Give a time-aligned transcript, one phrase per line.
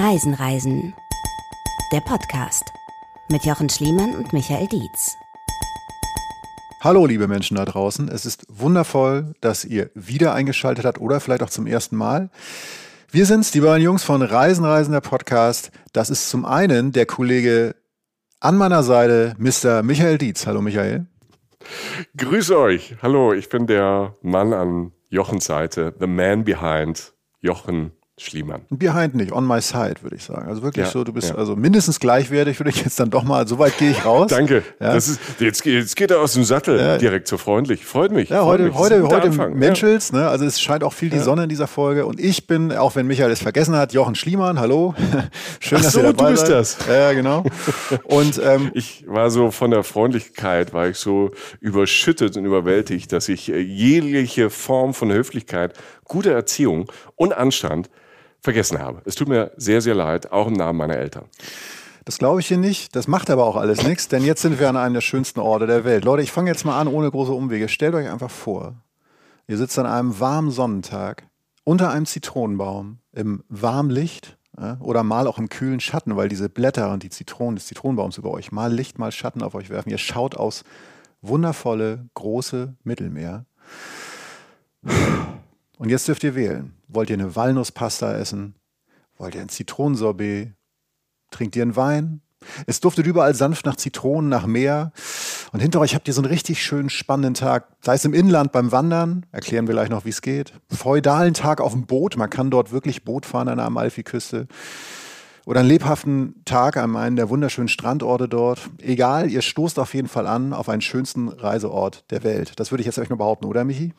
[0.00, 0.94] Reisen, Reisen.
[1.92, 2.72] Der Podcast
[3.30, 5.16] mit Jochen Schliemann und Michael Dietz.
[6.80, 8.08] Hallo, liebe Menschen da draußen.
[8.08, 12.30] Es ist wundervoll, dass ihr wieder eingeschaltet habt oder vielleicht auch zum ersten Mal.
[13.10, 15.72] Wir sind's, die beiden Jungs von Reisen, Reisen, der Podcast.
[15.92, 17.74] Das ist zum einen der Kollege
[18.38, 19.82] an meiner Seite, Mr.
[19.82, 20.46] Michael Dietz.
[20.46, 21.06] Hallo, Michael.
[22.16, 22.94] Grüß euch.
[23.02, 28.62] Hallo, ich bin der Mann an Jochens Seite, the man behind Jochen Schliemann.
[28.70, 30.48] Behind nicht, on my side, würde ich sagen.
[30.48, 31.36] Also wirklich ja, so, du bist ja.
[31.36, 34.26] also mindestens gleichwertig, würde ich jetzt dann doch mal, so weit gehe ich raus.
[34.30, 34.62] Danke.
[34.80, 34.94] Ja.
[34.94, 37.84] Das ist, jetzt, jetzt geht er aus dem Sattel direkt so freundlich.
[37.84, 38.30] Freut mich.
[38.30, 38.74] Ja, heute, mich.
[38.74, 40.28] heute, heute Menschels, ne?
[40.28, 42.06] Also es scheint auch viel die Sonne in dieser Folge.
[42.06, 44.94] Und ich bin, auch wenn Michael es vergessen hat, Jochen Schliemann, hallo.
[45.60, 46.56] Schön, Ach dass so, ihr dabei du bist seid.
[46.56, 46.78] das.
[46.88, 47.44] Ja, genau.
[48.04, 51.30] Und ähm, ich war so von der Freundlichkeit, war ich so
[51.60, 57.90] überschüttet und überwältigt, dass ich äh, jegliche Form von Höflichkeit, gute Erziehung und Anstand
[58.40, 59.02] vergessen habe.
[59.04, 61.24] Es tut mir sehr, sehr leid, auch im Namen meiner Eltern.
[62.04, 62.96] Das glaube ich hier nicht.
[62.96, 65.66] Das macht aber auch alles nichts, denn jetzt sind wir an einem der schönsten Orte
[65.66, 66.04] der Welt.
[66.04, 67.68] Leute, ich fange jetzt mal an, ohne große Umwege.
[67.68, 68.76] Stellt euch einfach vor,
[69.46, 71.24] ihr sitzt an einem warmen Sonnentag
[71.64, 74.38] unter einem Zitronenbaum im warmen Licht
[74.80, 78.30] oder mal auch im kühlen Schatten, weil diese Blätter und die Zitronen des Zitronenbaums über
[78.30, 79.90] euch mal Licht, mal Schatten auf euch werfen.
[79.90, 80.64] Ihr schaut aus
[81.20, 83.44] wundervolle, große Mittelmeer.
[85.78, 86.74] Und jetzt dürft ihr wählen.
[86.88, 88.56] Wollt ihr eine Walnusspasta essen?
[89.16, 90.52] Wollt ihr ein Zitronensorbet?
[91.30, 92.20] Trinkt ihr einen Wein?
[92.66, 94.92] Es duftet überall sanft nach Zitronen, nach Meer.
[95.52, 97.68] Und hinter euch habt ihr so einen richtig schönen, spannenden Tag.
[97.80, 100.52] Sei es im Inland beim Wandern, erklären wir gleich noch, wie es geht.
[100.70, 104.46] Feudalen Tag auf dem Boot, man kann dort wirklich Boot fahren an der Amalfiküste.
[105.46, 108.68] Oder einen lebhaften Tag an einem der wunderschönen Strandorte dort.
[108.82, 112.52] Egal, ihr stoßt auf jeden Fall an auf einen schönsten Reiseort der Welt.
[112.56, 113.94] Das würde ich jetzt euch nur behaupten, oder Michi?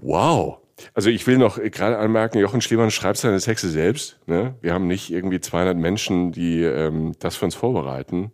[0.00, 0.58] Wow.
[0.94, 4.18] Also ich will noch gerade anmerken, Jochen Schliemann schreibt seine Texte selbst.
[4.26, 4.54] Ne?
[4.62, 8.32] Wir haben nicht irgendwie 200 Menschen, die ähm, das für uns vorbereiten.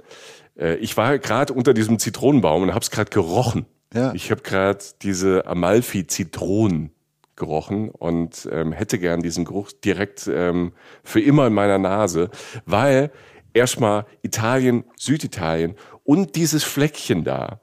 [0.57, 3.67] Äh, ich war gerade unter diesem Zitronenbaum und habe es gerade gerochen.
[3.95, 4.13] Ja.
[4.15, 6.91] Ich habe gerade diese Amalfi-Zitronen
[7.37, 10.73] gerochen und ähm, hätte gern diesen Geruch direkt ähm,
[11.05, 12.31] für immer in meiner Nase,
[12.65, 13.11] weil
[13.53, 17.61] erstmal Italien, Süditalien und dieses Fleckchen da,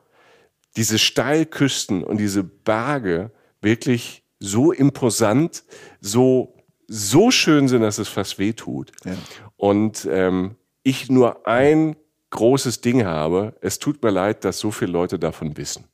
[0.75, 3.31] diese Steilküsten und diese Berge,
[3.63, 5.63] wirklich so imposant,
[6.01, 6.55] so,
[6.87, 8.91] so schön sind, dass es fast weh tut.
[9.05, 9.15] Ja.
[9.55, 11.95] Und ähm, ich nur ein
[12.29, 13.55] großes Ding habe.
[13.61, 15.85] Es tut mir leid, dass so viele Leute davon wissen.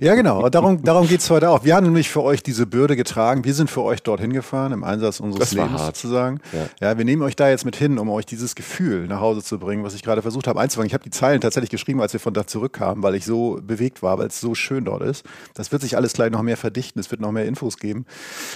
[0.00, 0.48] Ja, genau.
[0.48, 1.64] Darum, darum geht es heute auch.
[1.64, 3.44] Wir haben nämlich für euch diese Bürde getragen.
[3.44, 5.96] Wir sind für euch dorthin gefahren, im Einsatz unseres Lebens hart.
[5.96, 6.40] sozusagen.
[6.52, 6.88] Ja.
[6.88, 6.98] ja.
[6.98, 9.84] wir nehmen euch da jetzt mit hin, um euch dieses Gefühl nach Hause zu bringen,
[9.84, 10.86] was ich gerade versucht habe einzufangen.
[10.86, 14.02] Ich habe die Zeilen tatsächlich geschrieben, als wir von da zurückkamen, weil ich so bewegt
[14.02, 15.24] war, weil es so schön dort ist.
[15.54, 17.00] Das wird sich alles gleich noch mehr verdichten.
[17.00, 18.06] Es wird noch mehr Infos geben.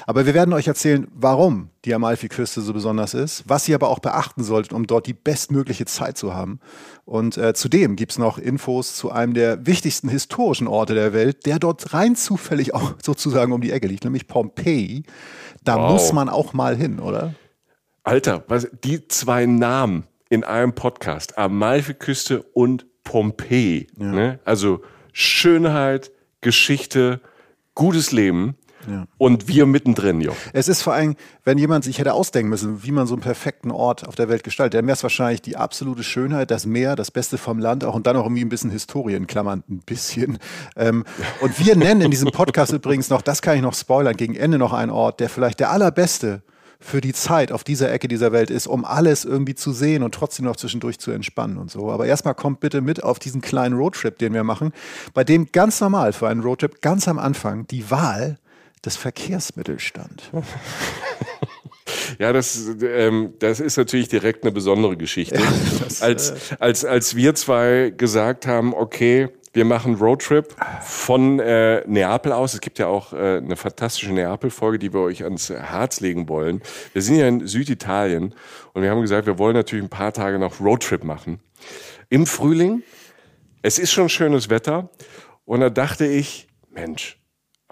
[0.07, 3.99] Aber wir werden euch erzählen, warum die Amalfi-Küste so besonders ist, was ihr aber auch
[3.99, 6.61] beachten solltet, um dort die bestmögliche Zeit zu haben.
[7.05, 11.47] Und äh, zudem gibt es noch Infos zu einem der wichtigsten historischen Orte der Welt,
[11.47, 15.05] der dort rein zufällig auch sozusagen um die Ecke liegt, nämlich Pompeji.
[15.65, 15.93] Da wow.
[15.93, 17.35] muss man auch mal hin, oder?
[18.05, 23.89] Alter, was, die zwei Namen in einem Podcast, Amalfi-Küste und Pompeji.
[23.99, 24.07] Ja.
[24.07, 24.41] Ne?
[24.45, 26.11] Also Schönheit,
[26.41, 27.21] Geschichte,
[27.75, 28.57] gutes Leben.
[28.89, 29.07] Ja.
[29.19, 30.35] Und wir mittendrin, jo.
[30.53, 33.71] Es ist vor allem, wenn jemand sich hätte ausdenken müssen, wie man so einen perfekten
[33.71, 37.11] Ort auf der Welt gestaltet, dann wäre es wahrscheinlich die absolute Schönheit, das Meer, das
[37.11, 40.39] Beste vom Land auch und dann auch irgendwie ein bisschen Historie in Klammern, ein bisschen.
[40.77, 41.05] Ähm,
[41.41, 44.59] und wir nennen in diesem Podcast übrigens noch, das kann ich noch spoilern, gegen Ende
[44.59, 46.43] noch einen Ort, der vielleicht der allerbeste
[46.83, 50.15] für die Zeit auf dieser Ecke dieser Welt ist, um alles irgendwie zu sehen und
[50.15, 51.91] trotzdem noch zwischendurch zu entspannen und so.
[51.91, 54.73] Aber erstmal kommt bitte mit auf diesen kleinen Roadtrip, den wir machen,
[55.15, 58.39] bei dem ganz normal für einen Roadtrip ganz am Anfang die Wahl
[58.85, 60.31] des Verkehrsmittels stand.
[62.19, 65.37] Ja, das, ähm, das ist natürlich direkt eine besondere Geschichte.
[65.37, 71.39] Ja, das, als, äh als, als wir zwei gesagt haben, okay, wir machen Roadtrip von
[71.39, 72.55] äh, Neapel aus.
[72.55, 76.63] Es gibt ja auch äh, eine fantastische Neapel-Folge, die wir euch ans Herz legen wollen.
[76.95, 78.35] Wir sind ja in Süditalien
[78.73, 81.41] und wir haben gesagt, wir wollen natürlich ein paar Tage noch Roadtrip machen.
[82.09, 82.83] Im Frühling.
[83.61, 84.91] Es ist schon schönes Wetter.
[85.45, 87.22] Und da dachte ich, Mensch,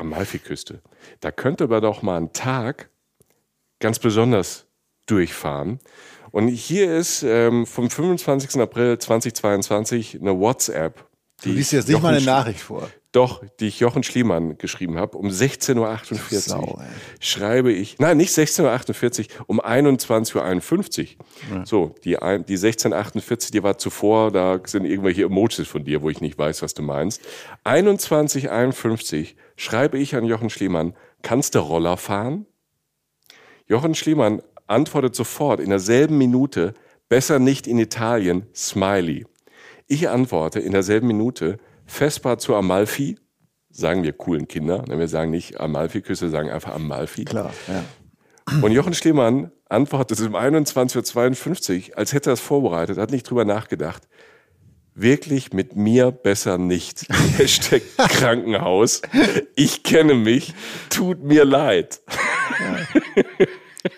[0.00, 0.82] Amalfiküste.
[1.20, 2.90] Da könnte man doch mal einen Tag
[3.78, 4.66] ganz besonders
[5.06, 5.80] durchfahren.
[6.30, 8.60] Und hier ist ähm, vom 25.
[8.60, 11.08] April 2022 eine WhatsApp.
[11.42, 12.88] Du liest jetzt nicht mal eine Nachricht vor.
[13.12, 16.84] Doch, die ich Jochen Schliemann geschrieben habe, um 16.48 Uhr
[17.18, 21.56] schreibe ich, nein, nicht 16.48 Uhr, um 21.51 Uhr.
[21.56, 21.66] Ja.
[21.66, 26.20] So, die, die 16.48 die war zuvor, da sind irgendwelche Emojis von dir, wo ich
[26.20, 27.20] nicht weiß, was du meinst.
[27.64, 32.46] 21.51 schreibe ich an Jochen Schliemann, kannst du Roller fahren?
[33.66, 36.74] Jochen Schliemann antwortet sofort in derselben Minute,
[37.08, 39.26] besser nicht in Italien, Smiley.
[39.88, 41.58] Ich antworte in derselben Minute,
[41.90, 43.18] Vespa zu Amalfi,
[43.70, 47.24] sagen wir coolen Kinder, wir sagen nicht Amalfi-Küsse, sagen einfach Amalfi.
[47.24, 47.84] Klar, ja.
[48.62, 53.44] Und Jochen Schliemann antwortet um 21.52 Uhr, als hätte er es vorbereitet, hat nicht drüber
[53.44, 54.08] nachgedacht.
[54.94, 57.06] Wirklich mit mir besser nicht.
[57.38, 59.02] Hashtag Krankenhaus.
[59.54, 60.54] Ich kenne mich.
[60.90, 62.00] Tut mir leid.
[62.60, 63.46] Ja.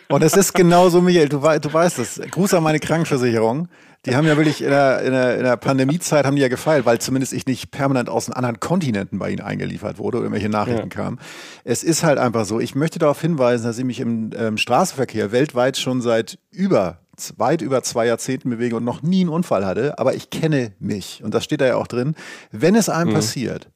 [0.08, 2.20] Und es ist genauso, Michael, du, du weißt es.
[2.30, 3.68] Gruß an meine Krankenversicherung.
[4.04, 6.84] Die haben ja wirklich in der, in der, in der Pandemiezeit haben die ja gefeilt,
[6.84, 10.48] weil zumindest ich nicht permanent aus den anderen Kontinenten bei ihnen eingeliefert wurde oder irgendwelche
[10.48, 10.88] Nachrichten ja.
[10.88, 11.20] kamen.
[11.62, 12.58] Es ist halt einfach so.
[12.58, 16.98] Ich möchte darauf hinweisen, dass ich mich im ähm, Straßenverkehr weltweit schon seit über
[17.36, 21.22] weit über zwei Jahrzehnten bewege und noch nie einen Unfall hatte, aber ich kenne mich.
[21.22, 22.16] Und das steht da ja auch drin.
[22.50, 23.14] Wenn es einem mhm.
[23.14, 23.68] passiert,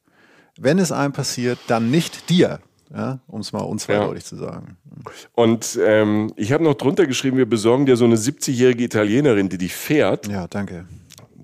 [0.59, 2.59] wenn es einem passiert, dann nicht dir
[2.93, 4.29] ja, um es mal unzweideutig ja.
[4.29, 4.77] zu sagen.
[5.33, 9.57] Und ähm, ich habe noch drunter geschrieben, wir besorgen dir so eine 70-jährige Italienerin, die
[9.57, 10.27] dich fährt.
[10.27, 10.85] Ja, danke.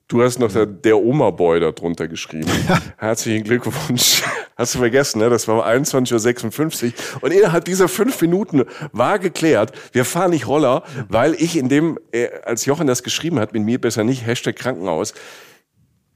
[0.08, 2.50] Du hast noch der, der Oma-Boy da drunter geschrieben.
[2.98, 4.22] Herzlichen Glückwunsch.
[4.56, 5.30] Hast du vergessen, ne?
[5.30, 7.24] Das war um 21.56 Uhr.
[7.24, 11.98] Und innerhalb dieser fünf Minuten war geklärt, wir fahren nicht Roller, weil ich in dem,
[12.12, 15.14] äh, als Jochen das geschrieben hat, mit mir besser nicht, Hashtag Krankenhaus,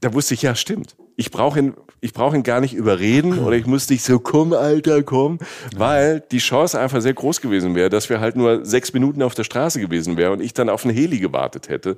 [0.00, 0.96] da wusste ich, ja, stimmt.
[1.16, 4.52] Ich brauche ihn, ich brauche ihn gar nicht überreden oder ich muss nicht so, komm,
[4.52, 5.38] Alter, komm,
[5.76, 9.34] weil die Chance einfach sehr groß gewesen wäre, dass wir halt nur sechs Minuten auf
[9.34, 11.96] der Straße gewesen wären und ich dann auf einen Heli gewartet hätte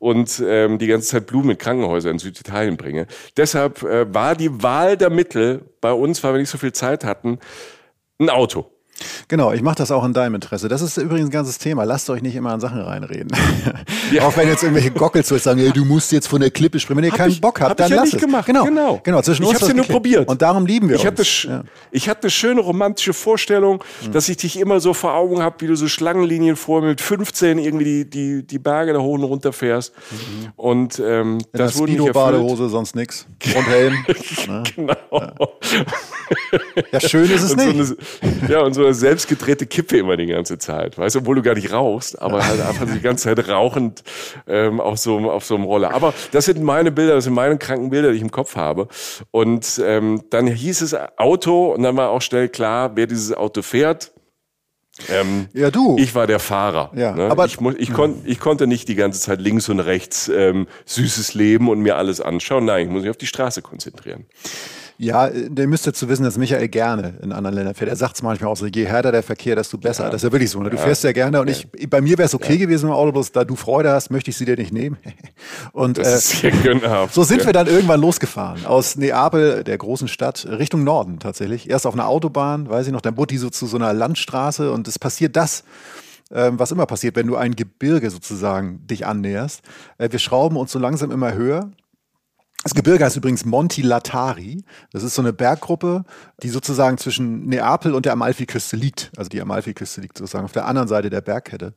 [0.00, 3.06] und ähm, die ganze Zeit Blumen in Krankenhäuser in Süditalien bringe.
[3.36, 7.04] Deshalb äh, war die Wahl der Mittel bei uns, weil wir nicht so viel Zeit
[7.04, 7.38] hatten,
[8.18, 8.75] ein Auto.
[9.28, 10.68] Genau, ich mache das auch in deinem Interesse.
[10.68, 11.84] Das ist übrigens ein ganzes Thema.
[11.84, 13.30] Lasst euch nicht immer an Sachen reinreden.
[14.12, 14.22] Ja.
[14.22, 16.98] auch wenn jetzt irgendwelche Gockels sagen, hey, du musst jetzt von der Klippe springen.
[16.98, 18.20] Wenn ihr hab keinen ich, Bock habt, dann ja lasst es.
[18.20, 18.46] Gemacht.
[18.46, 19.00] Genau, genau.
[19.02, 19.20] genau.
[19.20, 20.28] Zwischen ich habe es ja nur probiert.
[20.28, 21.18] Und darum lieben wir ich uns.
[21.18, 21.64] Hatte, ja.
[21.90, 24.12] Ich hatte eine schöne romantische Vorstellung, mhm.
[24.12, 27.58] dass ich dich immer so vor Augen habe, wie du so Schlangenlinien vor mit 15
[27.58, 29.92] irgendwie die, die, die Berge da hoch und runter fährst.
[30.10, 30.52] Mhm.
[30.54, 33.26] Und ähm, das wurde nicht Badehose, sonst nix.
[33.56, 34.06] Und Helm.
[34.76, 34.94] genau.
[35.10, 35.34] Ja.
[36.92, 37.00] Ja.
[37.00, 37.86] schön ist es und nicht.
[37.86, 41.36] So eine, ja, und so eine selbstgedrehte Kippe immer die ganze Zeit, weißt du, obwohl
[41.36, 44.02] du gar nicht rauchst, aber halt einfach die ganze Zeit rauchend
[44.46, 45.94] ähm, auf, so, auf so einem Roller.
[45.94, 48.88] Aber das sind meine Bilder, das sind meine kranken Bilder, die ich im Kopf habe.
[49.30, 53.62] Und ähm, dann hieß es Auto und dann war auch schnell klar, wer dieses Auto
[53.62, 54.12] fährt.
[55.10, 55.96] Ähm, ja, du.
[55.98, 56.90] Ich war der Fahrer.
[56.94, 57.30] Ja, ne?
[57.30, 61.34] aber ich, ich, kon, ich konnte nicht die ganze Zeit links und rechts ähm, süßes
[61.34, 62.64] Leben und mir alles anschauen.
[62.64, 64.26] Nein, ich muss mich auf die Straße konzentrieren.
[64.98, 67.90] Ja, der müsste zu wissen, dass Michael gerne in anderen Ländern fährt.
[67.90, 70.04] Er sagt es manchmal auch so, je härter der Verkehr, desto besser.
[70.04, 70.10] Ja.
[70.10, 70.62] Das ist ja wirklich so.
[70.62, 70.70] Ne?
[70.70, 70.82] Du ja.
[70.82, 73.44] fährst ja gerne und ich, bei mir wäre es okay gewesen im Auto, bloß da
[73.44, 74.96] du Freude hast, möchte ich sie dir nicht nehmen.
[75.72, 76.42] und äh, ist
[77.10, 78.64] so sind wir dann irgendwann losgefahren.
[78.64, 81.68] Aus Neapel, der großen Stadt, Richtung Norden tatsächlich.
[81.68, 84.72] Erst auf einer Autobahn, weiß ich noch, dann wurde die so zu so einer Landstraße
[84.72, 85.64] und es passiert das
[86.32, 89.62] ähm, was immer passiert, wenn du ein Gebirge sozusagen dich annäherst.
[89.98, 91.70] Äh, wir schrauben uns so langsam immer höher
[92.66, 94.64] das Gebirge heißt übrigens Monti Latari.
[94.90, 96.02] Das ist so eine Berggruppe,
[96.42, 99.12] die sozusagen zwischen Neapel und der Amalfiküste liegt.
[99.16, 101.74] Also die Amalfiküste liegt sozusagen auf der anderen Seite der Bergkette.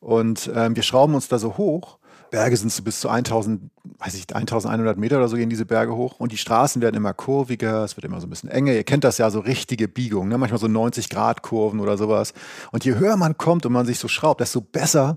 [0.00, 1.98] Und ähm, wir schrauben uns da so hoch.
[2.32, 3.70] Berge sind so bis zu 1000,
[4.00, 6.18] weiß ich, 1100 Meter oder so gehen diese Berge hoch.
[6.18, 8.72] Und die Straßen werden immer kurviger, es wird immer so ein bisschen enger.
[8.72, 10.36] Ihr kennt das ja, so richtige Biegungen, ne?
[10.36, 12.34] manchmal so 90 Grad Kurven oder sowas.
[12.72, 15.16] Und je höher man kommt und man sich so schraubt, desto besser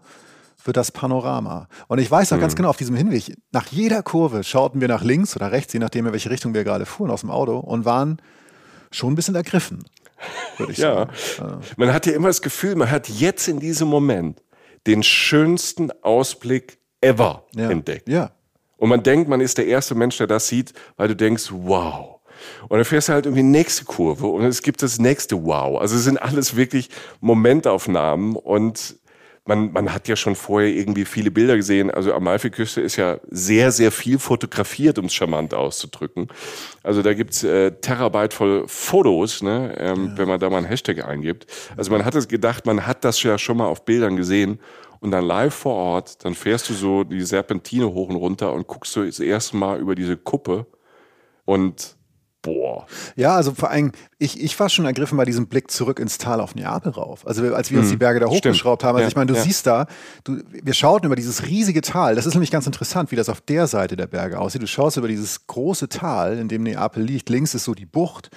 [0.63, 1.67] für das Panorama.
[1.87, 2.41] Und ich weiß noch mhm.
[2.41, 5.79] ganz genau, auf diesem Hinweg, nach jeder Kurve schauten wir nach links oder rechts, je
[5.79, 8.21] nachdem, in welche Richtung wir gerade fuhren aus dem Auto und waren
[8.91, 9.83] schon ein bisschen ergriffen,
[10.57, 11.07] würde ich ja.
[11.37, 11.61] sagen.
[11.77, 14.41] Man hat ja immer das Gefühl, man hat jetzt in diesem Moment
[14.85, 17.69] den schönsten Ausblick ever ja.
[17.69, 18.07] entdeckt.
[18.07, 18.31] Ja.
[18.77, 22.19] Und man denkt, man ist der erste Mensch, der das sieht, weil du denkst, wow.
[22.67, 25.79] Und dann fährst du halt irgendwie nächste Kurve und es gibt das nächste Wow.
[25.79, 26.89] Also es sind alles wirklich
[27.19, 28.95] Momentaufnahmen und
[29.45, 31.89] man, man hat ja schon vorher irgendwie viele Bilder gesehen.
[31.89, 36.27] Also Amalfiküste ist ja sehr, sehr viel fotografiert, um es charmant auszudrücken.
[36.83, 40.17] Also da gibt's äh, Terabyte voll Fotos, ne, ähm, ja.
[40.17, 41.47] wenn man da mal einen Hashtag eingibt.
[41.75, 44.59] Also man hat es gedacht, man hat das ja schon mal auf Bildern gesehen.
[44.99, 48.67] Und dann live vor Ort, dann fährst du so die Serpentine hoch und runter und
[48.67, 50.67] guckst du das erste Mal über diese Kuppe
[51.45, 51.97] und
[52.71, 52.85] boah.
[53.15, 56.39] Ja, also vor allem, ich, ich war schon ergriffen bei diesem Blick zurück ins Tal
[56.39, 57.27] auf Neapel rauf.
[57.27, 57.91] Also als wir uns mhm.
[57.91, 58.95] die Berge da hochgeschraubt haben.
[58.95, 59.41] Also ja, ich meine, du ja.
[59.41, 59.87] siehst da,
[60.23, 62.15] du, wir schauten über dieses riesige Tal.
[62.15, 64.61] Das ist nämlich ganz interessant, wie das auf der Seite der Berge aussieht.
[64.61, 67.29] Du schaust über dieses große Tal, in dem Neapel liegt.
[67.29, 68.29] Links ist so die Bucht.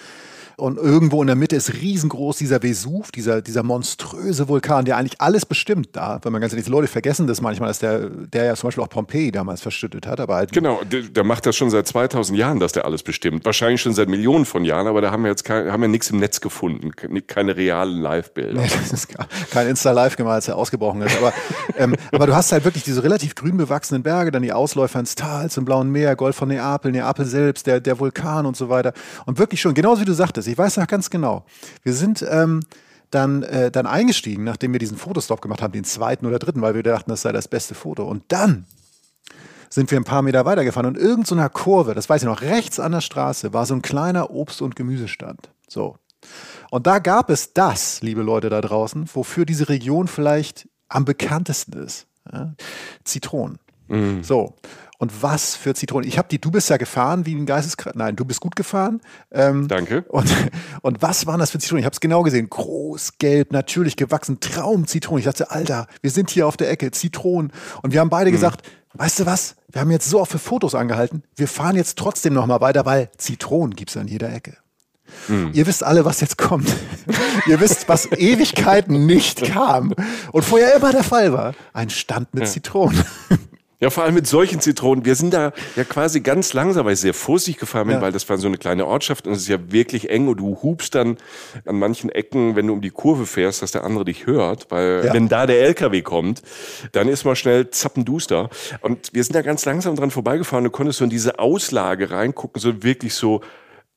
[0.56, 5.20] Und irgendwo in der Mitte ist riesengroß dieser Vesuv, dieser, dieser monströse Vulkan, der eigentlich
[5.20, 6.20] alles bestimmt da.
[6.22, 8.84] Wenn man ganz ehrlich, die Leute vergessen das manchmal, dass der, der ja zum Beispiel
[8.84, 10.20] auch Pompeji damals verschüttet hat.
[10.20, 13.44] Aber halt genau, der, der macht das schon seit 2000 Jahren, dass der alles bestimmt.
[13.44, 16.10] Wahrscheinlich schon seit Millionen von Jahren, aber da haben wir jetzt kein, haben wir nichts
[16.10, 16.92] im Netz gefunden.
[17.26, 18.60] Keine realen Live-Bilder.
[18.60, 19.08] Nee, das ist
[19.50, 21.16] kein Insta-Live gemalt, als er ausgebrochen ist.
[21.16, 21.32] Aber,
[21.78, 25.14] ähm, aber du hast halt wirklich diese relativ grün bewachsenen Berge, dann die Ausläufer ins
[25.14, 28.92] Tal zum Blauen Meer, Golf von Neapel, Neapel selbst, der, der Vulkan und so weiter.
[29.26, 31.44] Und wirklich schon, genauso wie du sagtest, ich weiß noch ganz genau,
[31.82, 32.60] wir sind ähm,
[33.10, 36.74] dann, äh, dann eingestiegen, nachdem wir diesen Fotostop gemacht haben, den zweiten oder dritten, weil
[36.74, 38.04] wir dachten, das sei das beste Foto.
[38.04, 38.66] Und dann
[39.70, 42.42] sind wir ein paar Meter weitergefahren und irgend so einer Kurve, das weiß ich noch,
[42.42, 45.50] rechts an der Straße war so ein kleiner Obst- und Gemüsestand.
[45.68, 45.96] So.
[46.70, 51.72] Und da gab es das, liebe Leute da draußen, wofür diese Region vielleicht am bekanntesten
[51.84, 52.06] ist.
[52.32, 52.54] Ja?
[53.04, 53.58] Zitronen.
[53.88, 54.22] Mhm.
[54.22, 54.54] So.
[54.98, 56.08] Und was für Zitronen.
[56.08, 57.96] Ich habe die, du bist ja gefahren wie ein Geisteskrank.
[57.96, 59.00] Nein, du bist gut gefahren.
[59.32, 60.04] Ähm, Danke.
[60.08, 60.32] Und,
[60.82, 61.80] und was waren das für Zitronen?
[61.80, 62.48] Ich habe es genau gesehen.
[62.48, 64.40] Groß, gelb, natürlich gewachsen.
[64.40, 65.18] Traum-Zitronen.
[65.18, 66.90] Ich dachte, Alter, wir sind hier auf der Ecke.
[66.92, 67.52] Zitronen.
[67.82, 68.34] Und wir haben beide mhm.
[68.34, 69.56] gesagt, weißt du was?
[69.68, 71.24] Wir haben jetzt so oft für Fotos angehalten.
[71.34, 74.56] Wir fahren jetzt trotzdem nochmal weiter, weil Zitronen gibt es an jeder Ecke.
[75.28, 75.50] Mhm.
[75.52, 76.68] Ihr wisst alle, was jetzt kommt.
[77.46, 79.94] Ihr wisst, was Ewigkeiten nicht kam
[80.32, 81.54] und vorher immer der Fall war.
[81.72, 82.50] Ein Stand mit ja.
[82.50, 83.04] Zitronen.
[83.80, 85.04] Ja, vor allem mit solchen Zitronen.
[85.04, 88.02] Wir sind da ja quasi ganz langsam, weil ich sehr vorsichtig gefahren bin, ja.
[88.02, 90.58] weil das war so eine kleine Ortschaft und es ist ja wirklich eng und du
[90.62, 91.18] hubst dann
[91.66, 95.02] an manchen Ecken, wenn du um die Kurve fährst, dass der andere dich hört, weil
[95.04, 95.12] ja.
[95.12, 96.42] wenn da der LKW kommt,
[96.92, 98.48] dann ist mal schnell zappenduster.
[98.80, 102.10] Und wir sind da ganz langsam dran vorbeigefahren und du konntest so in diese Auslage
[102.10, 103.40] reingucken, so wirklich so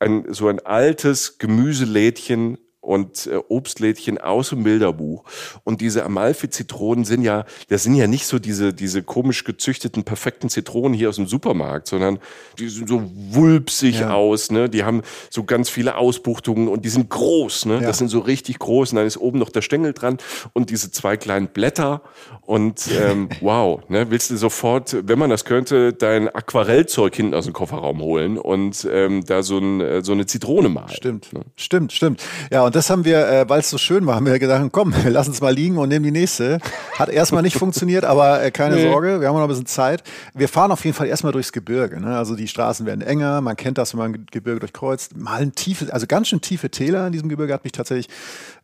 [0.00, 2.58] ein, so ein altes Gemüselädchen
[2.88, 5.24] und äh, Obstlädchen aus dem Bilderbuch.
[5.62, 10.48] Und diese Amalfi-Zitronen sind ja, das sind ja nicht so diese, diese komisch gezüchteten, perfekten
[10.48, 12.18] Zitronen hier aus dem Supermarkt, sondern
[12.58, 14.14] die sind so wulpsig ja.
[14.14, 14.70] aus, ne?
[14.70, 17.74] Die haben so ganz viele Ausbuchtungen und die sind groß, ne?
[17.74, 17.80] Ja.
[17.80, 18.92] Das sind so richtig groß.
[18.92, 20.16] Und dann ist oben noch der Stängel dran
[20.54, 22.00] und diese zwei kleinen Blätter.
[22.40, 24.10] Und ähm, wow, ne?
[24.10, 28.88] Willst du sofort, wenn man das könnte, dein Aquarellzeug hinten aus dem Kofferraum holen und
[28.90, 30.88] ähm, da so, ein, äh, so eine Zitrone malen.
[30.88, 31.42] Stimmt, ne?
[31.56, 32.22] stimmt, stimmt.
[32.50, 34.94] Ja, und das haben wir, äh, weil es so schön war, haben wir gedacht, komm,
[35.02, 36.60] wir lassen es mal liegen und nehmen die nächste.
[36.96, 38.88] Hat erstmal nicht funktioniert, aber äh, keine nee.
[38.88, 40.04] Sorge, wir haben noch ein bisschen Zeit.
[40.32, 42.00] Wir fahren auf jeden Fall erstmal durchs Gebirge.
[42.00, 42.16] Ne?
[42.16, 45.16] Also die Straßen werden enger, man kennt das, wenn man Gebirge durchkreuzt.
[45.16, 48.08] Mal ein tiefe, also ganz schön tiefe Täler in diesem Gebirge hat mich tatsächlich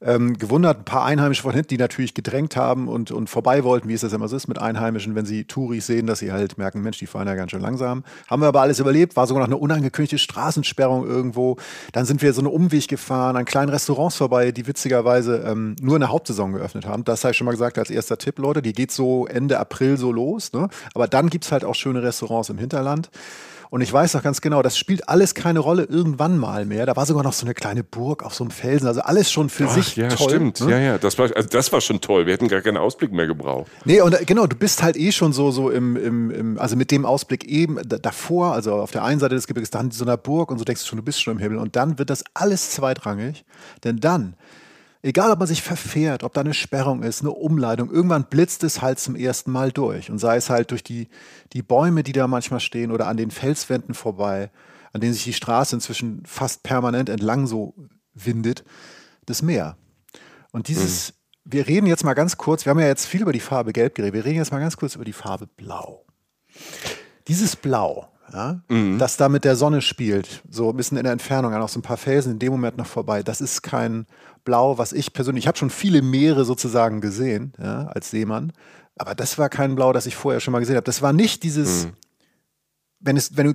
[0.00, 0.78] ähm, gewundert.
[0.78, 4.02] Ein paar Einheimische von hinten, die natürlich gedrängt haben und, und vorbei wollten, wie es
[4.02, 6.98] das immer so ist mit Einheimischen, wenn sie Touris sehen, dass sie halt merken, Mensch,
[6.98, 8.04] die fahren ja ganz schön langsam.
[8.28, 11.56] Haben wir aber alles überlebt, war sogar noch eine unangekündigte Straßensperrung irgendwo.
[11.90, 15.76] Dann sind wir so einen Umweg gefahren, ein kleines Restaurant Restaurants vorbei, die witzigerweise ähm,
[15.80, 17.04] nur in der Hauptsaison geöffnet haben.
[17.04, 18.60] Das habe ich schon mal gesagt als erster Tipp, Leute.
[18.60, 20.52] Die geht so Ende April so los.
[20.52, 20.68] Ne?
[20.94, 23.10] Aber dann gibt es halt auch schöne Restaurants im Hinterland.
[23.74, 26.86] Und ich weiß noch ganz genau, das spielt alles keine Rolle irgendwann mal mehr.
[26.86, 28.86] Da war sogar noch so eine kleine Burg auf so einem Felsen.
[28.86, 30.28] Also alles schon für Ach, sich ja, toll.
[30.28, 30.70] Stimmt, ne?
[30.70, 30.98] ja, ja.
[30.98, 32.24] Das war, also das war schon toll.
[32.24, 33.68] Wir hätten gar keinen Ausblick mehr gebraucht.
[33.84, 36.76] Nee, und äh, genau, du bist halt eh schon so, so im, im, im also
[36.76, 40.18] mit dem Ausblick eben davor, also auf der einen Seite des Gebirges, dann so einer
[40.18, 41.58] Burg und so denkst du schon, du bist schon im Himmel.
[41.58, 43.44] Und dann wird das alles zweitrangig.
[43.82, 44.36] Denn dann
[45.04, 48.80] Egal, ob man sich verfährt, ob da eine Sperrung ist, eine Umleitung, irgendwann blitzt es
[48.80, 50.10] halt zum ersten Mal durch.
[50.10, 51.08] Und sei es halt durch die,
[51.52, 54.50] die Bäume, die da manchmal stehen oder an den Felswänden vorbei,
[54.94, 57.74] an denen sich die Straße inzwischen fast permanent entlang so
[58.14, 58.64] windet,
[59.26, 59.76] das Meer.
[60.52, 61.52] Und dieses, mhm.
[61.52, 63.96] wir reden jetzt mal ganz kurz, wir haben ja jetzt viel über die Farbe Gelb
[63.96, 66.06] geredet, wir reden jetzt mal ganz kurz über die Farbe Blau.
[67.28, 68.98] Dieses Blau, ja, mhm.
[68.98, 71.78] das da mit der Sonne spielt, so ein bisschen in der Entfernung, an auch so
[71.78, 74.06] ein paar Felsen in dem Moment noch vorbei, das ist kein
[74.44, 78.52] Blau, was ich persönlich, ich habe schon viele Meere sozusagen gesehen, ja, als Seemann,
[78.96, 80.84] aber das war kein Blau, das ich vorher schon mal gesehen habe.
[80.84, 81.92] Das war nicht dieses, mhm.
[83.00, 83.54] wenn, es, wenn du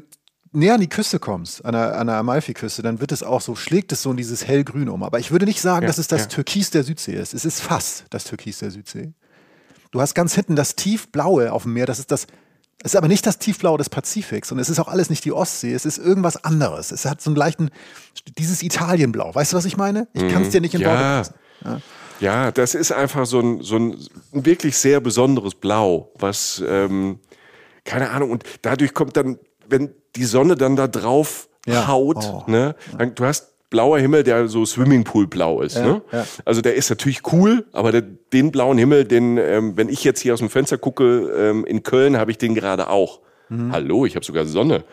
[0.51, 3.55] näher an die Küste kommst, an der, an der Amalfi-Küste, dann wird es auch so,
[3.55, 5.03] schlägt es so in dieses hellgrün um.
[5.03, 6.27] Aber ich würde nicht sagen, ja, dass es das ja.
[6.27, 7.33] Türkis der Südsee ist.
[7.33, 9.13] Es ist fast das Türkis der Südsee.
[9.91, 12.27] Du hast ganz hinten das tiefblaue auf dem Meer, das ist das
[12.83, 15.33] es ist aber nicht das Tiefblau des Pazifiks und es ist auch alles nicht die
[15.33, 16.91] Ostsee, es ist irgendwas anderes.
[16.91, 17.71] Es hat so einen leichten,
[18.37, 19.35] dieses Italienblau.
[19.35, 20.07] Weißt du, was ich meine?
[20.13, 20.51] Ich kann es mhm.
[20.51, 21.17] dir nicht in ja.
[21.17, 21.33] Worte
[21.65, 21.81] ja.
[22.21, 23.97] ja, das ist einfach so ein, so ein
[24.31, 27.19] wirklich sehr besonderes Blau, was, ähm,
[27.83, 31.87] keine Ahnung, und dadurch kommt dann, wenn die Sonne dann da drauf ja.
[31.87, 32.43] haut, oh.
[32.47, 35.77] ne, dann, du hast blauer Himmel, der so Swimmingpool-blau ist.
[35.77, 36.01] Ja, ne?
[36.11, 36.25] ja.
[36.45, 40.21] Also der ist natürlich cool, aber der, den blauen Himmel, den, ähm, wenn ich jetzt
[40.21, 41.03] hier aus dem Fenster gucke,
[41.37, 43.21] ähm, in Köln habe ich den gerade auch.
[43.49, 43.71] Mhm.
[43.71, 44.83] Hallo, ich habe sogar Sonne.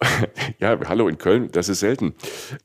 [0.58, 2.14] ja, hallo in Köln, das ist selten.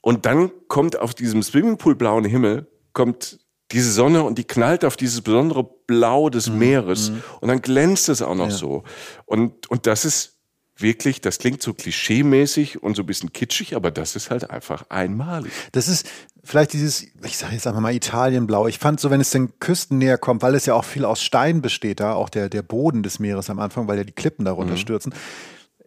[0.02, 3.40] Und dann kommt auf diesem Swimmingpool-blauen Himmel, kommt
[3.72, 6.60] diese Sonne und die knallt auf dieses besondere Blau des mhm.
[6.60, 7.24] Meeres mhm.
[7.40, 8.56] und dann glänzt es auch noch ja.
[8.56, 8.84] so.
[9.26, 10.41] Und, und das ist
[10.82, 14.86] wirklich, das klingt so klischeemäßig und so ein bisschen kitschig, aber das ist halt einfach
[14.90, 15.52] einmalig.
[15.72, 16.10] Das ist
[16.44, 18.68] vielleicht dieses, ich sage jetzt einfach mal Italienblau.
[18.68, 21.22] Ich fand so, wenn es den Küsten näher kommt, weil es ja auch viel aus
[21.22, 24.46] Stein besteht, da auch der, der Boden des Meeres am Anfang, weil ja die Klippen
[24.46, 24.78] darunter mhm.
[24.78, 25.14] stürzen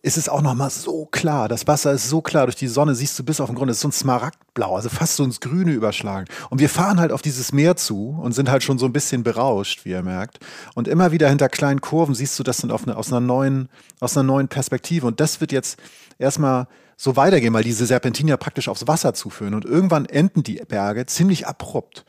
[0.05, 1.49] ist es auch nochmal so klar.
[1.49, 2.45] Das Wasser ist so klar.
[2.45, 3.71] Durch die Sonne siehst du bis auf den Grund.
[3.71, 6.29] Es ist so ein Smaragdblau, also fast so ins Grüne überschlagen.
[6.51, 9.23] Und wir fahren halt auf dieses Meer zu und sind halt schon so ein bisschen
[9.23, 10.41] berauscht, wie ihr merkt.
[10.75, 14.15] Und immer wieder hinter kleinen Kurven siehst du das dann eine, aus, einer neuen, aus
[14.15, 15.07] einer neuen Perspektive.
[15.07, 15.79] Und das wird jetzt
[16.19, 16.69] erstmal
[16.99, 19.55] so weitergehen, weil diese Serpentinen ja praktisch aufs Wasser zuführen.
[19.55, 22.05] Und irgendwann enden die Berge ziemlich abrupt.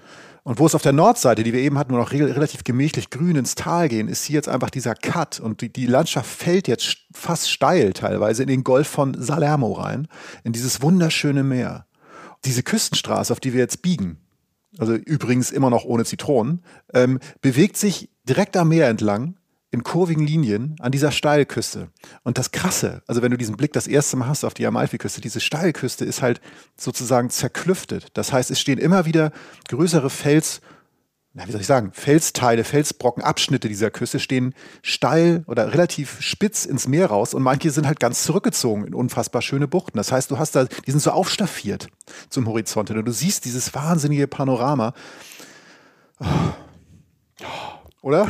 [0.46, 3.10] Und wo es auf der Nordseite, die wir eben hatten, nur noch re relativ gemächlich
[3.10, 6.68] grün ins Tal gehen, ist hier jetzt einfach dieser Cut und die, die Landschaft fällt
[6.68, 10.08] jetzt fast steil teilweise in den Golf von Salermo rein,
[10.44, 11.88] in dieses wunderschöne Meer.
[12.46, 14.20] Diese Küstenstraße, auf die wir jetzt biegen,
[14.78, 19.38] also übrigens immer noch ohne Zitronen, ähm, bewegt sich direkt am Meer entlang
[19.76, 21.90] in kurvigen Linien an dieser Steilküste.
[22.24, 25.20] Und das Krasse, also wenn du diesen Blick das erste Mal hast auf die Amalfiküste,
[25.20, 26.40] diese Steilküste ist halt
[26.78, 28.08] sozusagen zerklüftet.
[28.14, 29.32] Das heißt, es stehen immer wieder
[29.68, 30.62] größere Fels,
[31.34, 36.64] na, wie soll ich sagen, Felsteile, Felsbrocken, Abschnitte dieser Küste stehen steil oder relativ spitz
[36.64, 39.98] ins Meer raus und manche sind halt ganz zurückgezogen in unfassbar schöne Buchten.
[39.98, 41.90] Das heißt, du hast da, die sind so aufstaffiert
[42.30, 44.94] zum Horizont und du siehst dieses wahnsinnige Panorama.
[47.42, 47.75] Oh
[48.06, 48.28] oder?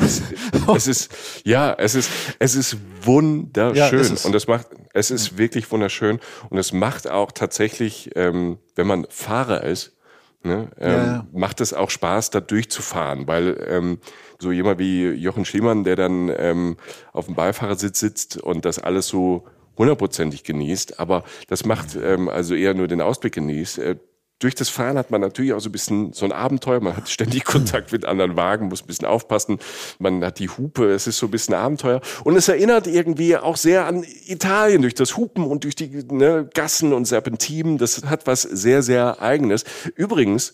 [0.75, 1.12] Es, ist,
[1.44, 3.75] ja, es ist, es ist wunderschön.
[3.75, 6.20] Ja, es und es macht, es ist wirklich wunderschön.
[6.50, 9.98] Und es macht auch tatsächlich, ähm, wenn man Fahrer ist,
[10.44, 11.27] ne, ähm, ja.
[11.34, 14.00] macht es auch Spaß, da durchzufahren, weil ähm,
[14.39, 16.77] so jemand wie Jochen Schliemann, der dann ähm,
[17.12, 19.46] auf dem Beifahrersitz sitzt und das alles so
[19.77, 23.79] hundertprozentig genießt, aber das macht ähm, also eher nur den Ausblick genießt.
[23.79, 23.98] Äh,
[24.39, 26.82] durch das Fahren hat man natürlich auch so ein bisschen so ein Abenteuer.
[26.82, 29.60] Man hat ständig Kontakt mit anderen Wagen, muss ein bisschen aufpassen.
[30.00, 32.01] Man hat die Hupe, es ist so ein bisschen Abenteuer.
[32.24, 36.50] Und es erinnert irgendwie auch sehr an Italien durch das Hupen und durch die ne,
[36.54, 37.77] Gassen und Serpentinen.
[37.77, 39.63] Das hat was sehr, sehr Eigenes.
[39.96, 40.54] Übrigens,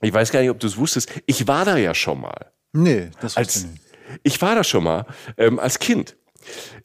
[0.00, 2.52] ich weiß gar nicht, ob du es wusstest, ich war da ja schon mal.
[2.72, 3.82] Nee, das als, ich nicht.
[4.22, 6.16] Ich war da schon mal ähm, als Kind.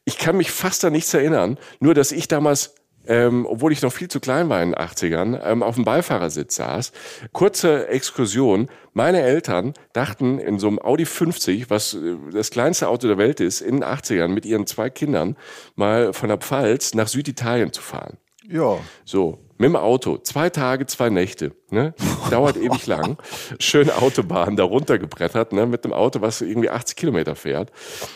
[0.04, 2.74] Ich kann mich fast an nichts erinnern, nur dass ich damals
[3.06, 6.56] ähm, obwohl ich noch viel zu klein war in den 80ern, ähm, auf dem Beifahrersitz
[6.56, 6.92] saß.
[7.32, 8.68] Kurze Exkursion.
[8.92, 13.40] Meine Eltern dachten in so einem Audi 50, was äh, das kleinste Auto der Welt
[13.40, 15.36] ist, in den 80ern mit ihren zwei Kindern
[15.74, 18.18] mal von der Pfalz nach Süditalien zu fahren.
[18.48, 18.78] Ja.
[19.04, 20.18] So, mit dem Auto.
[20.18, 21.52] Zwei Tage, zwei Nächte.
[21.70, 21.94] Ne?
[22.30, 23.18] Dauert ewig lang.
[23.58, 25.66] Schöne Autobahn da runtergebrettert, ne?
[25.66, 27.72] mit einem Auto, was irgendwie 80 Kilometer fährt.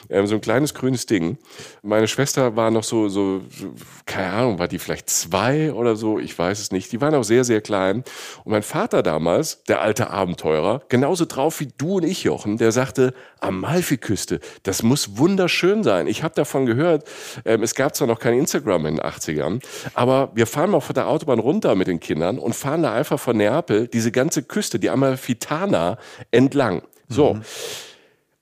[0.08, 1.38] Ähm, so ein kleines grünes Ding.
[1.82, 3.42] Meine Schwester war noch so, so,
[4.06, 6.92] keine Ahnung, war die vielleicht zwei oder so, ich weiß es nicht.
[6.92, 8.04] Die waren auch sehr, sehr klein.
[8.44, 12.72] Und mein Vater damals, der alte Abenteurer, genauso drauf wie du und ich, Jochen, der
[12.72, 16.06] sagte, Amalfiküste, das muss wunderschön sein.
[16.06, 17.08] Ich habe davon gehört,
[17.44, 19.62] ähm, es gab zwar noch kein Instagram in den 80ern,
[19.94, 22.94] aber wir fahren mal von der Autobahn Autobahn runter mit den Kindern und fahren da
[22.94, 25.98] einfach von Neapel diese ganze Küste, die Amalfitana,
[26.30, 26.82] entlang.
[27.08, 27.34] So.
[27.34, 27.42] Mhm.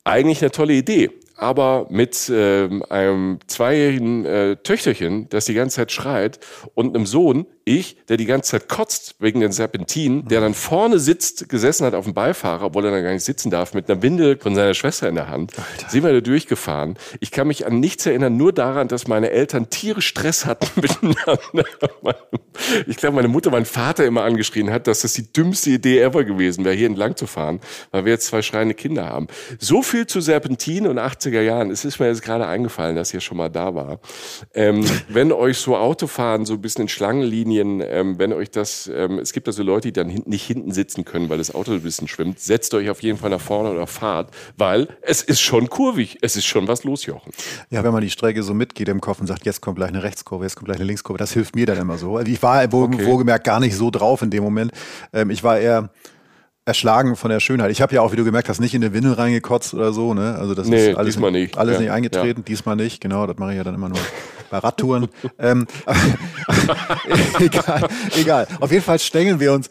[0.05, 5.93] Eigentlich eine tolle Idee aber mit äh, einem zweijährigen äh, Töchterchen, das die ganze Zeit
[5.93, 6.41] schreit,
[6.73, 11.01] und einem Sohn, ich, der die ganze Zeit kotzt wegen den Serpentinen, der dann vorne
[11.01, 14.01] sitzt, gesessen hat auf dem Beifahrer, obwohl er dann gar nicht sitzen darf, mit einer
[14.03, 15.91] Windel von seiner Schwester in der Hand, Alter.
[15.91, 16.97] sind wir da durchgefahren.
[17.19, 21.65] Ich kann mich an nichts erinnern, nur daran, dass meine Eltern tierisch Stress hatten miteinander.
[22.87, 26.23] Ich glaube, meine Mutter meinen Vater immer angeschrien hat, dass das die dümmste Idee ever
[26.23, 29.27] gewesen wäre, hier entlang zu fahren, weil wir jetzt zwei schreiende Kinder haben.
[29.59, 31.73] So viel zu Serpentinen und 80er Jahren.
[31.73, 33.99] Es ist mir jetzt gerade eingefallen, dass ihr schon mal da war.
[34.55, 38.91] Ähm, wenn euch so Autofahren so ein bisschen in Schlangenlinien Linien, ähm, wenn euch das,
[38.93, 41.73] ähm, es gibt also Leute, die dann hin, nicht hinten sitzen können, weil das Auto
[41.73, 45.41] ein bisschen schwimmt, setzt euch auf jeden Fall nach vorne oder fahrt, weil es ist
[45.41, 47.33] schon kurvig, es ist schon was los, Jochen.
[47.71, 50.03] Ja, wenn man die Strecke so mitgeht im Kopf und sagt, jetzt kommt gleich eine
[50.03, 52.17] Rechtskurve, jetzt kommt gleich eine Linkskurve, das hilft mir dann immer so.
[52.17, 53.05] Also ich war wo, okay.
[53.05, 54.73] wohlgemerkt gar nicht so drauf in dem Moment.
[55.13, 55.91] Ähm, ich war eher
[56.65, 57.71] erschlagen von der Schönheit.
[57.71, 60.15] Ich habe ja auch, wie du gemerkt hast, nicht in den Windel reingekotzt oder so.
[60.15, 60.35] Ne?
[60.37, 61.81] Also das nee, ist alles, diesmal nicht, alles ja.
[61.81, 62.45] nicht eingetreten, ja.
[62.45, 63.01] diesmal nicht.
[63.01, 63.99] Genau, das mache ich ja dann immer nur
[64.51, 65.09] bei Radtouren.
[65.39, 65.67] ähm,
[67.41, 68.47] egal, egal.
[68.61, 69.69] Auf jeden Fall stängeln wir uns.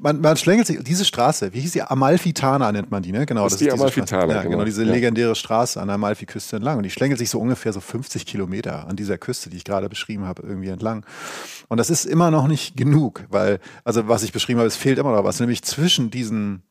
[0.00, 1.82] Man, man schlängelt sich, diese Straße, wie hieß die?
[1.82, 3.26] Amalfitana nennt man die, ne?
[3.26, 4.32] Genau, das, das ist die Amalfitana.
[4.32, 6.78] Ja, genau, genau diese legendäre Straße an der Amalfiküste entlang.
[6.78, 9.88] Und die schlängelt sich so ungefähr so 50 Kilometer an dieser Küste, die ich gerade
[9.88, 11.04] beschrieben habe, irgendwie entlang.
[11.68, 14.98] Und das ist immer noch nicht genug, weil, also was ich beschrieben habe, es fehlt
[14.98, 16.62] immer noch was, nämlich zwischen diesen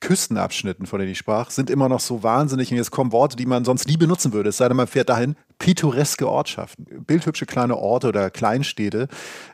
[0.00, 2.70] Küstenabschnitten, von denen ich sprach, sind immer noch so wahnsinnig.
[2.70, 4.50] Und jetzt kommen Worte, die man sonst nie benutzen würde.
[4.50, 5.36] Es sei denn, man fährt dahin.
[5.58, 9.08] Pittoreske Ortschaften, bildhübsche kleine Orte oder Kleinstädte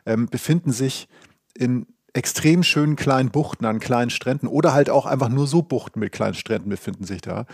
[0.05, 1.07] ähm, befinden sich
[1.55, 5.99] in extrem schönen kleinen Buchten an kleinen Stränden oder halt auch einfach nur so Buchten
[5.99, 7.45] mit kleinen Stränden befinden sich da.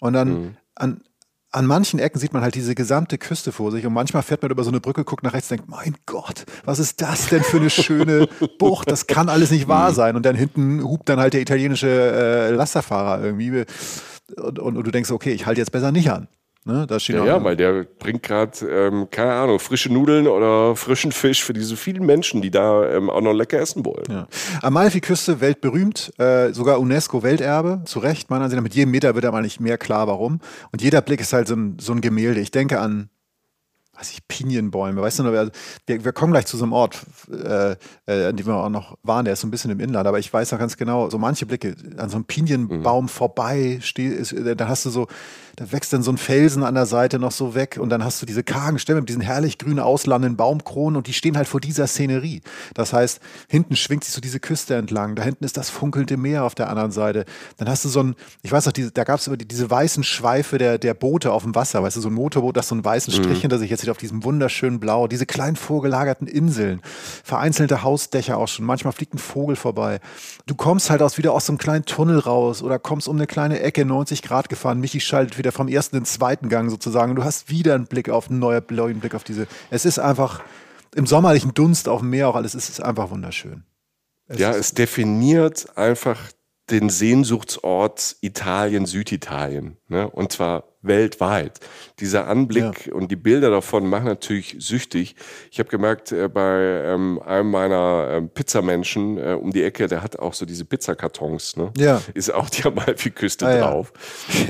[0.00, 0.56] Und dann mhm.
[0.74, 1.02] an
[1.50, 4.50] an manchen Ecken sieht man halt diese gesamte Küste vor sich und manchmal fährt man
[4.50, 7.56] über so eine Brücke, guckt nach rechts, denkt, mein Gott, was ist das denn für
[7.56, 8.90] eine schöne Bucht?
[8.90, 9.94] Das kann alles nicht wahr mhm.
[9.94, 10.16] sein.
[10.16, 13.64] Und dann hinten hupt dann halt der italienische äh, Lasterfahrer irgendwie
[14.36, 16.28] und, und, und du denkst, okay, ich halte jetzt besser nicht an.
[16.68, 16.86] Ne?
[16.86, 21.12] Da steht ja, ja, weil der bringt gerade, ähm, keine Ahnung, frische Nudeln oder frischen
[21.12, 24.04] Fisch für diese vielen Menschen, die da ähm, auch noch lecker essen wollen.
[24.10, 24.28] Ja.
[24.60, 28.62] Amalfi-Küste, weltberühmt, äh, sogar UNESCO-Welterbe, zu Recht, meiner Ansicht nach.
[28.62, 30.40] Mit jedem Meter wird aber nicht mehr klar, warum.
[30.70, 32.40] Und jeder Blick ist halt so ein, so ein Gemälde.
[32.40, 33.08] Ich denke an
[33.98, 35.00] weiß ich, Pinienbäume.
[35.00, 35.50] Weißt du noch, wir,
[35.86, 37.72] wir kommen gleich zu so einem Ort, äh,
[38.06, 40.18] äh, an dem wir auch noch waren, der ist so ein bisschen im Inland, aber
[40.18, 43.08] ich weiß noch ganz genau, so manche Blicke an so einem Pinienbaum mhm.
[43.08, 45.08] vorbei, steh, ist, da hast du so,
[45.58, 48.22] da wächst dann so ein Felsen an der Seite noch so weg und dann hast
[48.22, 51.60] du diese kargen Stämme mit diesen herrlich grün auslandenden Baumkronen und die stehen halt vor
[51.60, 52.42] dieser Szenerie.
[52.74, 53.18] Das heißt,
[53.48, 56.70] hinten schwingt sich so diese Küste entlang, da hinten ist das funkelnde Meer auf der
[56.70, 57.24] anderen Seite.
[57.56, 60.04] Dann hast du so ein, ich weiß noch, diese, da gab es die, diese weißen
[60.04, 62.84] Schweife der, der Boote auf dem Wasser, weißt du, so ein Motorboot, das so einen
[62.84, 63.40] weißen Strich mhm.
[63.40, 66.82] hinter sich jetzt sieht auf diesem wunderschönen Blau, diese kleinen vorgelagerten Inseln,
[67.24, 69.98] vereinzelte Hausdächer auch schon, manchmal fliegt ein Vogel vorbei.
[70.46, 73.26] Du kommst halt aus wieder aus so einem kleinen Tunnel raus oder kommst um eine
[73.26, 76.70] kleine Ecke 90 Grad gefahren, Michi schaltet wieder wieder vom ersten in den zweiten Gang
[76.70, 77.14] sozusagen.
[77.14, 79.46] Du hast wieder einen Blick auf einen neuen Blick auf diese.
[79.70, 80.42] Es ist einfach
[80.94, 82.54] im sommerlichen Dunst auf dem Meer auch alles.
[82.54, 83.64] Es ist einfach wunderschön.
[84.26, 86.20] Es ja, es definiert einfach
[86.70, 89.76] den Sehnsuchtsort Italien, Süditalien.
[89.88, 90.08] Ne?
[90.08, 91.58] Und zwar weltweit.
[91.98, 92.94] Dieser Anblick ja.
[92.94, 95.16] und die Bilder davon machen natürlich süchtig.
[95.50, 100.02] Ich habe gemerkt, äh, bei ähm, einem meiner äh, Pizzamenschen äh, um die Ecke, der
[100.02, 101.56] hat auch so diese Pizzakartons.
[101.56, 101.72] Ne?
[101.76, 102.00] Ja.
[102.14, 103.92] Ist auch die Amalfi-Küste ah, drauf.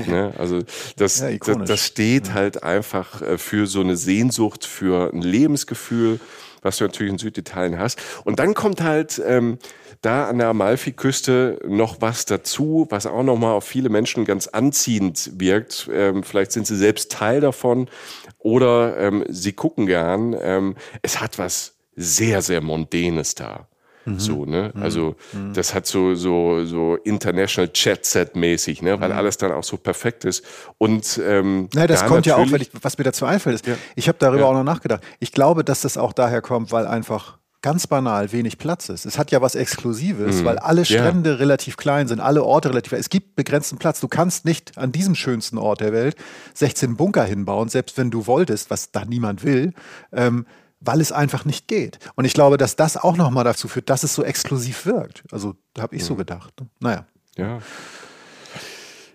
[0.05, 0.11] Ja.
[0.11, 0.33] ne?
[0.37, 0.61] Also
[0.97, 6.19] das, ja, das, das, steht halt einfach äh, für so eine Sehnsucht, für ein Lebensgefühl
[6.61, 8.01] was du natürlich in Süditalien hast.
[8.23, 9.57] Und dann kommt halt ähm,
[10.01, 15.31] da an der Amalfi-Küste noch was dazu, was auch nochmal auf viele Menschen ganz anziehend
[15.39, 15.89] wirkt.
[15.93, 17.89] Ähm, vielleicht sind sie selbst Teil davon
[18.37, 20.35] oder ähm, sie gucken gern.
[20.39, 23.67] Ähm, es hat was sehr, sehr Mondänes da.
[24.05, 24.19] Mhm.
[24.19, 24.71] So, ne?
[24.73, 24.81] Mhm.
[24.81, 25.53] Also, mhm.
[25.53, 28.99] das hat so, so, so International Chat-Set-mäßig, ne?
[28.99, 29.17] Weil mhm.
[29.17, 30.43] alles dann auch so perfekt ist.
[30.77, 33.75] Und, ähm, Nein, das da kommt ja auch, ich, was mir dazu einfällt, ist, ja.
[33.95, 34.47] ich habe darüber ja.
[34.47, 35.03] auch noch nachgedacht.
[35.19, 39.05] Ich glaube, dass das auch daher kommt, weil einfach ganz banal wenig Platz ist.
[39.05, 40.45] Es hat ja was Exklusives, mhm.
[40.45, 41.35] weil alle Strände ja.
[41.35, 43.01] relativ klein sind, alle Orte relativ klein.
[43.01, 43.99] Es gibt begrenzten Platz.
[43.99, 46.15] Du kannst nicht an diesem schönsten Ort der Welt
[46.53, 49.73] 16 Bunker hinbauen, selbst wenn du wolltest, was da niemand will.
[50.13, 50.45] Ähm,
[50.79, 51.99] weil es einfach nicht geht.
[52.15, 55.23] Und ich glaube, dass das auch nochmal dazu führt, dass es so exklusiv wirkt.
[55.31, 56.53] Also, da habe ich so gedacht.
[56.79, 57.05] Naja.
[57.37, 57.59] Ja.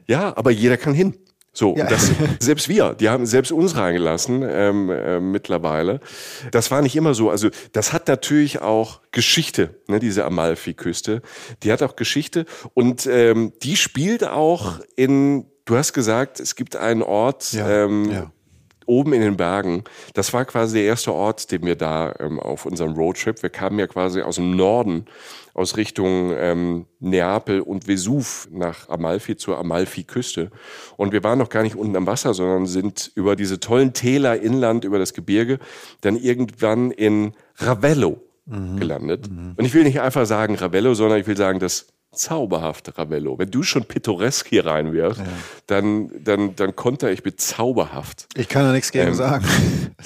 [0.06, 1.16] Ja, aber jeder kann hin.
[1.54, 1.86] So, ja.
[1.86, 6.00] das, selbst wir, die haben selbst uns reingelassen ähm, äh, mittlerweile.
[6.50, 7.30] Das war nicht immer so.
[7.30, 11.22] Also das hat natürlich auch Geschichte, ne, diese Amalfi-Küste.
[11.62, 16.74] Die hat auch Geschichte und ähm, die spielt auch in, du hast gesagt, es gibt
[16.74, 17.84] einen Ort, ja.
[17.84, 18.33] Ähm, ja
[18.86, 19.84] oben in den Bergen.
[20.14, 23.78] Das war quasi der erste Ort, den wir da ähm, auf unserem Roadtrip, wir kamen
[23.78, 25.06] ja quasi aus dem Norden,
[25.54, 30.50] aus Richtung ähm, Neapel und Vesuv nach Amalfi zur Amalfi-Küste.
[30.96, 34.40] Und wir waren noch gar nicht unten am Wasser, sondern sind über diese tollen Täler
[34.40, 35.58] inland, über das Gebirge,
[36.00, 38.78] dann irgendwann in Ravello mhm.
[38.78, 39.30] gelandet.
[39.30, 39.54] Mhm.
[39.56, 43.38] Und ich will nicht einfach sagen Ravello, sondern ich will sagen das zauberhaft, Ravello.
[43.38, 45.26] Wenn du schon pittoresk hier reinwirfst, ja.
[45.66, 48.26] dann, dann, dann konnte ich mit zauberhaft.
[48.36, 49.44] Ich kann da nichts gegen ähm, sagen.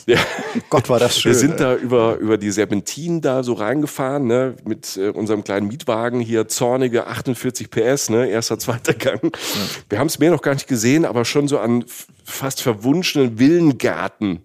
[0.07, 0.19] Ja.
[0.71, 1.33] Gott, war das schön.
[1.33, 5.67] Wir sind da über, über die Serpentinen da so reingefahren, ne, mit äh, unserem kleinen
[5.67, 9.23] Mietwagen hier, zornige 48 PS, ne, erster, zweiter Gang.
[9.25, 9.61] Ja.
[9.89, 11.85] Wir haben es mehr noch gar nicht gesehen, aber schon so an
[12.25, 14.41] fast verwunschenen Villengarten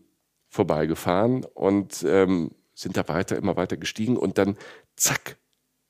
[0.49, 4.57] vorbeigefahren und ähm, sind da weiter, immer weiter gestiegen und dann
[4.95, 5.37] zack,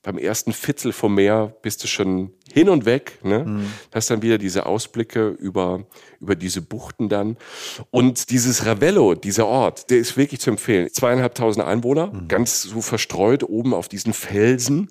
[0.03, 3.19] beim ersten Viertel vom Meer bist du schon hin und weg.
[3.23, 3.45] Ne?
[3.45, 3.73] Mhm.
[3.93, 5.85] Hast dann wieder diese Ausblicke über,
[6.19, 7.37] über diese Buchten dann.
[7.89, 10.89] Und dieses Ravello, dieser Ort, der ist wirklich zu empfehlen.
[10.91, 12.27] Zweieinhalbtausend Einwohner, mhm.
[12.27, 14.89] ganz so verstreut oben auf diesen Felsen.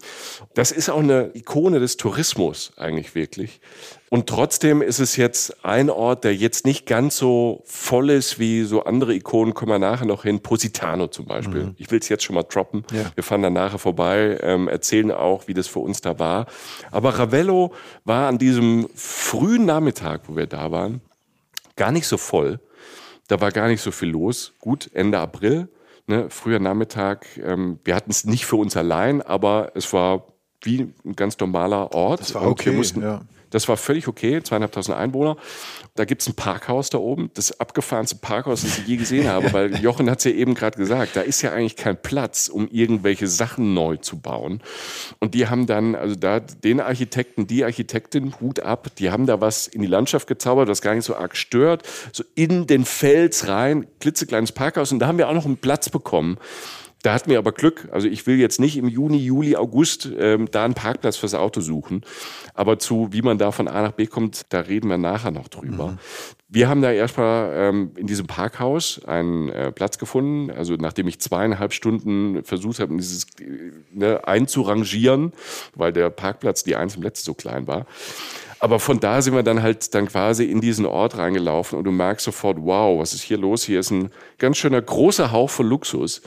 [0.54, 3.60] Das ist auch eine Ikone des Tourismus eigentlich wirklich.
[4.12, 8.64] Und trotzdem ist es jetzt ein Ort, der jetzt nicht ganz so voll ist wie
[8.64, 10.40] so andere Ikonen, kommen wir nachher noch hin.
[10.40, 11.64] Positano zum Beispiel.
[11.64, 11.74] Mhm.
[11.78, 12.84] Ich will es jetzt schon mal droppen.
[12.92, 13.10] Ja.
[13.14, 16.44] Wir fahren dann nachher vorbei, ähm, erzählen auch, wie das für uns da war.
[16.90, 17.72] Aber Ravello
[18.04, 21.00] war an diesem frühen Nachmittag, wo wir da waren,
[21.76, 22.60] gar nicht so voll.
[23.28, 24.52] Da war gar nicht so viel los.
[24.58, 25.70] Gut, Ende April,
[26.06, 27.28] ne, früher Nachmittag.
[27.42, 30.26] Ähm, wir hatten es nicht für uns allein, aber es war
[30.60, 32.20] wie ein ganz normaler Ort.
[32.20, 33.22] Das war okay, wir mussten, ja
[33.52, 35.36] Das war völlig okay, zweieinhalbtausend Einwohner.
[35.94, 39.52] Da gibt es ein Parkhaus da oben, das abgefahrenste Parkhaus, das ich je gesehen habe,
[39.52, 42.66] weil Jochen hat es ja eben gerade gesagt, da ist ja eigentlich kein Platz, um
[42.68, 44.62] irgendwelche Sachen neu zu bauen.
[45.20, 49.40] Und die haben dann, also da den Architekten, die Architektin, Hut ab, die haben da
[49.40, 53.46] was in die Landschaft gezaubert, das gar nicht so arg stört, so in den Fels
[53.48, 54.92] rein, klitzekleines Parkhaus.
[54.92, 56.38] Und da haben wir auch noch einen Platz bekommen
[57.02, 57.88] da hatten wir aber Glück.
[57.90, 61.60] Also ich will jetzt nicht im Juni, Juli, August ähm, da einen Parkplatz fürs Auto
[61.60, 62.02] suchen.
[62.54, 65.48] Aber zu, wie man da von A nach B kommt, da reden wir nachher noch
[65.48, 65.88] drüber.
[65.88, 65.98] Mhm.
[66.48, 70.50] Wir haben da erstmal ähm, in diesem Parkhaus einen äh, Platz gefunden.
[70.50, 73.26] Also nachdem ich zweieinhalb Stunden versucht habe, dieses
[73.90, 75.32] ne, einzurangieren,
[75.74, 77.86] weil der Parkplatz die einzelnen Plätze so klein war.
[78.62, 81.90] Aber von da sind wir dann halt dann quasi in diesen Ort reingelaufen und du
[81.90, 83.64] merkst sofort, wow, was ist hier los?
[83.64, 86.22] Hier ist ein ganz schöner großer Hauch von Luxus.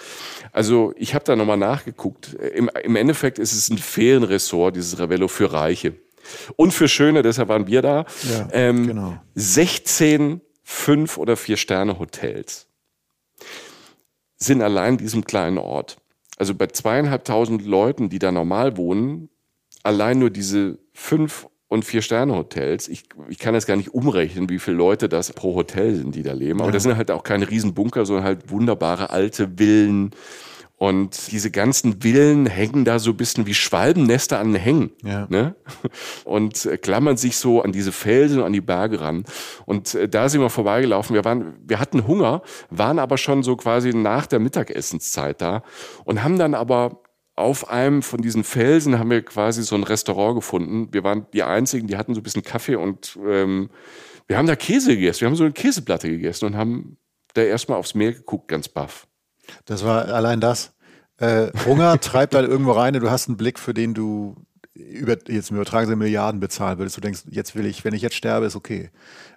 [0.56, 2.34] Also ich habe da nochmal nachgeguckt.
[2.34, 5.96] Im, Im Endeffekt ist es ein Ferienressort, dieses Ravello für Reiche.
[6.56, 8.06] Und für Schöne, deshalb waren wir da.
[8.24, 9.22] Ja, ähm, genau.
[9.36, 12.68] 16 fünf oder vier Sterne Hotels
[14.38, 15.98] sind allein in diesem kleinen Ort.
[16.38, 19.28] Also bei zweieinhalbtausend Leuten, die da normal wohnen,
[19.84, 22.88] allein nur diese fünf und Vier-Sterne-Hotels.
[22.88, 26.24] Ich, ich kann das gar nicht umrechnen, wie viele Leute das pro Hotel sind, die
[26.24, 26.60] da leben.
[26.60, 26.74] Aber ja.
[26.74, 30.12] das sind halt auch keine Riesenbunker, sondern halt wunderbare alte Villen.
[30.78, 34.92] Und diese ganzen Villen hängen da so ein bisschen wie Schwalbennester an den Hängen.
[35.04, 35.26] Ja.
[35.30, 35.56] Ne?
[36.26, 39.24] Und äh, klammern sich so an diese Felsen und an die Berge ran.
[39.66, 41.14] Und äh, da sind wir vorbeigelaufen.
[41.14, 45.64] Wir waren, wir hatten Hunger, waren aber schon so quasi nach der Mittagessenszeit da
[46.04, 47.00] und haben dann aber
[47.36, 50.93] auf einem von diesen Felsen haben wir quasi so ein Restaurant gefunden.
[50.93, 53.69] Wir waren die Einzigen, die hatten so ein bisschen Kaffee und ähm,
[54.28, 55.21] wir haben da Käse gegessen.
[55.21, 56.98] Wir haben so eine Käseplatte gegessen und haben
[57.34, 59.08] da erstmal aufs Meer geguckt, ganz baff.
[59.65, 60.74] Das war allein das.
[61.17, 62.93] Äh, Hunger treibt halt irgendwo rein.
[62.93, 64.36] Du hast einen Blick, für den du
[64.74, 66.98] über, jetzt im übertragen Sinne Milliarden bezahlen würdest.
[66.98, 68.91] Du denkst, jetzt will ich, wenn ich jetzt sterbe, ist okay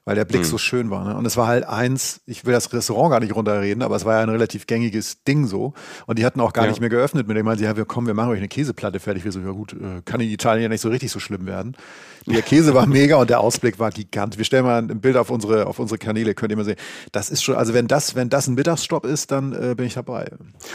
[0.08, 0.46] weil der Blick mhm.
[0.46, 1.04] so schön war.
[1.04, 1.14] Ne?
[1.14, 4.14] Und es war halt eins, ich will das Restaurant gar nicht runterreden, aber es war
[4.14, 5.74] ja ein relativ gängiges Ding so.
[6.06, 6.70] Und die hatten auch gar ja.
[6.70, 9.00] nicht mehr geöffnet mit dem, meinen sie, ja, wir kommen, wir machen euch eine Käseplatte
[9.00, 9.26] fertig.
[9.26, 11.76] Wir so, ja gut, äh, kann in Italien ja nicht so richtig so schlimm werden.
[12.24, 14.38] Der Käse war mega und der Ausblick war gigantisch.
[14.38, 16.78] Wir stellen mal ein Bild auf unsere, auf unsere Kanäle, könnt ihr mal sehen.
[17.12, 19.92] Das ist schon, also wenn das, wenn das ein Mittagsstopp ist, dann äh, bin ich
[19.92, 20.30] dabei.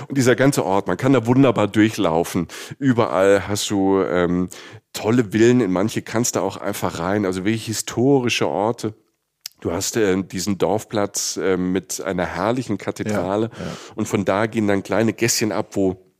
[0.07, 2.47] Und dieser ganze Ort, man kann da wunderbar durchlaufen.
[2.77, 4.49] Überall hast du ähm,
[4.93, 8.93] tolle Villen, in manche kannst du auch einfach rein, also wirklich historische Orte.
[9.63, 13.71] Du hast äh, diesen Dorfplatz äh, mit einer herrlichen Kathedrale ja, ja.
[13.95, 16.11] und von da gehen dann kleine Gässchen ab, wo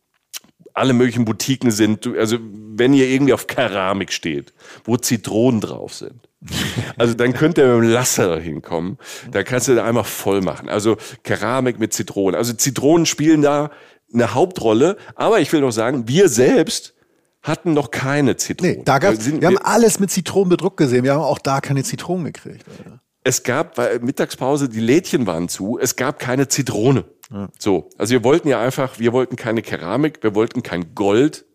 [0.73, 2.07] alle möglichen Boutiquen sind.
[2.07, 4.53] Also wenn ihr irgendwie auf Keramik steht,
[4.85, 6.29] wo Zitronen drauf sind.
[6.97, 8.97] Also dann könnt ihr mit dem Lasser hinkommen.
[9.31, 10.69] Da kannst du da einmal voll machen.
[10.69, 12.35] Also Keramik mit Zitronen.
[12.35, 13.71] Also Zitronen spielen da
[14.13, 14.95] eine Hauptrolle.
[15.15, 16.93] Aber ich will noch sagen, wir selbst
[17.41, 18.77] hatten noch keine Zitronen.
[18.77, 21.03] Nee, da gab's, wir, wir haben alles mit Zitronen bedruckt gesehen.
[21.03, 22.65] Wir haben auch da keine Zitronen gekriegt.
[22.69, 27.05] Alter es gab weil Mittagspause, die Lädchen waren zu, es gab keine Zitrone.
[27.31, 27.49] Ja.
[27.57, 31.45] So, also wir wollten ja einfach, wir wollten keine Keramik, wir wollten kein Gold,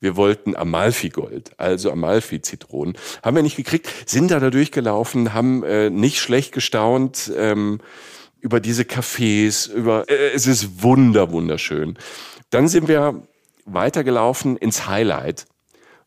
[0.00, 2.94] wir wollten Amalfi-Gold, also Amalfi-Zitronen.
[3.22, 7.80] Haben wir nicht gekriegt, sind da da durchgelaufen, haben äh, nicht schlecht gestaunt ähm,
[8.40, 11.96] über diese Cafés, über äh, es ist wunder wunderschön.
[12.50, 13.22] Dann sind wir
[13.64, 15.46] weitergelaufen ins Highlight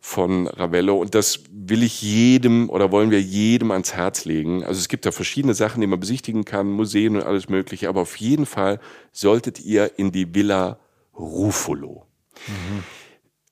[0.08, 4.64] von Ravello und das will ich jedem oder wollen wir jedem ans Herz legen.
[4.64, 8.02] Also es gibt da verschiedene Sachen, die man besichtigen kann, Museen und alles mögliche, aber
[8.02, 8.80] auf jeden Fall
[9.12, 10.80] solltet ihr in die Villa
[11.14, 12.06] Ruffolo.
[12.48, 12.84] Mhm.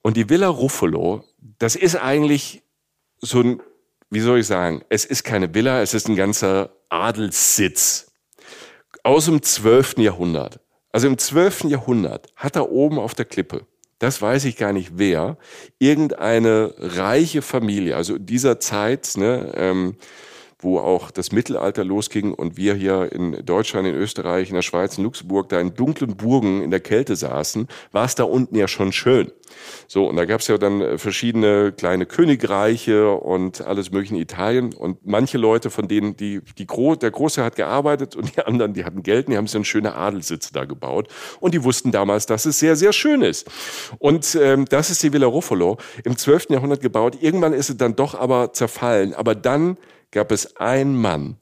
[0.02, 1.26] Und die Villa Ruffolo,
[1.60, 2.64] das ist eigentlich
[3.20, 3.62] so ein,
[4.10, 8.14] wie soll ich sagen, es ist keine Villa, es ist ein ganzer Adelssitz
[9.04, 9.98] aus dem 12.
[9.98, 10.62] Jahrhundert.
[10.94, 11.66] Also im 12.
[11.66, 13.68] Jahrhundert hat da oben auf der Klippe
[14.00, 15.38] das weiß ich gar nicht wer,
[15.80, 19.96] irgendeine reiche Familie, also dieser Zeit, ne, ähm,
[20.60, 24.98] wo auch das Mittelalter losging und wir hier in Deutschland, in Österreich, in der Schweiz,
[24.98, 28.68] in Luxemburg da in dunklen Burgen in der Kälte saßen, war es da unten ja
[28.68, 29.32] schon schön.
[29.88, 34.22] So, und da gab es ja dann äh, verschiedene kleine Königreiche und alles mögliche in
[34.22, 34.74] Italien.
[34.74, 38.74] Und manche Leute, von denen die, die Gro der Große hat gearbeitet und die anderen,
[38.74, 41.08] die hatten Geld und die haben sich dann schöne Adelssitze da gebaut.
[41.40, 43.50] Und die wussten damals, dass es sehr, sehr schön ist.
[44.00, 46.50] Und ähm, das ist die Villa Ruffalo, im 12.
[46.50, 47.18] Jahrhundert gebaut.
[47.22, 49.14] Irgendwann ist sie dann doch aber zerfallen.
[49.14, 49.78] Aber dann
[50.16, 51.38] gab es einen Mann,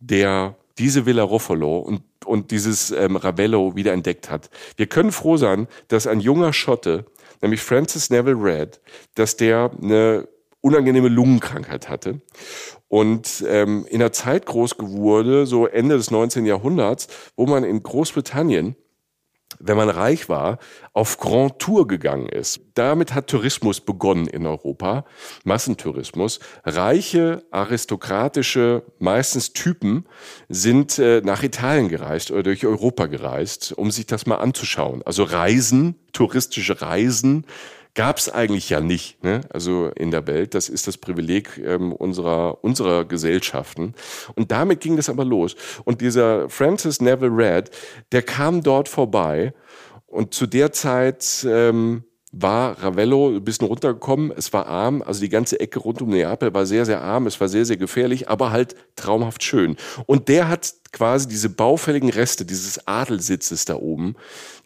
[0.00, 4.50] der diese Villa Ruffalo und, und dieses ähm, Ravello wieder entdeckt hat.
[4.76, 7.06] Wir können froh sein, dass ein junger Schotte,
[7.40, 8.80] nämlich Francis Neville Red,
[9.14, 10.28] dass der eine
[10.60, 12.20] unangenehme Lungenkrankheit hatte
[12.88, 16.46] und ähm, in der Zeit groß geworden, so Ende des 19.
[16.46, 18.74] Jahrhunderts, wo man in Großbritannien
[19.58, 20.58] wenn man reich war,
[20.92, 22.60] auf Grand Tour gegangen ist.
[22.74, 25.04] Damit hat Tourismus begonnen in Europa,
[25.44, 26.38] Massentourismus.
[26.64, 30.06] Reiche, aristokratische, meistens Typen
[30.48, 35.02] sind äh, nach Italien gereist oder durch Europa gereist, um sich das mal anzuschauen.
[35.04, 37.44] Also Reisen, touristische Reisen
[37.98, 39.40] gab es eigentlich ja nicht, ne?
[39.50, 40.54] also in der Welt.
[40.54, 43.92] Das ist das Privileg ähm, unserer, unserer Gesellschaften.
[44.36, 45.56] Und damit ging das aber los.
[45.84, 47.72] Und dieser Francis Neville Red,
[48.12, 49.52] der kam dort vorbei
[50.06, 54.32] und zu der Zeit ähm, war Ravello ein bisschen runtergekommen.
[54.36, 57.26] Es war arm, also die ganze Ecke rund um Neapel war sehr, sehr arm.
[57.26, 59.76] Es war sehr, sehr gefährlich, aber halt traumhaft schön.
[60.06, 64.14] Und der hat quasi diese baufälligen Reste dieses Adelsitzes da oben,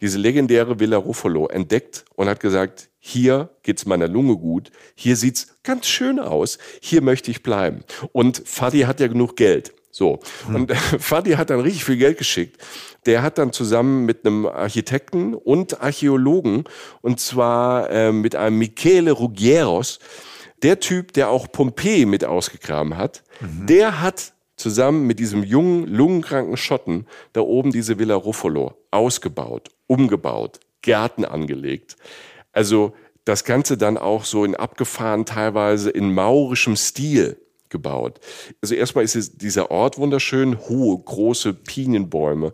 [0.01, 5.57] diese legendäre Villa Ruffalo entdeckt und hat gesagt, hier geht's meiner Lunge gut, hier sieht's
[5.63, 7.83] ganz schön aus, hier möchte ich bleiben.
[8.13, 9.73] Und Fadi hat ja genug Geld.
[9.91, 10.21] So.
[10.47, 10.55] Hm.
[10.55, 12.61] Und Fadi hat dann richtig viel Geld geschickt.
[13.05, 16.63] Der hat dann zusammen mit einem Architekten und Archäologen,
[17.01, 19.99] und zwar äh, mit einem Michele Ruggieros,
[20.61, 23.67] der Typ, der auch Pompeji mit ausgegraben hat, mhm.
[23.67, 30.61] der hat zusammen mit diesem jungen, lungenkranken Schotten da oben diese Villa Ruffolo ausgebaut, umgebaut,
[30.81, 31.97] Gärten angelegt.
[32.53, 32.93] Also
[33.25, 37.37] das Ganze dann auch so in abgefahren, teilweise in maurischem Stil
[37.69, 38.19] gebaut.
[38.61, 42.53] Also erstmal ist dieser Ort wunderschön, hohe, große Pinienbäume.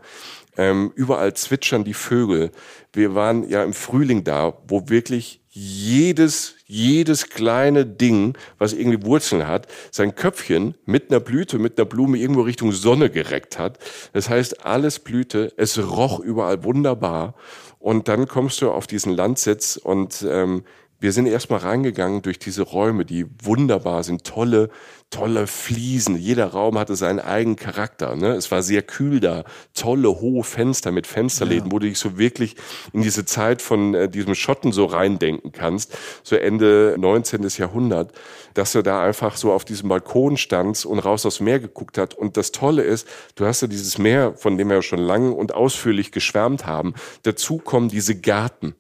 [0.58, 2.52] Ähm, überall zwitschern die Vögel.
[2.92, 9.48] Wir waren ja im Frühling da, wo wirklich jedes, jedes kleine Ding, was irgendwie Wurzeln
[9.48, 13.80] hat, sein Köpfchen mit einer Blüte, mit einer Blume irgendwo Richtung Sonne gereckt hat.
[14.14, 17.36] Das heißt, alles Blüte, es roch überall wunderbar.
[17.80, 20.64] Und dann kommst du auf diesen Landsitz und ähm,
[21.00, 24.70] wir sind erstmal reingegangen durch diese Räume, die wunderbar sind, tolle,
[25.10, 26.18] tolle Fliesen.
[26.18, 28.16] Jeder Raum hatte seinen eigenen Charakter.
[28.18, 28.34] Ne?
[28.34, 31.72] Es war sehr kühl da, tolle hohe Fenster mit Fensterläden, ja.
[31.72, 32.58] wo du dich so wirklich
[32.92, 37.48] in diese Zeit von äh, diesem Schotten so reindenken kannst, so Ende 19.
[37.58, 38.12] Jahrhundert,
[38.54, 42.14] dass du da einfach so auf diesem Balkon standst und raus aufs Meer geguckt hat.
[42.14, 45.32] Und das Tolle ist, du hast ja dieses Meer, von dem wir ja schon lange
[45.32, 46.94] und ausführlich geschwärmt haben.
[47.24, 48.76] Dazu kommen diese Garten.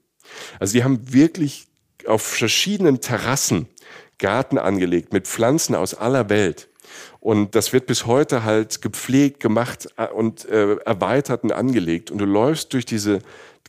[0.60, 1.69] Also die haben wirklich
[2.10, 3.68] auf verschiedenen Terrassen
[4.18, 6.70] Garten angelegt mit Pflanzen aus aller Welt.
[7.20, 12.12] Und das wird bis heute halt gepflegt, gemacht äh, und äh, erweitert und angelegt.
[12.12, 13.20] Und du läufst durch diese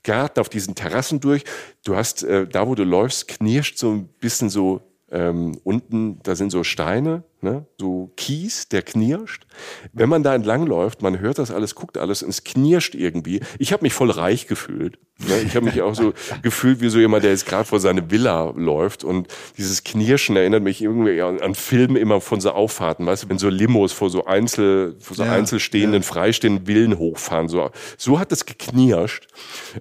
[0.02, 1.44] Garten auf diesen Terrassen durch.
[1.84, 6.36] Du hast, äh, da wo du läufst, knirscht so ein bisschen so ähm, unten, da
[6.36, 7.66] sind so Steine, ne?
[7.78, 9.46] so Kies, der knirscht.
[9.92, 13.40] Wenn man da entlang läuft, man hört das alles, guckt alles und es knirscht irgendwie.
[13.58, 14.98] Ich habe mich voll reich gefühlt.
[15.28, 15.40] Ne?
[15.40, 18.52] Ich habe mich auch so gefühlt wie so jemand, der jetzt gerade vor seine Villa
[18.56, 23.24] läuft und dieses Knirschen erinnert mich irgendwie an, an Filme immer von so Auffahrten, weißt
[23.24, 26.08] du, wenn so Limos vor so einzel, vor so ja, einzelstehenden, ja.
[26.08, 27.48] freistehenden Villen hochfahren.
[27.48, 29.28] So, so hat es geknirscht,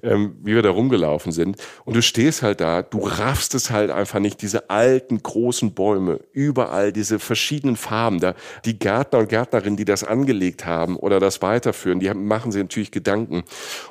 [0.04, 1.58] ähm, wie wir da rumgelaufen sind.
[1.86, 6.19] Und du stehst halt da, du raffst es halt einfach nicht, diese alten, großen Bäume,
[6.32, 8.35] überall diese verschiedenen Farben, da
[8.65, 12.91] die Gärtner und Gärtnerinnen, die das angelegt haben oder das weiterführen, die machen sich natürlich
[12.91, 13.43] Gedanken.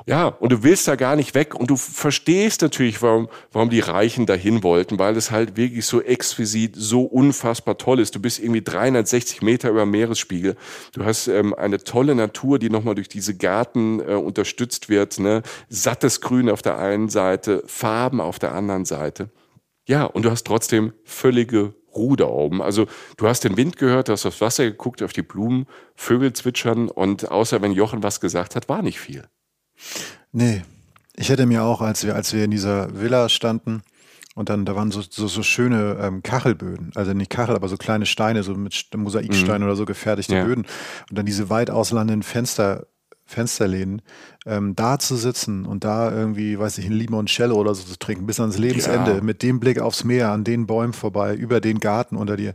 [0.07, 3.81] Ja, und du willst da gar nicht weg und du verstehst natürlich, warum, warum die
[3.81, 8.15] Reichen dahin wollten, weil es halt wirklich so exquisit, so unfassbar toll ist.
[8.15, 10.57] Du bist irgendwie 360 Meter über Meeresspiegel.
[10.93, 15.19] Du hast ähm, eine tolle Natur, die nochmal durch diese Garten äh, unterstützt wird.
[15.19, 15.43] Ne?
[15.69, 19.31] Sattes Grün auf der einen Seite, Farben auf der anderen Seite.
[19.89, 22.63] Ja, und du hast trotzdem völlige Ruhe da oben.
[22.63, 26.33] Also du hast den Wind gehört, du hast aufs Wasser geguckt, auf die Blumen, Vögel
[26.33, 29.25] zwitschern und außer wenn Jochen was gesagt hat, war nicht viel.
[30.33, 30.63] Nee,
[31.17, 33.83] ich hätte mir auch, als wir, als wir in dieser Villa standen,
[34.39, 37.77] und dann, da waren so, so, so schöne ähm, Kachelböden, also nicht Kachel, aber so
[37.77, 39.65] kleine Steine, so mit Mosaiksteinen mhm.
[39.65, 40.45] oder so gefertigte ja.
[40.45, 40.65] Böden.
[41.11, 42.87] Und dann diese weit auslandenden Fenster,
[43.29, 44.01] Fensterlehnen,
[44.47, 48.27] ähm, da zu sitzen und da irgendwie, weiß ich, ein Limoncello oder so zu trinken,
[48.27, 49.21] bis ans Lebensende, ja.
[49.21, 52.55] mit dem Blick aufs Meer, an den Bäumen vorbei, über den Garten unter dir,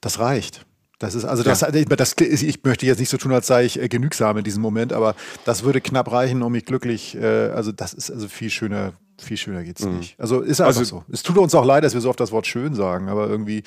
[0.00, 0.64] das reicht.
[0.98, 1.70] Das ist also das, ja.
[1.70, 4.94] das, ich möchte jetzt nicht so tun, als sei ich äh, genügsam in diesem Moment,
[4.94, 7.14] aber das würde knapp reichen, um mich glücklich.
[7.14, 9.98] Äh, also das ist also viel schöner, viel schöner geht's mhm.
[9.98, 10.18] nicht.
[10.18, 11.12] Also ist einfach also, so.
[11.12, 13.62] Es tut uns auch leid, dass wir so oft das Wort schön sagen, aber irgendwie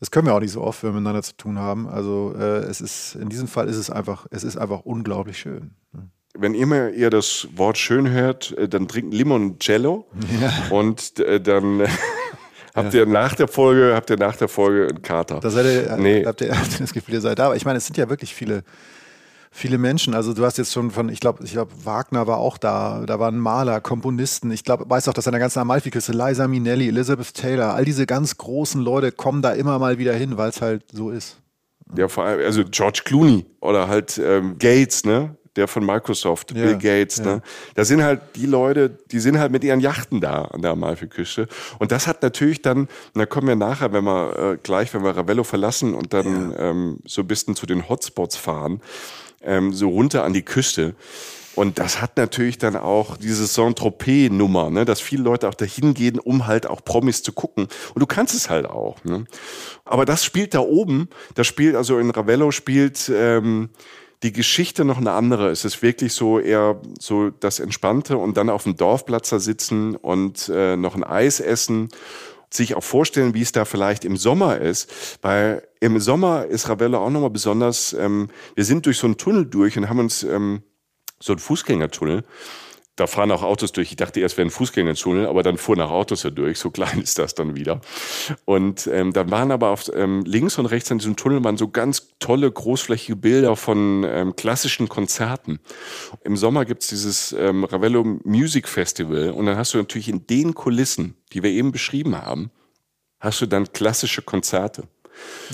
[0.00, 1.86] das können wir auch nicht so oft, wenn wir miteinander zu tun haben.
[1.86, 5.76] Also äh, es ist in diesem Fall ist es einfach, es ist einfach unglaublich schön.
[6.34, 10.06] Wenn immer ihr das Wort schön hört, äh, dann trinkt Limoncello
[10.40, 10.52] ja.
[10.70, 11.86] und äh, dann
[12.74, 15.40] Habt ihr nach der Folge, habt ihr nach der Folge einen Kater?
[15.40, 16.24] Da seid ihr, nee.
[16.24, 17.46] habt, ihr, habt ihr das Gefühl, ihr seid da.
[17.46, 18.64] Aber ich meine, es sind ja wirklich viele,
[19.50, 20.14] viele Menschen.
[20.14, 23.04] Also du hast jetzt schon von, ich glaube, ich glaube, Wagner war auch da.
[23.06, 24.50] Da waren Maler, Komponisten.
[24.50, 28.06] Ich glaube, weißt auch, dass an der ganzen Amalfi-Küste Liza Minnelli, Elizabeth Taylor, all diese
[28.06, 31.36] ganz großen Leute kommen da immer mal wieder hin, weil es halt so ist.
[31.94, 35.36] Ja, vor allem, also George Clooney oder halt ähm, Gates, ne?
[35.56, 37.18] Der von Microsoft, ja, Bill Gates.
[37.18, 37.24] Ja.
[37.24, 37.42] Ne?
[37.74, 41.48] Da sind halt die Leute, die sind halt mit ihren Yachten da an der Amalfi-Küste.
[41.78, 45.04] Und das hat natürlich dann, und da kommen wir nachher, wenn wir äh, gleich, wenn
[45.04, 46.70] wir Ravello verlassen und dann ja.
[46.70, 48.80] ähm, so ein bisschen zu den Hotspots fahren,
[49.42, 50.94] ähm, so runter an die Küste.
[51.54, 56.18] Und das hat natürlich dann auch diese Saint-Tropez-Nummer, ne, dass viele Leute auch dahin gehen,
[56.18, 57.68] um halt auch Promis zu gucken.
[57.94, 59.04] Und du kannst es halt auch.
[59.04, 59.24] Ne?
[59.84, 63.68] Aber das spielt da oben, das spielt, also in Ravello spielt ähm,
[64.22, 65.50] die Geschichte noch eine andere.
[65.50, 69.96] Es ist wirklich so eher so das Entspannte und dann auf dem Dorfplatz da sitzen
[69.96, 71.88] und äh, noch ein Eis essen
[72.54, 76.98] sich auch vorstellen, wie es da vielleicht im Sommer ist, weil im Sommer ist Ravello
[76.98, 80.62] auch nochmal besonders, ähm, wir sind durch so einen Tunnel durch und haben uns ähm,
[81.18, 82.24] so ein Fußgängertunnel.
[82.96, 83.90] Da fahren auch Autos durch.
[83.90, 86.58] Ich dachte erst wäre ein Fußgängertunnel, aber dann fuhren auch Autos da durch.
[86.58, 87.80] So klein ist das dann wieder.
[88.44, 91.68] Und ähm, dann waren aber auf ähm, links und rechts an diesem Tunnel waren so
[91.68, 95.58] ganz tolle großflächige Bilder von ähm, klassischen Konzerten.
[96.22, 100.52] Im Sommer gibt's dieses ähm, Ravello Music Festival und dann hast du natürlich in den
[100.52, 102.50] Kulissen, die wir eben beschrieben haben,
[103.20, 104.84] hast du dann klassische Konzerte.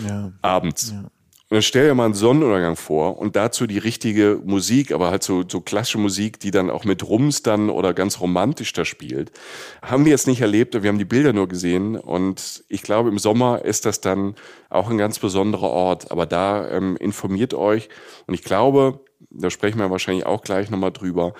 [0.04, 0.32] Ja.
[0.42, 0.90] Abends.
[0.90, 1.08] Ja.
[1.50, 5.22] Und dann stell dir mal einen Sonnenuntergang vor und dazu die richtige Musik, aber halt
[5.22, 9.32] so, so klassische Musik, die dann auch mit Rums dann oder ganz romantisch da spielt.
[9.80, 13.18] Haben wir jetzt nicht erlebt, wir haben die Bilder nur gesehen und ich glaube, im
[13.18, 14.34] Sommer ist das dann
[14.68, 16.10] auch ein ganz besonderer Ort.
[16.10, 17.88] Aber da ähm, informiert euch
[18.26, 21.32] und ich glaube, da sprechen wir wahrscheinlich auch gleich nochmal drüber,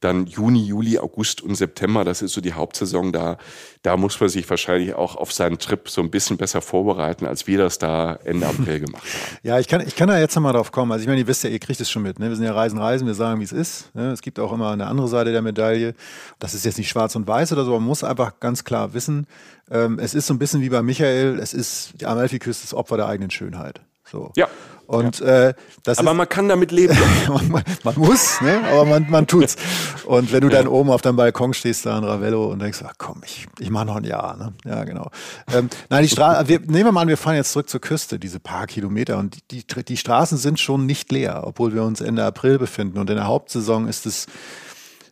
[0.00, 3.38] dann Juni, Juli, August und September, das ist so die Hauptsaison da.
[3.82, 7.46] Da muss man sich wahrscheinlich auch auf seinen Trip so ein bisschen besser vorbereiten, als
[7.46, 9.38] wir das da Ende April gemacht haben.
[9.42, 10.92] Ja, ich kann, ich kann da jetzt nochmal drauf kommen.
[10.92, 12.18] Also ich meine, ihr wisst ja, ihr kriegt es schon mit.
[12.18, 12.28] Ne?
[12.28, 13.94] Wir sind ja Reisen, Reisen, wir sagen, wie es ist.
[13.94, 14.10] Ne?
[14.12, 15.94] Es gibt auch immer eine andere Seite der Medaille.
[16.38, 19.26] Das ist jetzt nicht schwarz und weiß oder so, man muss einfach ganz klar wissen,
[19.70, 22.96] ähm, es ist so ein bisschen wie bei Michael, es ist, die Amalfi-Küste ist Opfer
[22.96, 23.80] der eigenen Schönheit.
[24.10, 24.30] So.
[24.36, 24.48] Ja.
[24.86, 25.48] Und ja.
[25.48, 26.96] äh, das aber ist, man kann damit leben.
[27.48, 28.62] man, man, muss, ne?
[28.70, 29.56] aber man, man tut's.
[30.04, 30.58] Und wenn du ja.
[30.58, 33.70] dann oben auf deinem Balkon stehst da in Ravello und denkst, ach komm, ich, ich
[33.70, 34.36] mache noch ein Jahr.
[34.36, 34.54] Ne?
[34.64, 35.10] Ja, genau.
[35.52, 38.18] Ähm, nein, die Straße, wir, nehmen wir mal an, wir fahren jetzt zurück zur Küste,
[38.20, 39.18] diese paar Kilometer.
[39.18, 42.98] Und die, die, die Straßen sind schon nicht leer, obwohl wir uns Ende April befinden.
[42.98, 44.26] Und in der Hauptsaison ist es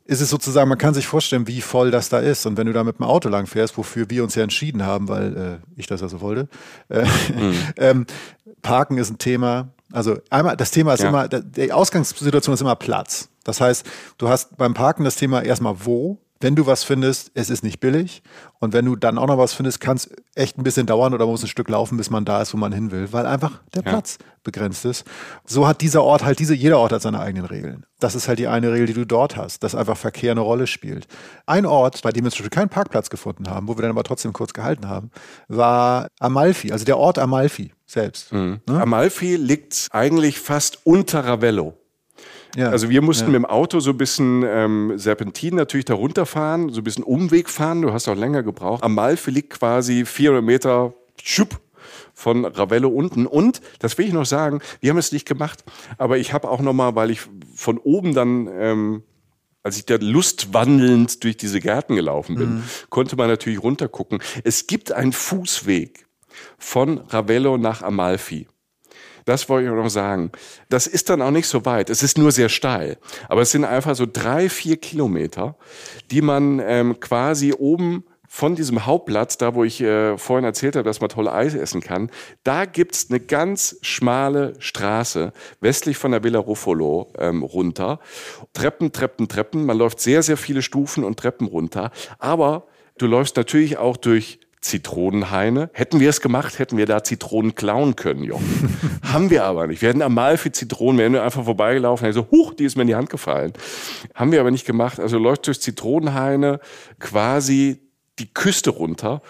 [0.06, 2.44] ist es sozusagen, man kann sich vorstellen, wie voll das da ist.
[2.44, 5.08] Und wenn du da mit dem Auto lang fährst, wofür wir uns ja entschieden haben,
[5.08, 6.48] weil äh, ich das also wollte,
[6.90, 7.54] äh, mhm.
[7.78, 8.06] ähm,
[8.60, 9.70] Parken ist ein Thema.
[9.92, 11.08] Also einmal, das Thema ist ja.
[11.08, 13.28] immer, die Ausgangssituation ist immer Platz.
[13.44, 13.86] Das heißt,
[14.18, 17.80] du hast beim Parken das Thema erstmal wo, wenn du was findest, es ist nicht
[17.80, 18.22] billig.
[18.58, 21.26] Und wenn du dann auch noch was findest, kann es echt ein bisschen dauern oder
[21.26, 23.82] muss ein Stück laufen, bis man da ist, wo man hin will, weil einfach der
[23.82, 23.90] ja.
[23.90, 25.04] Platz begrenzt ist.
[25.46, 27.86] So hat dieser Ort halt diese, jeder Ort hat seine eigenen Regeln.
[27.98, 30.66] Das ist halt die eine Regel, die du dort hast, dass einfach Verkehr eine Rolle
[30.66, 31.06] spielt.
[31.46, 34.04] Ein Ort, bei dem wir zum Beispiel keinen Parkplatz gefunden haben, wo wir dann aber
[34.04, 35.10] trotzdem kurz gehalten haben,
[35.48, 38.32] war Amalfi, also der Ort Amalfi selbst.
[38.32, 38.60] Mhm.
[38.68, 38.82] Ne?
[38.82, 41.74] Amalfi liegt eigentlich fast unter Ravello.
[42.56, 43.30] Ja, also wir mussten ja.
[43.30, 47.50] mit dem Auto so ein bisschen ähm, Serpentin natürlich da runterfahren, so ein bisschen Umweg
[47.50, 47.82] fahren.
[47.82, 48.82] Du hast auch länger gebraucht.
[48.82, 51.60] Amalfi liegt quasi 400 Meter schupp,
[52.14, 53.26] von Ravello unten.
[53.26, 55.64] Und, das will ich noch sagen, wir haben es nicht gemacht,
[55.98, 57.22] aber ich habe auch noch mal, weil ich
[57.54, 58.48] von oben dann...
[58.52, 59.02] Ähm,
[59.66, 62.62] als ich da lustwandelnd durch diese Gärten gelaufen bin, mhm.
[62.90, 64.18] konnte man natürlich runtergucken.
[64.44, 66.06] Es gibt einen Fußweg
[66.58, 68.46] von Ravello nach Amalfi.
[69.24, 70.30] Das wollte ich noch sagen.
[70.68, 71.90] Das ist dann auch nicht so weit.
[71.90, 72.98] Es ist nur sehr steil.
[73.28, 75.56] Aber es sind einfach so drei, vier Kilometer,
[76.10, 78.04] die man ähm, quasi oben
[78.34, 81.80] von diesem Hauptplatz, da wo ich äh, vorhin erzählt habe, dass man toll Eis essen
[81.80, 82.10] kann,
[82.42, 88.00] da gibt's eine ganz schmale Straße westlich von der Villa Ruffolo ähm, runter.
[88.52, 89.64] Treppen, Treppen, Treppen.
[89.64, 91.92] Man läuft sehr, sehr viele Stufen und Treppen runter.
[92.18, 92.66] Aber
[92.98, 95.70] du läufst natürlich auch durch Zitronenhaine.
[95.74, 98.78] Hätten wir es gemacht, hätten wir da Zitronen klauen können, Jochen.
[99.02, 99.82] Haben wir aber nicht.
[99.82, 102.88] Wir hätten einmal für Zitronen, wir hätten einfach vorbeigelaufen, so, huch, die ist mir in
[102.88, 103.52] die Hand gefallen.
[104.14, 104.98] Haben wir aber nicht gemacht.
[104.98, 106.60] Also läuft durch Zitronenhaine
[106.98, 107.82] quasi
[108.18, 109.20] die Küste runter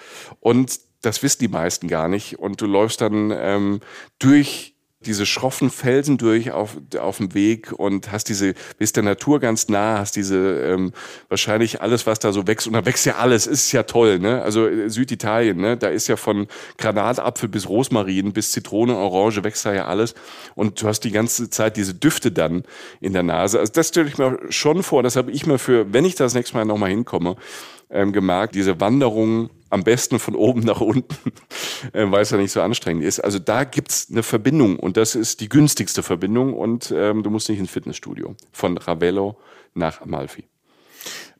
[0.41, 2.39] und das wissen die meisten gar nicht.
[2.39, 3.81] Und du läufst dann ähm,
[4.19, 4.74] durch
[5.07, 9.69] diese schroffen Felsen durch auf, auf dem Weg und hast diese, bist der Natur ganz
[9.69, 10.93] nah, hast diese ähm,
[11.29, 12.67] wahrscheinlich alles, was da so wächst.
[12.67, 14.43] Und da wächst ja alles, ist ja toll, ne?
[14.43, 15.77] Also äh, Süditalien, ne?
[15.77, 16.47] Da ist ja von
[16.79, 20.15] Granatapfel bis Rosmarin bis Zitrone, Orange wächst da ja alles.
[20.55, 22.65] Und du hast die ganze Zeit diese Düfte dann
[23.01, 23.59] in der Nase.
[23.61, 25.03] Also das stelle ich mir schon vor.
[25.03, 27.37] Das habe ich mir für, wenn ich das nächste Mal nochmal hinkomme,
[27.95, 31.33] ähm, gemerkt, diese Wanderung am besten von oben nach unten,
[31.93, 33.21] äh, weil es ja nicht so anstrengend ist.
[33.21, 37.49] Also da gibt's eine Verbindung und das ist die günstigste Verbindung und ähm, du musst
[37.49, 38.37] nicht ins Fitnessstudio.
[38.53, 39.39] Von Ravello
[39.75, 40.45] nach Amalfi.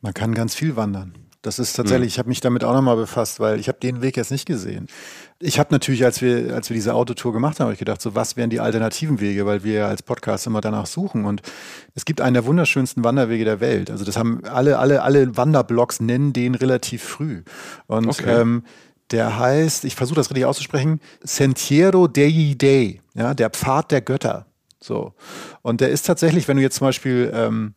[0.01, 1.13] Man kann ganz viel wandern.
[1.41, 2.13] Das ist tatsächlich, mhm.
[2.13, 4.87] ich habe mich damit auch nochmal befasst, weil ich habe den Weg jetzt nicht gesehen.
[5.39, 8.15] Ich habe natürlich, als wir, als wir diese Autotour gemacht haben, hab ich gedacht, so
[8.15, 11.25] was wären die alternativen Wege, weil wir als Podcast immer danach suchen.
[11.25, 11.41] Und
[11.93, 13.91] es gibt einen der wunderschönsten Wanderwege der Welt.
[13.91, 17.43] Also das haben alle, alle, alle Wanderblogs nennen den relativ früh.
[17.87, 18.41] Und okay.
[18.41, 18.63] ähm,
[19.11, 24.45] der heißt, ich versuche das richtig auszusprechen, Sentiero dei Dei, ja, der Pfad der Götter.
[24.79, 25.13] So.
[25.61, 27.73] Und der ist tatsächlich, wenn du jetzt zum Beispiel ähm,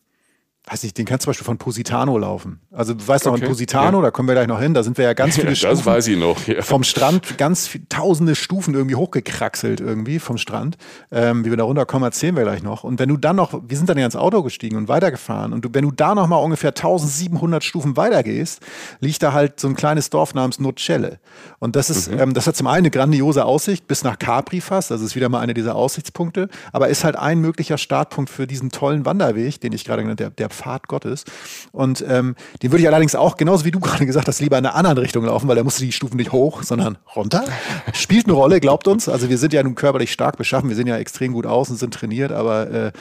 [0.70, 2.60] weiß nicht, den kannst du zum Beispiel von Positano laufen.
[2.72, 3.42] Also du weißt noch, okay.
[3.42, 4.04] in Positano, ja.
[4.04, 5.76] da kommen wir gleich noch hin, da sind wir ja ganz viele ja, Stufen.
[5.76, 6.62] Das weiß ich noch, ja.
[6.62, 10.76] Vom Strand, ganz viel, tausende Stufen irgendwie hochgekraxelt irgendwie vom Strand.
[11.10, 12.84] Ähm, wie wir da runterkommen, erzählen wir gleich noch.
[12.84, 15.64] Und wenn du dann noch, wir sind dann ja ins Auto gestiegen und weitergefahren und
[15.64, 18.60] du, wenn du da noch mal ungefähr 1700 Stufen weitergehst,
[19.00, 21.18] liegt da halt so ein kleines Dorf namens Nocelle.
[21.58, 22.20] Und das ist, mhm.
[22.20, 25.28] ähm, das hat zum einen eine grandiose Aussicht bis nach Capri fast, also ist wieder
[25.28, 29.72] mal einer dieser Aussichtspunkte, aber ist halt ein möglicher Startpunkt für diesen tollen Wanderweg, den
[29.72, 31.24] ich gerade genannt habe, der, Pfad Gottes.
[31.72, 34.66] Und ähm, den würde ich allerdings auch, genauso wie du gerade gesagt hast, lieber in
[34.66, 37.44] einer anderen Richtung laufen, weil da musst du die Stufen nicht hoch, sondern runter.
[37.92, 39.09] Spielt eine Rolle, glaubt uns.
[39.09, 41.76] Also wir sind ja nun körperlich stark beschaffen, wir sehen ja extrem gut aus und
[41.76, 42.92] sind trainiert, aber äh,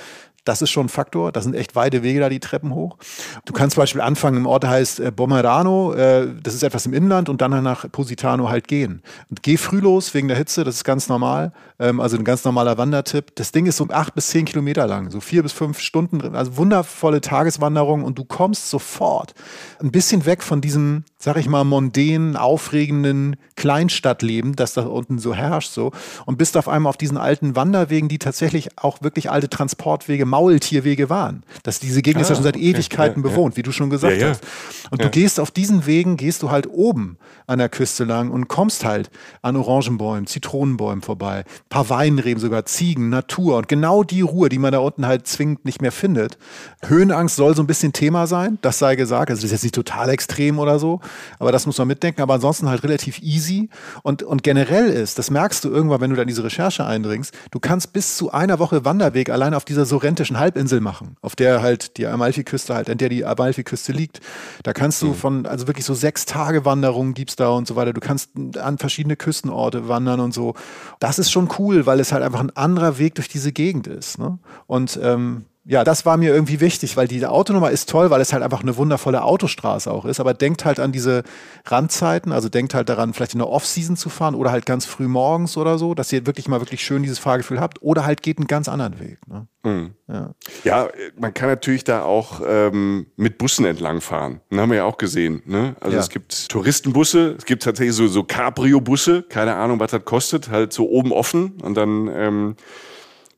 [0.47, 1.31] das ist schon ein Faktor.
[1.31, 2.97] Da sind echt weite Wege da die Treppen hoch.
[3.45, 6.93] Du kannst zum Beispiel anfangen im Ort heißt äh, Bomerano, äh, das ist etwas im
[6.93, 9.01] Inland und dann nach Positano halt gehen.
[9.29, 11.51] Und geh früh los wegen der Hitze, das ist ganz normal.
[11.79, 13.35] Ähm, also ein ganz normaler Wandertipp.
[13.35, 16.57] Das Ding ist so acht bis zehn Kilometer lang, so vier bis fünf Stunden, also
[16.57, 19.33] wundervolle Tageswanderung und du kommst sofort
[19.79, 25.35] ein bisschen weg von diesem, sag ich mal, mondänen, aufregenden Kleinstadtleben, das da unten so
[25.35, 25.91] herrscht so
[26.25, 31.09] und bist auf einmal auf diesen alten Wanderwegen, die tatsächlich auch wirklich alte Transportwege, Maultierwege
[31.09, 31.43] waren.
[31.61, 33.57] Dass diese Gegend ah, ist ja schon seit Ewigkeiten ja, bewohnt, ja.
[33.57, 34.41] wie du schon gesagt hast.
[34.89, 38.47] Und du gehst auf diesen Wegen, gehst du halt oben an der Küste lang und
[38.47, 39.09] kommst halt
[39.41, 44.71] an Orangenbäumen, Zitronenbäumen vorbei, paar Weinreben sogar, Ziegen, Natur und genau die Ruhe, die man
[44.71, 46.37] da unten halt zwingend nicht mehr findet.
[46.85, 49.29] Höhenangst soll so ein bisschen Thema sein, das sei gesagt.
[49.29, 51.01] Also das ist jetzt nicht total extrem oder so,
[51.39, 52.21] aber das muss man mitdenken.
[52.21, 53.69] Aber ansonsten halt relativ easy
[54.03, 57.33] und, und generell ist, das merkst du irgendwann, wenn du da in diese Recherche eindringst,
[57.51, 61.61] du kannst bis zu einer Woche Wanderweg allein auf dieser sorrentischen Halbinsel machen, auf der
[61.61, 64.21] halt die Amalfiküste halt, an der die Amalfiküste liegt.
[64.63, 65.15] Da kannst du mhm.
[65.15, 67.93] von, also wirklich so sechs Tage Wanderungen gibt's da und so weiter.
[67.93, 70.53] Du kannst an verschiedene Küstenorte wandern und so.
[70.99, 74.19] Das ist schon cool, weil es halt einfach ein anderer Weg durch diese Gegend ist.
[74.19, 74.39] Ne?
[74.67, 78.31] Und ähm, ja, das war mir irgendwie wichtig, weil diese Autonummer ist toll, weil es
[78.31, 80.21] halt einfach eine wundervolle Autostraße auch ist.
[80.21, 81.23] Aber denkt halt an diese
[81.65, 85.09] Randzeiten, also denkt halt daran, vielleicht in der Off-Season zu fahren oder halt ganz früh
[85.09, 87.81] morgens oder so, dass ihr wirklich mal wirklich schön dieses Fahrgefühl habt.
[87.81, 89.19] Oder halt geht einen ganz anderen Weg.
[89.27, 89.47] Ne?
[89.65, 89.93] Mhm.
[90.07, 90.33] Ja.
[90.63, 90.87] ja.
[91.19, 94.39] man kann natürlich da auch ähm, mit Bussen entlang fahren.
[94.49, 95.41] Das haben wir ja auch gesehen.
[95.45, 95.75] Ne?
[95.81, 96.01] Also ja.
[96.01, 100.71] es gibt Touristenbusse, es gibt tatsächlich so, so Cabrio-Busse, keine Ahnung, was das kostet, halt
[100.71, 102.55] so oben offen und dann ähm,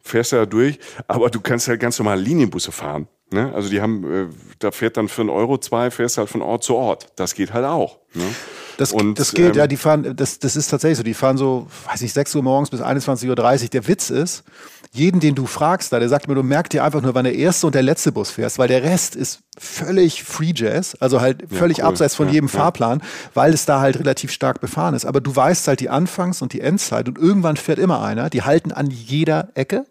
[0.10, 3.08] fährst du da durch, aber du kannst halt ganz normal Linienbusse fahren.
[3.32, 3.54] Ne?
[3.54, 4.26] Also die haben, äh,
[4.58, 7.08] da fährt dann für einen Euro zwei, fährst halt von Ort zu Ort.
[7.16, 8.00] Das geht halt auch.
[8.16, 8.24] Ne?
[8.78, 11.38] Das, und, das geht, ähm, ja, die fahren, das, das ist tatsächlich so, die fahren
[11.38, 13.70] so, weiß ich, 6 Uhr morgens bis 21.30 Uhr.
[13.70, 14.44] Der Witz ist,
[14.92, 17.36] jeden, den du fragst, da, der sagt mir, du merkst dir einfach nur, wann der
[17.36, 21.44] erste und der letzte Bus fährst, weil der Rest ist völlig Free Jazz, also halt
[21.52, 21.90] völlig ja, cool.
[21.90, 22.58] abseits von ja, jedem ja.
[22.58, 23.04] Fahrplan,
[23.36, 25.06] weil es da halt relativ stark befahren ist.
[25.06, 28.42] Aber du weißt halt die Anfangs- und die Endzeit und irgendwann fährt immer einer, die
[28.42, 29.86] halten an jeder Ecke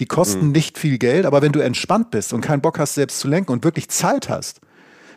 [0.00, 0.52] die kosten mhm.
[0.52, 3.52] nicht viel Geld, aber wenn du entspannt bist und keinen Bock hast, selbst zu lenken
[3.52, 4.60] und wirklich Zeit hast,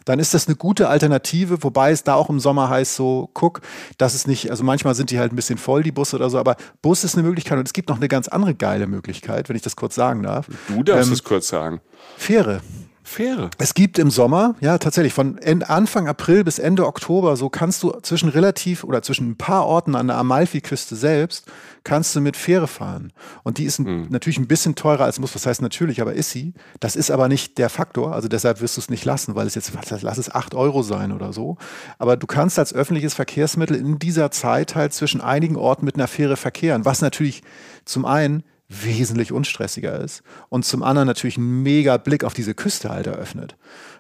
[0.05, 3.61] dann ist das eine gute Alternative, wobei es da auch im Sommer heißt so, guck,
[3.97, 6.39] das ist nicht, also manchmal sind die halt ein bisschen voll, die Busse oder so,
[6.39, 9.55] aber Bus ist eine Möglichkeit und es gibt noch eine ganz andere geile Möglichkeit, wenn
[9.55, 10.47] ich das kurz sagen darf.
[10.67, 11.81] Du darfst ähm, es kurz sagen.
[12.17, 12.61] Fähre.
[13.09, 13.49] Fähre.
[13.57, 17.91] Es gibt im Sommer, ja tatsächlich, von Anfang April bis Ende Oktober, so kannst du
[18.01, 21.45] zwischen relativ oder zwischen ein paar Orten an der Amalfiküste selbst,
[21.83, 23.11] kannst du mit Fähre fahren.
[23.43, 24.07] Und die ist mhm.
[24.09, 26.53] natürlich ein bisschen teurer als muss, was heißt natürlich, aber ist sie.
[26.79, 29.55] Das ist aber nicht der Faktor, also deshalb wirst du es nicht lassen, weil es
[29.55, 31.57] jetzt, was, lass es acht Euro sein oder so.
[31.97, 36.07] Aber du kannst als öffentliches Verkehrsmittel in dieser Zeit halt zwischen einigen Orten mit einer
[36.07, 37.41] Fähre verkehren, was natürlich
[37.85, 42.89] zum einen wesentlich unstressiger ist und zum anderen natürlich einen mega Blick auf diese Küste
[42.89, 43.57] halt eröffnet.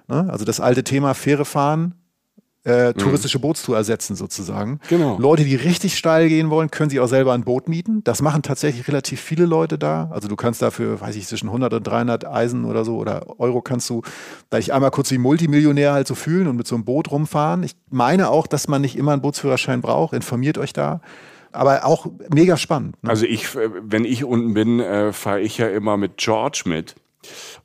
[0.07, 0.27] Ne?
[0.29, 1.95] Also das alte Thema Fähre fahren,
[2.65, 2.97] äh, mhm.
[2.97, 4.79] touristische Bootstour ersetzen sozusagen.
[4.89, 5.17] Genau.
[5.17, 8.03] Leute, die richtig steil gehen wollen, können sich auch selber ein Boot mieten.
[8.03, 10.09] Das machen tatsächlich relativ viele Leute da.
[10.11, 13.61] Also du kannst dafür, weiß ich, zwischen 100 und 300 Eisen oder so oder Euro
[13.61, 14.01] kannst du,
[14.49, 17.63] da ich einmal kurz wie Multimillionär halt so fühlen und mit so einem Boot rumfahren.
[17.63, 20.13] Ich meine auch, dass man nicht immer einen Bootsführerschein braucht.
[20.13, 21.01] Informiert euch da
[21.51, 23.01] aber auch mega spannend.
[23.03, 23.09] Ne?
[23.09, 26.95] Also ich, wenn ich unten bin, äh, fahre ich ja immer mit George mit.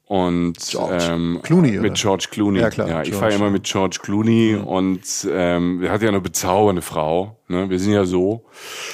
[0.07, 1.95] und George ähm, Clooney mit?
[1.95, 2.61] George Clooney.
[2.61, 4.65] Ja, klar, ja ich fahre immer mit George Clooney mhm.
[4.65, 7.39] und ähm, er hat ja eine bezaubernde Frau.
[7.47, 7.69] Ne?
[7.69, 8.45] Wir sind ja so.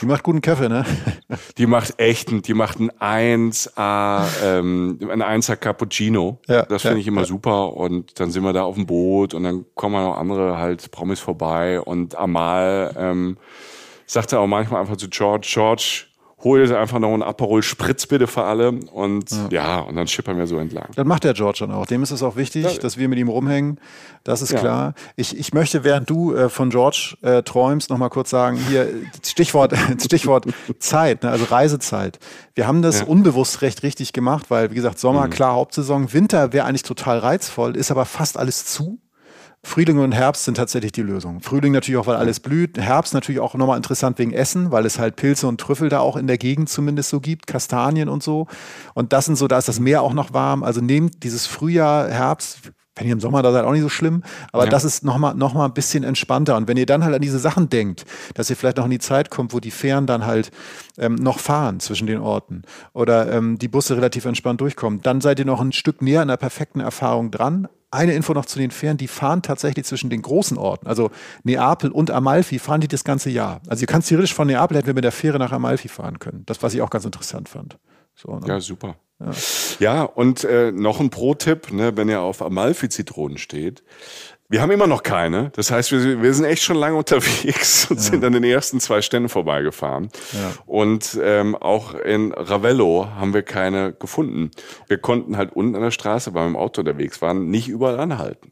[0.00, 0.84] Die macht guten Kaffee, ne?
[1.58, 6.38] die macht echt, die macht ein 1A, ähm, ein 1A Cappuccino.
[6.46, 7.26] Ja, das finde ja, ich immer ja.
[7.26, 7.74] super.
[7.76, 11.20] Und dann sind wir da auf dem Boot und dann kommen noch andere halt Promis
[11.20, 13.36] vorbei und Amal ähm,
[14.10, 16.06] sagt er auch manchmal einfach zu George, George,
[16.42, 20.08] hol jetzt einfach noch einen Aperol Spritz bitte für alle und ja, ja und dann
[20.08, 20.88] schippern wir so entlang.
[20.96, 21.86] Das macht der George dann auch.
[21.86, 22.78] Dem ist es auch wichtig, ja.
[22.80, 23.78] dass wir mit ihm rumhängen.
[24.24, 24.58] Das ist ja.
[24.58, 24.94] klar.
[25.14, 28.88] Ich, ich möchte, während du äh, von George äh, träumst, noch mal kurz sagen, hier
[29.24, 30.46] Stichwort, Stichwort
[30.80, 32.18] Zeit, ne, also Reisezeit.
[32.54, 35.30] Wir haben das unbewusst recht richtig gemacht, weil, wie gesagt, Sommer, mhm.
[35.30, 38.98] klar, Hauptsaison, Winter wäre eigentlich total reizvoll, ist aber fast alles zu.
[39.62, 41.42] Frühling und Herbst sind tatsächlich die Lösung.
[41.42, 42.78] Frühling natürlich auch, weil alles blüht.
[42.78, 46.16] Herbst natürlich auch nochmal interessant wegen Essen, weil es halt Pilze und Trüffel da auch
[46.16, 48.46] in der Gegend zumindest so gibt, Kastanien und so.
[48.94, 50.62] Und das sind so, da ist das Meer auch noch warm.
[50.62, 54.22] Also nehmt dieses Frühjahr, Herbst, wenn ihr im Sommer da seid, auch nicht so schlimm,
[54.52, 54.70] aber ja.
[54.70, 56.56] das ist nochmal noch mal ein bisschen entspannter.
[56.56, 58.04] Und wenn ihr dann halt an diese Sachen denkt,
[58.34, 60.50] dass ihr vielleicht noch in die Zeit kommt, wo die Fähren dann halt
[60.98, 65.38] ähm, noch fahren zwischen den Orten oder ähm, die Busse relativ entspannt durchkommen, dann seid
[65.38, 68.70] ihr noch ein Stück näher an der perfekten Erfahrung dran, eine Info noch zu den
[68.70, 71.10] Fähren, die fahren tatsächlich zwischen den großen Orten, also
[71.42, 73.60] Neapel und Amalfi, fahren die das ganze Jahr.
[73.68, 76.44] Also ihr kannst theoretisch von Neapel hätten wir mit der Fähre nach Amalfi fahren können.
[76.46, 77.78] Das, was ich auch ganz interessant fand.
[78.14, 78.46] So, ne?
[78.46, 78.96] Ja, super.
[79.18, 79.32] Ja,
[79.78, 83.82] ja und äh, noch ein Pro-Tipp, ne, wenn ihr auf Amalfi-Zitronen steht,
[84.50, 85.50] wir haben immer noch keine.
[85.54, 88.02] Das heißt, wir, wir sind echt schon lange unterwegs und ja.
[88.02, 90.10] sind an den ersten zwei Ständen vorbeigefahren.
[90.32, 90.52] Ja.
[90.66, 94.50] Und ähm, auch in Ravello haben wir keine gefunden.
[94.88, 98.00] Wir konnten halt unten an der Straße, weil wir im Auto unterwegs waren, nicht überall
[98.00, 98.50] anhalten.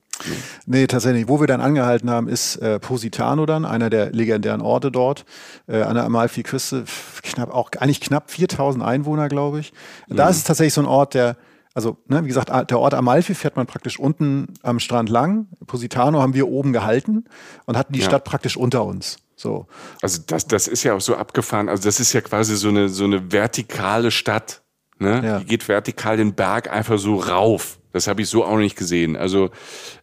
[0.66, 1.28] Nee, tatsächlich.
[1.28, 5.24] Wo wir dann angehalten haben, ist äh, Positano dann, einer der legendären Orte dort,
[5.66, 6.84] äh, an der Amalfi-Küste.
[7.22, 9.72] Knapp, auch eigentlich knapp 4000 Einwohner, glaube ich.
[10.08, 10.30] Da mhm.
[10.30, 11.36] ist es tatsächlich so ein Ort, der
[11.78, 15.46] also ne, wie gesagt, der Ort Amalfi fährt man praktisch unten am Strand lang.
[15.64, 17.26] Positano haben wir oben gehalten
[17.66, 18.06] und hatten die ja.
[18.06, 19.18] Stadt praktisch unter uns.
[19.36, 19.68] So.
[20.02, 21.68] Also das, das ist ja auch so abgefahren.
[21.68, 24.62] Also das ist ja quasi so eine, so eine vertikale Stadt.
[24.98, 25.22] Ne?
[25.24, 25.38] Ja.
[25.38, 27.78] Die geht vertikal den Berg einfach so rauf.
[27.92, 29.16] Das habe ich so auch nicht gesehen.
[29.16, 29.50] Also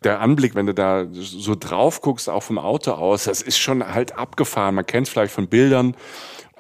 [0.06, 3.86] der Anblick, wenn du da so drauf guckst, auch vom Auto aus, das ist schon
[3.86, 4.76] halt abgefahren.
[4.76, 5.94] Man kennt es vielleicht von Bildern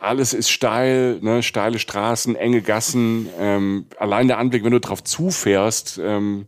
[0.05, 3.27] alles ist steil, ne, steile Straßen, enge Gassen.
[3.39, 6.45] Ähm, allein der Anblick, wenn du drauf zufährst, ähm,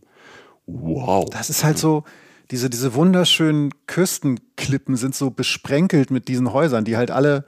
[0.66, 1.28] wow.
[1.30, 2.04] Das ist halt so,
[2.50, 7.44] diese, diese wunderschönen Küstenklippen sind so besprenkelt mit diesen Häusern, die halt alle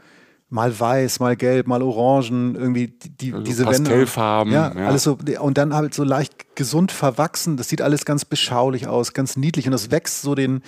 [0.50, 4.52] mal weiß, mal gelb, mal orangen, irgendwie die, also diese Pastellfarben.
[4.52, 4.74] Wände.
[4.74, 7.56] Ja, ja, alles so und dann halt so leicht gesund verwachsen.
[7.56, 10.62] Das sieht alles ganz beschaulich aus, ganz niedlich und das wächst so den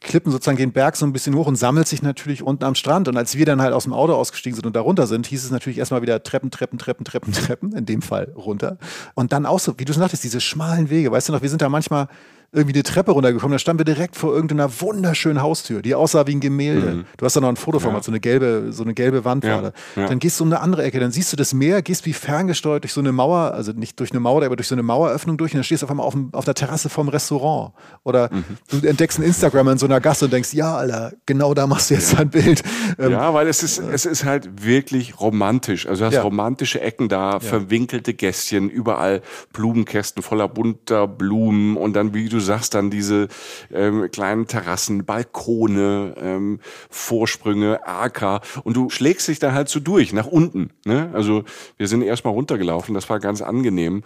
[0.00, 3.08] Klippen sozusagen den Berg so ein bisschen hoch und sammelt sich natürlich unten am Strand.
[3.08, 5.44] Und als wir dann halt aus dem Auto ausgestiegen sind und da runter sind, hieß
[5.44, 8.78] es natürlich erstmal wieder Treppen, Treppen, Treppen, Treppen, Treppen, in dem Fall runter.
[9.14, 11.10] Und dann auch so, wie du schon sagtest, diese schmalen Wege.
[11.10, 12.08] Weißt du noch, wir sind da manchmal
[12.50, 16.34] irgendwie eine Treppe runtergekommen, da standen wir direkt vor irgendeiner wunderschönen Haustür, die aussah wie
[16.34, 16.94] ein Gemälde.
[16.94, 17.04] Mhm.
[17.18, 18.02] Du hast da noch ein Foto von, ja.
[18.02, 19.56] so eine gelbe, so eine gelbe Wand ja.
[19.56, 19.72] war da.
[20.00, 20.08] Ja.
[20.08, 22.84] Dann gehst du um eine andere Ecke, dann siehst du das Meer, gehst wie ferngesteuert
[22.84, 25.52] durch so eine Mauer, also nicht durch eine Mauer, aber durch so eine Maueröffnung durch
[25.52, 27.74] und dann stehst du auf einmal auf, auf der Terrasse vom Restaurant.
[28.04, 28.44] Oder mhm.
[28.70, 31.90] du entdeckst ein Instagram in so einer Gasse und denkst, ja, Alter, genau da machst
[31.90, 32.20] du jetzt ja.
[32.20, 32.62] ein Bild.
[32.98, 35.86] Ähm, ja, weil es ist, es ist halt wirklich romantisch.
[35.86, 39.20] Also du hast romantische Ecken da, verwinkelte Gästchen, überall
[39.52, 43.28] Blumenkästen voller bunter Blumen und dann, wie du sagst, dann diese
[43.72, 46.60] ähm, kleinen Terrassen, Balkone, ähm,
[46.90, 50.70] Vorsprünge, Acker und du schlägst dich da halt so durch, nach unten.
[50.84, 51.10] Ne?
[51.12, 51.44] Also
[51.76, 54.02] wir sind erstmal runtergelaufen, das war ganz angenehm.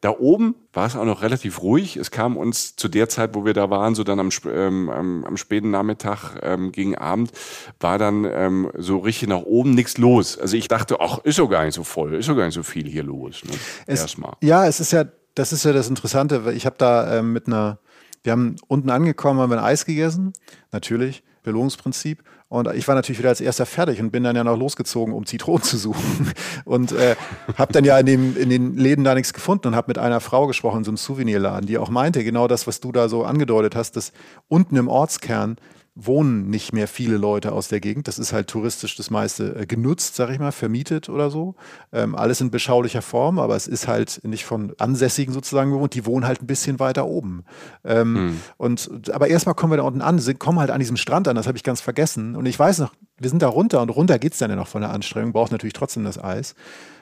[0.00, 1.96] Da oben war es auch noch relativ ruhig.
[1.96, 5.24] Es kam uns zu der Zeit, wo wir da waren, so dann am, ähm, am,
[5.24, 7.32] am späten Nachmittag ähm, gegen Abend,
[7.78, 10.38] war dann ähm, so richtig nach oben nichts los.
[10.38, 12.62] Also ich dachte, ach, ist doch gar nicht so voll, ist doch gar nicht so
[12.62, 13.42] viel hier los.
[13.44, 13.52] Ne?
[13.86, 14.34] Erstmal.
[14.40, 15.04] Ja, es ist ja,
[15.34, 16.52] das ist ja das Interessante.
[16.54, 17.78] Ich habe da ähm, mit einer
[18.22, 20.32] wir haben unten angekommen, haben wir ein Eis gegessen,
[20.70, 22.22] natürlich, Belohnungsprinzip.
[22.48, 25.26] Und ich war natürlich wieder als erster fertig und bin dann ja noch losgezogen, um
[25.26, 26.30] Zitronen zu suchen.
[26.66, 27.16] Und äh,
[27.56, 30.20] habe dann ja in, dem, in den Läden da nichts gefunden und habe mit einer
[30.20, 33.74] Frau gesprochen so einem Souvenirladen, die auch meinte, genau das, was du da so angedeutet
[33.74, 34.12] hast, dass
[34.48, 35.56] unten im Ortskern
[35.94, 38.08] wohnen nicht mehr viele Leute aus der Gegend.
[38.08, 41.54] Das ist halt touristisch das meiste äh, genutzt, sag ich mal, vermietet oder so.
[41.92, 45.94] Ähm, alles in beschaulicher Form, aber es ist halt nicht von Ansässigen sozusagen gewohnt.
[45.94, 47.44] Die wohnen halt ein bisschen weiter oben.
[47.84, 48.40] Ähm, hm.
[48.56, 51.36] Und aber erstmal kommen wir da unten an, sind, kommen halt an diesem Strand an.
[51.36, 52.36] Das habe ich ganz vergessen.
[52.36, 54.68] Und ich weiß noch, wir sind da runter und runter geht es dann ja noch
[54.68, 55.32] von der Anstrengung.
[55.32, 56.54] Braucht natürlich trotzdem das Eis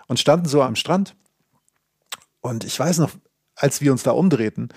[0.08, 1.14] und standen so am Strand.
[2.40, 3.10] Und ich weiß noch,
[3.54, 4.70] als wir uns da umdrehten,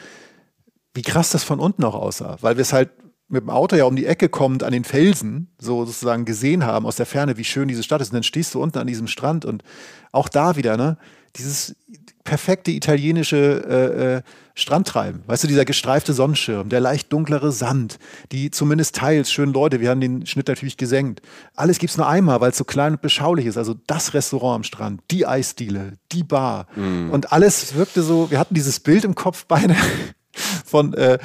[0.93, 2.91] wie krass das von unten auch aussah, weil wir es halt
[3.27, 6.85] mit dem Auto ja um die Ecke kommend an den Felsen, so sozusagen gesehen haben
[6.85, 8.09] aus der Ferne, wie schön diese Stadt ist.
[8.09, 9.63] Und dann stehst du unten an diesem Strand und
[10.11, 10.97] auch da wieder, ne,
[11.35, 11.75] dieses
[12.23, 14.21] perfekte italienische äh, äh,
[14.55, 15.23] Strandtreiben.
[15.25, 17.97] Weißt du, dieser gestreifte Sonnenschirm, der leicht dunklere Sand,
[18.31, 21.21] die zumindest teils schönen Leute, wir haben den Schnitt natürlich gesenkt.
[21.55, 23.57] Alles gibt's nur einmal, weil es so klein und beschaulich ist.
[23.57, 26.67] Also das Restaurant am Strand, die Eisdiele, die Bar.
[26.75, 27.09] Mm.
[27.09, 29.75] Und alles wirkte so, wir hatten dieses Bild im Kopf beide
[30.65, 31.17] von, äh,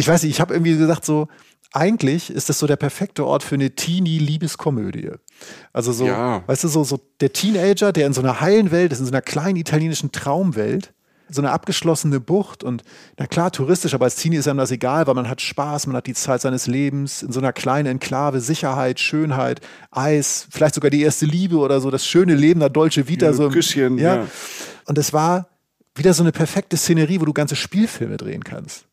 [0.00, 1.28] ich weiß nicht, ich habe irgendwie gesagt so,
[1.72, 5.12] eigentlich ist das so der perfekte Ort für eine Teenie-Liebeskomödie.
[5.72, 6.42] Also so, ja.
[6.46, 9.12] weißt du, so, so der Teenager, der in so einer heilen Welt ist, in so
[9.12, 10.92] einer kleinen italienischen Traumwelt,
[11.28, 12.82] so eine abgeschlossene Bucht und
[13.16, 15.94] na klar, touristisch, aber als Teenie ist einem das egal, weil man hat Spaß, man
[15.94, 19.60] hat die Zeit seines Lebens in so einer kleinen Enklave, Sicherheit, Schönheit,
[19.92, 23.26] Eis, vielleicht sogar die erste Liebe oder so, das schöne Leben der Dolce Vita.
[23.26, 24.16] Ja, so ein Küsschen, ja.
[24.16, 24.26] ja.
[24.86, 25.46] Und es war
[25.94, 28.86] wieder so eine perfekte Szenerie, wo du ganze Spielfilme drehen kannst.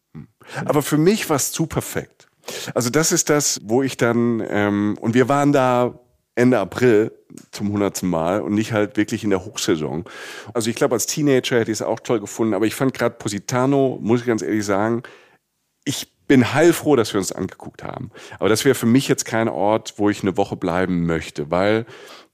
[0.66, 2.28] Aber für mich war es zu perfekt.
[2.74, 6.00] Also das ist das, wo ich dann, ähm, und wir waren da
[6.36, 7.12] Ende April
[7.52, 10.06] zum hundertsten Mal und nicht halt wirklich in der Hochsaison.
[10.54, 13.16] Also ich glaube, als Teenager hätte ich es auch toll gefunden, aber ich fand gerade
[13.16, 15.04] Positano, muss ich ganz ehrlich sagen,
[15.84, 18.12] ich bin heilfroh, dass wir uns angeguckt haben.
[18.39, 21.86] Aber das wäre für mich jetzt kein Ort, wo ich eine Woche bleiben möchte, weil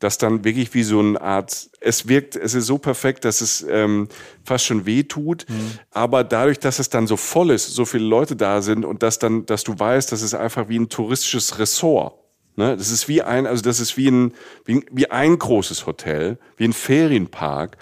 [0.03, 3.65] das dann wirklich wie so eine Art, es wirkt, es ist so perfekt, dass es
[3.69, 4.09] ähm,
[4.43, 5.45] fast schon weh tut.
[5.47, 5.79] Mhm.
[5.91, 9.19] Aber dadurch, dass es dann so voll ist, so viele Leute da sind und dass
[9.19, 12.15] dann, dass du weißt, das ist einfach wie ein touristisches Ressort.
[12.55, 12.75] Ne?
[12.75, 14.33] Das ist wie ein, also das ist wie ein,
[14.65, 17.77] wie, wie ein großes Hotel, wie ein Ferienpark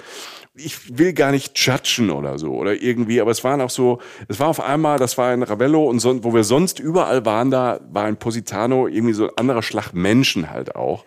[0.54, 4.40] ich will gar nicht judgen oder so oder irgendwie, aber es waren auch so, es
[4.40, 7.80] war auf einmal, das war in Ravello und so, wo wir sonst überall waren, da
[7.90, 11.06] war in Positano irgendwie so ein anderer Schlag Menschen halt auch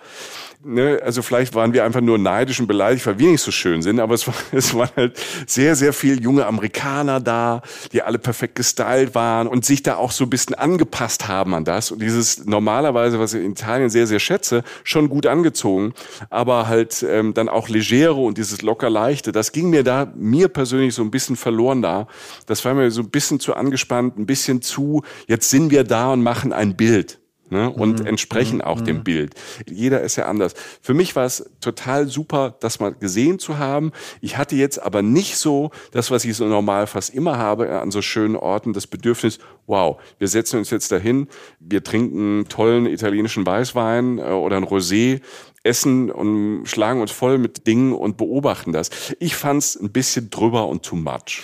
[0.65, 3.83] ne, also vielleicht waren wir einfach nur neidisch und beleidigt, weil wir nicht so schön
[3.83, 7.63] sind, aber es, war, es waren halt sehr, sehr viele junge Amerikaner da,
[7.93, 11.65] die alle perfekt gestylt waren und sich da auch so ein bisschen angepasst haben an
[11.65, 11.91] das.
[11.91, 15.95] Und dieses normalerweise, was ich in Italien sehr, sehr schätze, schon gut angezogen,
[16.31, 20.49] aber halt ähm, dann auch legere und dieses locker leichte, das ging mir da, mir
[20.49, 22.07] persönlich so ein bisschen verloren da.
[22.47, 26.13] Das war mir so ein bisschen zu angespannt, ein bisschen zu, jetzt sind wir da
[26.13, 27.19] und machen ein Bild
[27.51, 27.71] ne?
[27.71, 28.07] und mhm.
[28.07, 28.85] entsprechen auch mhm.
[28.85, 29.35] dem Bild.
[29.69, 30.55] Jeder ist ja anders.
[30.81, 33.93] Für mich war es total super, das mal gesehen zu haben.
[34.21, 37.91] Ich hatte jetzt aber nicht so das, was ich so normal fast immer habe an
[37.91, 41.29] so schönen Orten, das Bedürfnis, wow, wir setzen uns jetzt dahin,
[41.61, 45.21] wir trinken tollen italienischen Weißwein äh, oder ein Rosé,
[45.65, 48.91] essen und schlagen uns voll mit Dingen und beobachten das.
[49.19, 51.43] Ich fand es ein bisschen drüber und too much.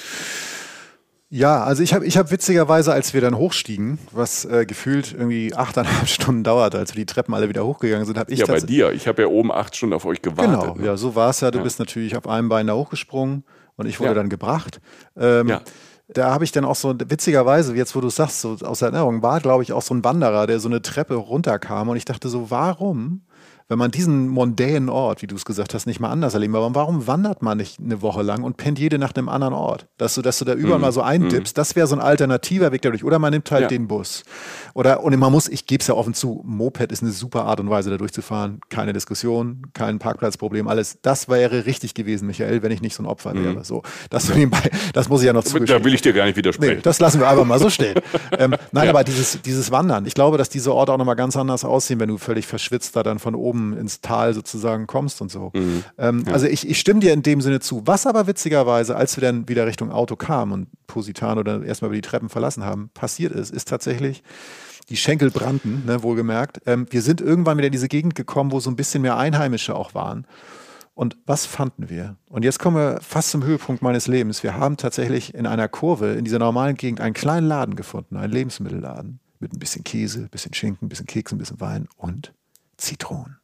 [1.33, 5.55] Ja, also ich habe ich hab witzigerweise, als wir dann hochstiegen, was äh, gefühlt irgendwie
[5.55, 8.59] achteinhalb Stunden dauerte, als wir die Treppen alle wieder hochgegangen sind, habe ich Ja, bei
[8.59, 8.91] dir.
[8.91, 10.61] Ich habe ja oben acht Stunden auf euch gewartet.
[10.61, 10.85] Genau, ne?
[10.85, 11.53] ja, so war es ja.
[11.53, 11.65] Du ja.
[11.65, 13.45] bist natürlich auf einem Bein da hochgesprungen
[13.77, 14.15] und ich wurde ja.
[14.15, 14.81] dann gebracht.
[15.17, 15.61] Ähm, ja.
[16.09, 19.39] Da habe ich dann auch so, witzigerweise, jetzt wo du sagst, so aus Erinnerung, war,
[19.39, 22.51] glaube ich, auch so ein Wanderer, der so eine Treppe runterkam und ich dachte so,
[22.51, 23.23] warum
[23.71, 26.75] wenn man diesen mondänen Ort, wie du es gesagt hast, nicht mal anders erleben, aber
[26.75, 29.87] warum wandert man nicht eine Woche lang und pennt jede Nacht einem anderen Ort?
[29.97, 30.83] Dass du, dass du da überall mm.
[30.83, 31.57] mal so eindippst, mm.
[31.57, 33.05] das wäre so ein alternativer Weg dadurch.
[33.05, 33.69] Oder man nimmt halt ja.
[33.69, 34.25] den Bus.
[34.75, 37.61] Oder, und man muss, ich gebe es ja offen zu, Moped ist eine super Art
[37.61, 38.59] und Weise, da durchzufahren.
[38.71, 40.99] Keine Diskussion, kein Parkplatzproblem, alles.
[41.03, 43.45] Das wäre richtig gewesen, Michael, wenn ich nicht so ein Opfer mm.
[43.45, 43.65] wäre.
[43.65, 45.79] So, das, nebenbei, das muss ich ja noch zugestehen.
[45.79, 46.75] Da will ich dir gar nicht widersprechen.
[46.79, 47.95] Nee, das lassen wir einfach mal so stehen.
[48.37, 48.91] ähm, nein, ja.
[48.91, 52.09] aber dieses, dieses Wandern, ich glaube, dass diese Orte auch nochmal ganz anders aussehen, wenn
[52.09, 55.51] du völlig verschwitzt da dann von oben ins Tal sozusagen kommst und so.
[55.55, 55.85] Mhm.
[55.99, 56.33] Ähm, ja.
[56.33, 57.83] Also ich, ich stimme dir in dem Sinne zu.
[57.87, 61.97] Was aber witzigerweise, als wir dann wieder Richtung Auto kamen und Positano dann erstmal über
[61.97, 64.23] die Treppen verlassen haben, passiert ist, ist tatsächlich,
[64.89, 66.63] die Schenkel brannten, ne, wohlgemerkt.
[66.67, 69.75] Ähm, wir sind irgendwann wieder in diese Gegend gekommen, wo so ein bisschen mehr Einheimische
[69.75, 70.27] auch waren.
[70.95, 72.17] Und was fanden wir?
[72.29, 74.43] Und jetzt kommen wir fast zum Höhepunkt meines Lebens.
[74.43, 78.33] Wir haben tatsächlich in einer Kurve in dieser normalen Gegend einen kleinen Laden gefunden, einen
[78.33, 82.35] Lebensmittelladen mit ein bisschen Käse, ein bisschen Schinken, ein bisschen Keks, ein bisschen Wein und
[82.77, 83.40] Zitronen.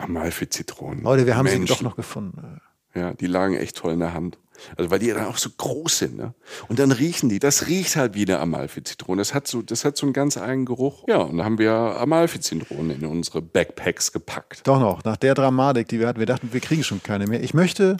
[0.00, 1.02] Amalfi-Zitronen.
[1.02, 1.66] Leute, wir haben Menschen.
[1.66, 2.60] sie doch noch gefunden.
[2.94, 4.38] Ja, die lagen echt toll in der Hand.
[4.76, 6.34] Also weil die dann auch so groß sind, ne?
[6.68, 7.38] Und dann riechen die.
[7.38, 9.20] Das riecht halt wie eine Amalfi-Zitrone.
[9.20, 11.04] Das hat so, das hat so einen ganz eigenen Geruch.
[11.06, 14.66] Ja, und dann haben wir Amalfi-Zitronen in unsere Backpacks gepackt.
[14.66, 16.18] Doch noch, nach der Dramatik, die wir hatten.
[16.18, 17.42] Wir dachten, wir kriegen schon keine mehr.
[17.42, 17.98] Ich möchte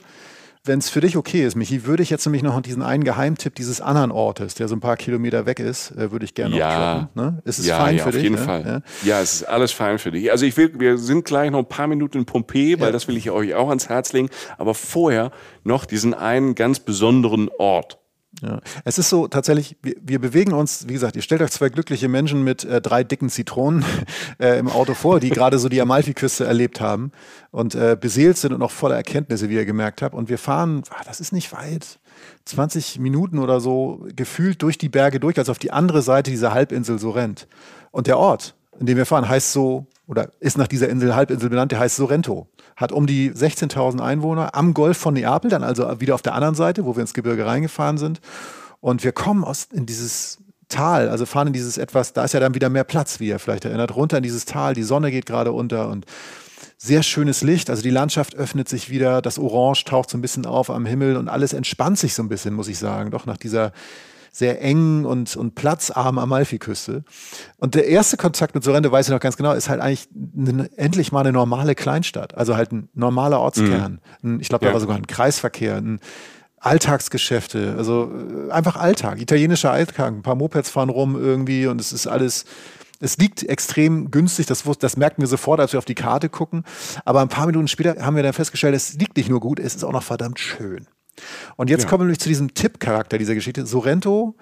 [0.68, 3.54] wenn es für dich okay ist, Michi, würde ich jetzt nämlich noch diesen einen Geheimtipp
[3.54, 6.68] dieses anderen Ortes, der so ein paar Kilometer weg ist, äh, würde ich gerne ja.
[6.68, 7.08] noch droppen.
[7.14, 7.42] Ne?
[7.44, 8.20] Ist es ja, fein ja, für auf dich?
[8.20, 8.42] Auf jeden ne?
[8.42, 8.82] Fall.
[9.02, 9.08] Ja?
[9.08, 9.20] ja?
[9.20, 10.30] es ist alles fein für dich.
[10.30, 13.16] Also ich will, wir sind gleich noch ein paar Minuten in Pompeji, weil das will
[13.16, 14.28] ich euch auch ans Herz legen.
[14.58, 15.32] Aber vorher
[15.64, 17.98] noch diesen einen ganz besonderen Ort.
[18.42, 18.60] Ja.
[18.84, 22.08] Es ist so tatsächlich, wir, wir, bewegen uns, wie gesagt, ihr stellt euch zwei glückliche
[22.08, 23.84] Menschen mit äh, drei dicken Zitronen
[24.38, 27.12] äh, im Auto vor, die gerade so die Amalfiküste erlebt haben
[27.50, 30.14] und äh, beseelt sind und auch voller Erkenntnisse, wie ihr gemerkt habt.
[30.14, 31.98] Und wir fahren, ach, das ist nicht weit,
[32.44, 36.52] 20 Minuten oder so, gefühlt durch die Berge durch, als auf die andere Seite dieser
[36.52, 37.48] Halbinsel so rennt.
[37.90, 41.50] Und der Ort, in dem wir fahren, heißt so, oder ist nach dieser Insel, Halbinsel
[41.50, 42.48] benannt, der heißt Sorrento.
[42.76, 46.54] Hat um die 16.000 Einwohner am Golf von Neapel, dann also wieder auf der anderen
[46.54, 48.20] Seite, wo wir ins Gebirge reingefahren sind.
[48.80, 52.40] Und wir kommen aus, in dieses Tal, also fahren in dieses etwas, da ist ja
[52.40, 55.26] dann wieder mehr Platz, wie ihr vielleicht erinnert, runter in dieses Tal, die Sonne geht
[55.26, 56.04] gerade unter und
[56.76, 60.46] sehr schönes Licht, also die Landschaft öffnet sich wieder, das Orange taucht so ein bisschen
[60.46, 63.38] auf am Himmel und alles entspannt sich so ein bisschen, muss ich sagen, doch nach
[63.38, 63.72] dieser
[64.32, 67.04] sehr engen und, und platzarmen Amalfiküste.
[67.58, 70.70] Und der erste Kontakt mit Sorrento, weiß ich noch ganz genau, ist halt eigentlich eine,
[70.76, 72.36] endlich mal eine normale Kleinstadt.
[72.36, 74.00] Also halt ein normaler Ortskern.
[74.22, 74.40] Mhm.
[74.40, 74.74] Ich glaube, da ja.
[74.74, 76.00] war sogar ein Kreisverkehr, ein
[76.60, 78.10] Alltagsgeschäfte, also
[78.48, 80.08] äh, einfach Alltag, italienischer Alltag.
[80.08, 82.44] Ein paar Mopeds fahren rum irgendwie und es ist alles
[83.00, 86.64] es liegt extrem günstig, das, das merken wir sofort, als wir auf die Karte gucken.
[87.04, 89.76] Aber ein paar Minuten später haben wir dann festgestellt, es liegt nicht nur gut, es
[89.76, 90.86] ist auch noch verdammt schön.
[91.56, 91.88] Und jetzt ja.
[91.88, 93.66] kommen wir nämlich zu diesem Tippcharakter dieser Geschichte.
[93.66, 94.36] Sorrento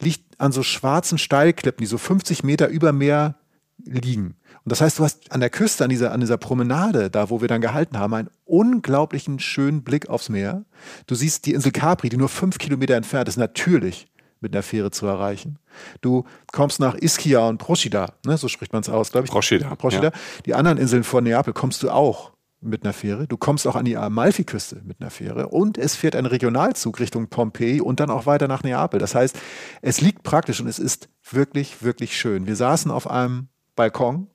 [0.00, 3.36] liegt an so schwarzen Steilklippen, die so 50 Meter über Meer
[3.84, 4.36] liegen.
[4.64, 7.40] Und das heißt, du hast an der Küste, an dieser, an dieser Promenade, da wo
[7.40, 10.64] wir dann gehalten haben, einen unglaublichen schönen Blick aufs Meer.
[11.06, 14.08] Du siehst die Insel Capri, die nur fünf Kilometer entfernt ist, natürlich
[14.40, 15.58] mit einer Fähre zu erreichen.
[16.00, 19.30] Du kommst nach Ischia und Procida, ne, so spricht man es aus, glaube ich.
[19.30, 19.74] Procida.
[19.74, 20.04] Procida.
[20.04, 20.12] Ja.
[20.46, 23.26] Die anderen Inseln vor Neapel kommst du auch mit einer Fähre.
[23.26, 27.28] Du kommst auch an die Amalfiküste mit einer Fähre und es fährt ein Regionalzug Richtung
[27.28, 28.98] Pompeji und dann auch weiter nach Neapel.
[28.98, 29.38] Das heißt,
[29.82, 32.46] es liegt praktisch und es ist wirklich, wirklich schön.
[32.46, 34.28] Wir saßen auf einem Balkon,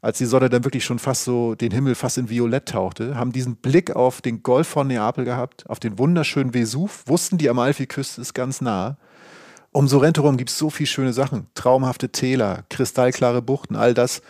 [0.00, 3.32] als die Sonne dann wirklich schon fast so den Himmel fast in Violett tauchte, haben
[3.32, 8.20] diesen Blick auf den Golf von Neapel gehabt, auf den wunderschönen Vesuv, wussten, die Amalfiküste
[8.20, 8.96] ist ganz nah.
[9.70, 11.46] Um Sorrento rum gibt es so viele schöne Sachen.
[11.54, 14.22] Traumhafte Täler, kristallklare Buchten, all das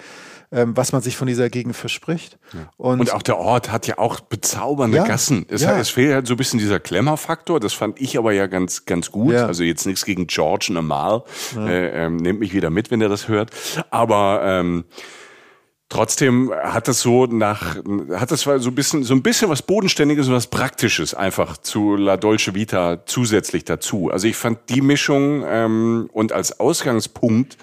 [0.52, 2.38] ähm, was man sich von dieser Gegend verspricht.
[2.52, 2.70] Ja.
[2.76, 5.46] Und, und, auch der Ort hat ja auch bezaubernde ja, Gassen.
[5.48, 5.78] Es, ja.
[5.78, 7.58] es fehlt halt so ein bisschen dieser Klemmerfaktor.
[7.58, 9.34] Das fand ich aber ja ganz, ganz gut.
[9.34, 11.24] Also jetzt nichts gegen George und Amal.
[11.56, 13.50] Äh, ähm, nehmt mich wieder mit, wenn ihr das hört.
[13.90, 14.84] Aber ähm,
[15.92, 17.76] Trotzdem hat das so nach,
[18.14, 21.96] hat das so ein bisschen, so ein bisschen was Bodenständiges und was Praktisches einfach zu
[21.96, 24.10] La Dolce Vita zusätzlich dazu.
[24.10, 27.58] Also ich fand die Mischung ähm, und als Ausgangspunkt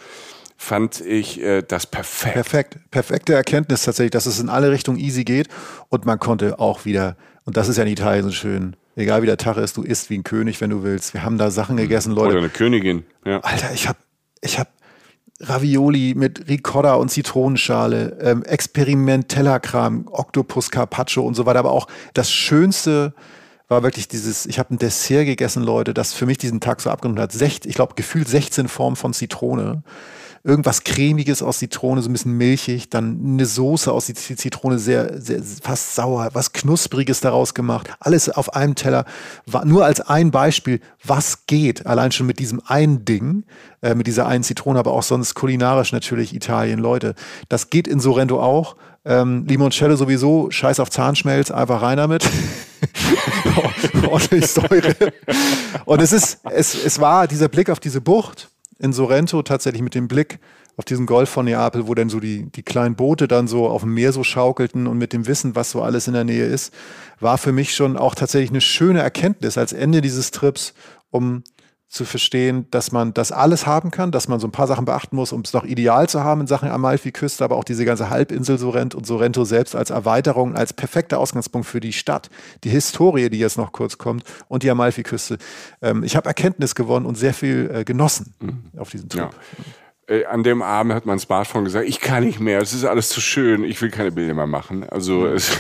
[0.62, 2.34] fand ich äh, das perfekt.
[2.34, 2.78] Perfekt.
[2.92, 5.48] Perfekte Erkenntnis tatsächlich, dass es in alle Richtungen easy geht
[5.88, 9.26] und man konnte auch wieder, und das ist ja in Italien so schön, egal wie
[9.26, 11.14] der Tag ist, du isst wie ein König, wenn du willst.
[11.14, 11.82] Wir haben da Sachen mhm.
[11.82, 12.32] gegessen, Leute.
[12.32, 13.40] Oder eine Königin, ja.
[13.40, 13.96] Alter, ich hab,
[14.42, 14.68] ich hab
[15.40, 21.88] Ravioli mit Ricotta und Zitronenschale, ähm, experimenteller Kram, Octopus Carpaccio und so weiter, aber auch
[22.14, 23.14] das Schönste,
[23.70, 26.90] war wirklich dieses, ich habe ein Dessert gegessen, Leute, das für mich diesen Tag so
[26.90, 27.32] abgenommen hat.
[27.32, 29.84] Sech, ich glaube, gefühlt 16 Formen von Zitrone
[30.44, 35.42] irgendwas cremiges aus Zitrone, so ein bisschen milchig, dann eine Soße aus Zitrone, sehr, sehr
[35.62, 37.90] fast sauer, was knuspriges daraus gemacht.
[38.00, 39.06] Alles auf einem Teller.
[39.66, 43.44] Nur als ein Beispiel, was geht, allein schon mit diesem einen Ding,
[43.82, 47.16] äh, mit dieser einen Zitrone, aber auch sonst kulinarisch natürlich Italien, Leute.
[47.50, 48.76] Das geht in Sorrento auch.
[49.06, 52.30] Ähm, Limoncello sowieso, scheiß auf Zahnschmelz, einfach rein damit.
[54.08, 54.96] Ordentlich Säure.
[55.86, 58.50] Und es ist, es, es war dieser Blick auf diese Bucht
[58.80, 60.40] in Sorrento tatsächlich mit dem Blick
[60.78, 63.82] auf diesen Golf von Neapel, wo dann so die, die kleinen Boote dann so auf
[63.82, 66.74] dem Meer so schaukelten und mit dem Wissen, was so alles in der Nähe ist,
[67.20, 70.74] war für mich schon auch tatsächlich eine schöne Erkenntnis als Ende dieses Trips,
[71.12, 71.44] um
[71.90, 75.16] zu verstehen, dass man das alles haben kann, dass man so ein paar Sachen beachten
[75.16, 78.60] muss, um es doch ideal zu haben in Sachen Amalfi-Küste, aber auch diese ganze Halbinsel
[78.60, 82.30] Sorrent und Sorrento selbst als Erweiterung, als perfekter Ausgangspunkt für die Stadt,
[82.64, 85.40] die Historie, die jetzt noch kurz kommt und die Amalfi-Küste.
[85.82, 88.80] Ähm, ich habe Erkenntnis gewonnen und sehr viel äh, genossen mhm.
[88.80, 89.22] auf diesem Trip.
[89.22, 89.30] Ja
[90.16, 93.10] äh, an dem Abend hat mein Smartphone gesagt, ich kann nicht mehr, es ist alles
[93.10, 94.88] zu schön, ich will keine Bilder mehr machen.
[94.90, 95.52] Also es,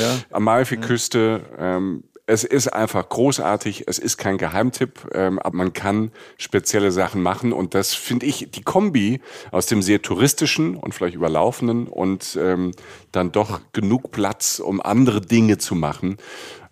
[0.00, 0.16] ja.
[0.30, 3.84] Amalfi-Küste, ähm, es ist einfach großartig.
[3.86, 7.52] Es ist kein Geheimtipp, ähm, aber man kann spezielle Sachen machen.
[7.52, 9.20] Und das finde ich, die Kombi
[9.50, 12.72] aus dem sehr touristischen und vielleicht überlaufenden und ähm,
[13.12, 16.16] dann doch genug Platz, um andere Dinge zu machen.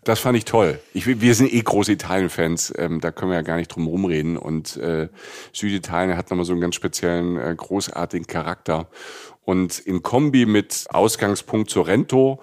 [0.05, 0.81] Das fand ich toll.
[0.95, 4.37] Ich, wir sind eh große Italien-Fans, ähm, da können wir ja gar nicht drum rumreden.
[4.37, 5.09] Und äh,
[5.53, 8.89] Süditalien hat nochmal so einen ganz speziellen, äh, großartigen Charakter.
[9.45, 12.41] Und in Kombi mit Ausgangspunkt Sorrento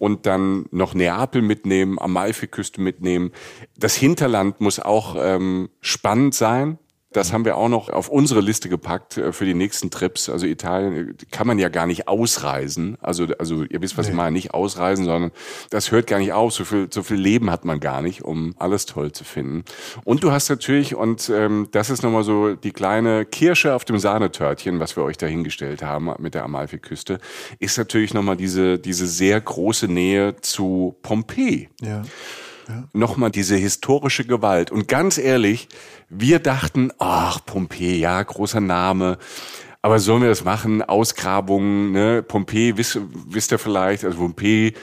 [0.00, 3.32] und dann noch Neapel mitnehmen, Amalfiküste mitnehmen.
[3.76, 6.78] Das Hinterland muss auch ähm, spannend sein.
[7.12, 10.28] Das haben wir auch noch auf unsere Liste gepackt äh, für die nächsten Trips.
[10.28, 12.96] Also Italien äh, kann man ja gar nicht ausreisen.
[13.00, 14.12] Also, also ihr wisst, was nee.
[14.12, 15.32] ich meine, nicht ausreisen, sondern
[15.70, 16.52] das hört gar nicht auf.
[16.52, 19.64] So viel, so viel Leben hat man gar nicht, um alles toll zu finden.
[20.04, 23.98] Und du hast natürlich, und ähm, das ist nochmal so die kleine Kirsche auf dem
[23.98, 27.18] Sahnetörtchen, was wir euch dahingestellt haben mit der Amalfiküste,
[27.58, 31.68] ist natürlich nochmal diese, diese sehr große Nähe zu Pompeji.
[31.80, 32.02] Ja
[32.70, 32.88] ja.
[32.92, 34.70] nochmal diese historische Gewalt.
[34.70, 35.68] Und ganz ehrlich,
[36.08, 39.18] wir dachten, ach, Pompeji, ja, großer Name.
[39.82, 40.82] Aber sollen wir das machen?
[40.82, 42.22] Ausgrabungen, ne?
[42.22, 42.98] Pompeji, wisst,
[43.28, 44.74] wisst ihr vielleicht, also Pompeji,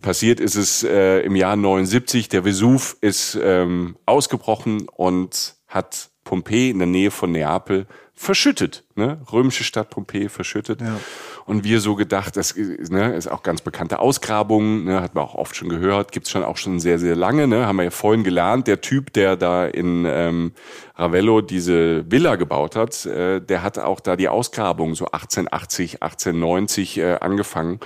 [0.00, 6.70] passiert ist es äh, im Jahr 79, der Vesuv ist ähm, ausgebrochen und hat Pompeji
[6.70, 8.84] in der Nähe von Neapel verschüttet.
[8.94, 9.20] Ne?
[9.32, 10.80] Römische Stadt Pompeji verschüttet.
[10.80, 10.98] Ja.
[11.46, 15.34] Und wir so gedacht, das ne, ist auch ganz bekannte Ausgrabungen, ne, hat man auch
[15.34, 18.24] oft schon gehört, gibt's schon auch schon sehr, sehr lange, ne, haben wir ja vorhin
[18.24, 18.66] gelernt.
[18.66, 20.52] Der Typ, der da in ähm,
[20.96, 26.98] Ravello diese Villa gebaut hat, äh, der hat auch da die Ausgrabung so 1880, 1890
[26.98, 27.80] äh, angefangen.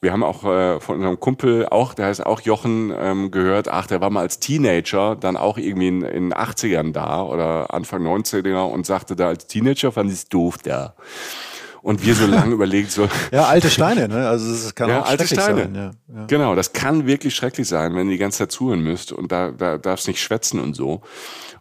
[0.00, 3.88] Wir haben auch äh, von unserem Kumpel, auch, der heißt auch Jochen, ähm, gehört, ach,
[3.88, 8.62] der war mal als Teenager dann auch irgendwie in, in 80ern da oder Anfang 90er
[8.62, 10.94] und sagte da als Teenager fand ich doof da
[11.82, 13.08] und wir so lange überlegt so.
[13.32, 14.28] Ja, alte Steine, ne?
[14.28, 15.62] Also es kann ja, auch alte Steine.
[15.62, 15.74] sein.
[15.74, 16.26] Ja, ja.
[16.26, 19.50] Genau, das kann wirklich schrecklich sein, wenn ihr die ganze Zeit zuhören müsst und da,
[19.50, 21.02] da darfst nicht schwätzen und so.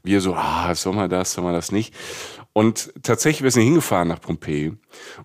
[0.03, 1.93] Wir so, ah, soll man das, soll man das nicht?
[2.53, 4.74] Und tatsächlich, wir sind hingefahren nach Pompeji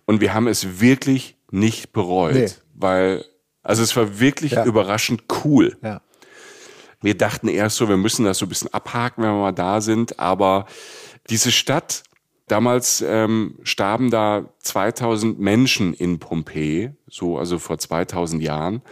[0.05, 2.47] und wir haben es wirklich nicht bereut, nee.
[2.75, 3.25] weil,
[3.63, 4.65] also es war wirklich ja.
[4.65, 5.77] überraschend cool.
[5.83, 6.03] Ja.
[7.01, 9.81] Wir dachten erst so, wir müssen das so ein bisschen abhaken, wenn wir mal da
[9.81, 10.67] sind, aber
[11.31, 12.03] diese Stadt
[12.53, 18.83] Damals ähm, starben da 2000 Menschen in Pompeji, so also vor 2000 Jahren.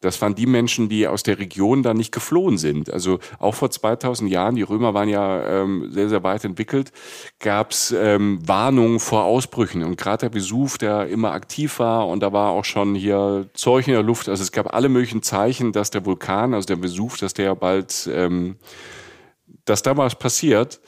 [0.00, 2.90] Das waren die Menschen, die aus der Region da nicht geflohen sind.
[2.90, 6.90] Also auch vor 2000 Jahren, die Römer waren ja ähm, sehr, sehr weit entwickelt,
[7.38, 9.82] gab es ähm, Warnungen vor Ausbrüchen.
[9.84, 13.88] Und gerade der Vesuv, der immer aktiv war und da war auch schon hier Zeug
[13.88, 14.26] in der Luft.
[14.30, 18.08] Also es gab alle möglichen Zeichen, dass der Vulkan, also der Vesuv, dass der bald...
[18.10, 18.56] Ähm,
[19.66, 20.80] dass da was passiert.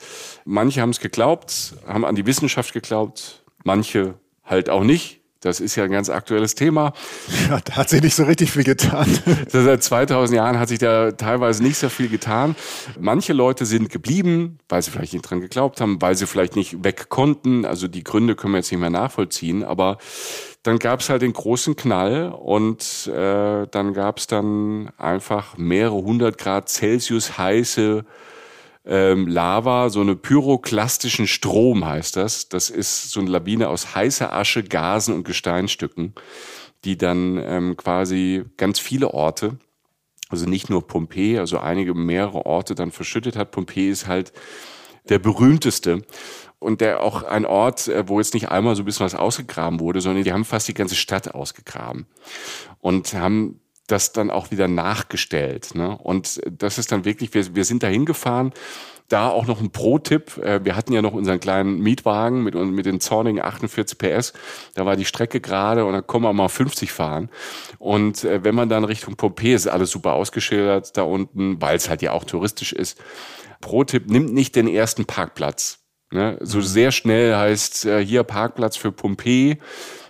[0.51, 5.21] Manche haben es geglaubt, haben an die Wissenschaft geglaubt, manche halt auch nicht.
[5.41, 6.91] Das ist ja ein ganz aktuelles Thema.
[7.47, 9.07] Ja, da hat sich nicht so richtig viel getan.
[9.47, 12.55] Seit 2000 Jahren hat sich da teilweise nicht so viel getan.
[12.99, 16.83] Manche Leute sind geblieben, weil sie vielleicht nicht dran geglaubt haben, weil sie vielleicht nicht
[16.83, 17.63] weg konnten.
[17.63, 19.63] Also die Gründe können wir jetzt nicht mehr nachvollziehen.
[19.63, 19.99] Aber
[20.63, 26.01] dann gab es halt den großen Knall und äh, dann gab es dann einfach mehrere
[26.01, 28.03] hundert Grad Celsius heiße
[28.89, 32.49] ähm, Lava, so eine pyroklastischen Strom heißt das.
[32.49, 36.15] Das ist so eine Lawine aus heißer Asche, Gasen und Gesteinstücken,
[36.83, 39.59] die dann ähm, quasi ganz viele Orte,
[40.29, 43.51] also nicht nur Pompeji, also einige mehrere Orte dann verschüttet hat.
[43.51, 44.33] Pompeji ist halt
[45.07, 46.01] der berühmteste
[46.57, 49.79] und der auch ein Ort, äh, wo jetzt nicht einmal so ein bisschen was ausgegraben
[49.79, 52.07] wurde, sondern die haben fast die ganze Stadt ausgegraben
[52.79, 53.61] und haben
[53.91, 55.75] das dann auch wieder nachgestellt.
[55.75, 55.97] Ne?
[55.97, 58.53] Und das ist dann wirklich, wir, wir sind da hingefahren.
[59.07, 60.37] Da auch noch ein Pro-Tipp.
[60.37, 64.33] Äh, wir hatten ja noch unseren kleinen Mietwagen mit, mit den Zorning 48 PS.
[64.75, 67.29] Da war die Strecke gerade und da kommen wir mal 50 fahren.
[67.79, 71.89] Und äh, wenn man dann Richtung Pompeii ist alles super ausgeschildert da unten, weil es
[71.89, 73.01] halt ja auch touristisch ist.
[73.61, 75.79] Pro-Tipp, nimmt nicht den ersten Parkplatz.
[76.11, 76.37] Ne?
[76.41, 76.63] So mhm.
[76.63, 79.57] sehr schnell heißt äh, hier Parkplatz für Pompeii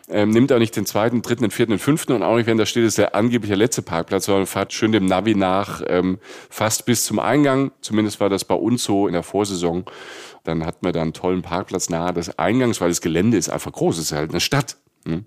[0.09, 2.57] ähm, nimmt auch nicht den zweiten, dritten, den vierten, den fünften und auch nicht, wenn
[2.57, 6.19] da steht, ist der angeblich der letzte Parkplatz, sondern fahrt schön dem Navi nach, ähm,
[6.49, 7.71] fast bis zum Eingang.
[7.81, 9.85] Zumindest war das bei uns so in der Vorsaison.
[10.43, 13.71] Dann hatten wir da einen tollen Parkplatz nahe des Eingangs, weil das Gelände ist einfach
[13.71, 14.77] groß, es ist halt eine Stadt.
[15.05, 15.25] Hm.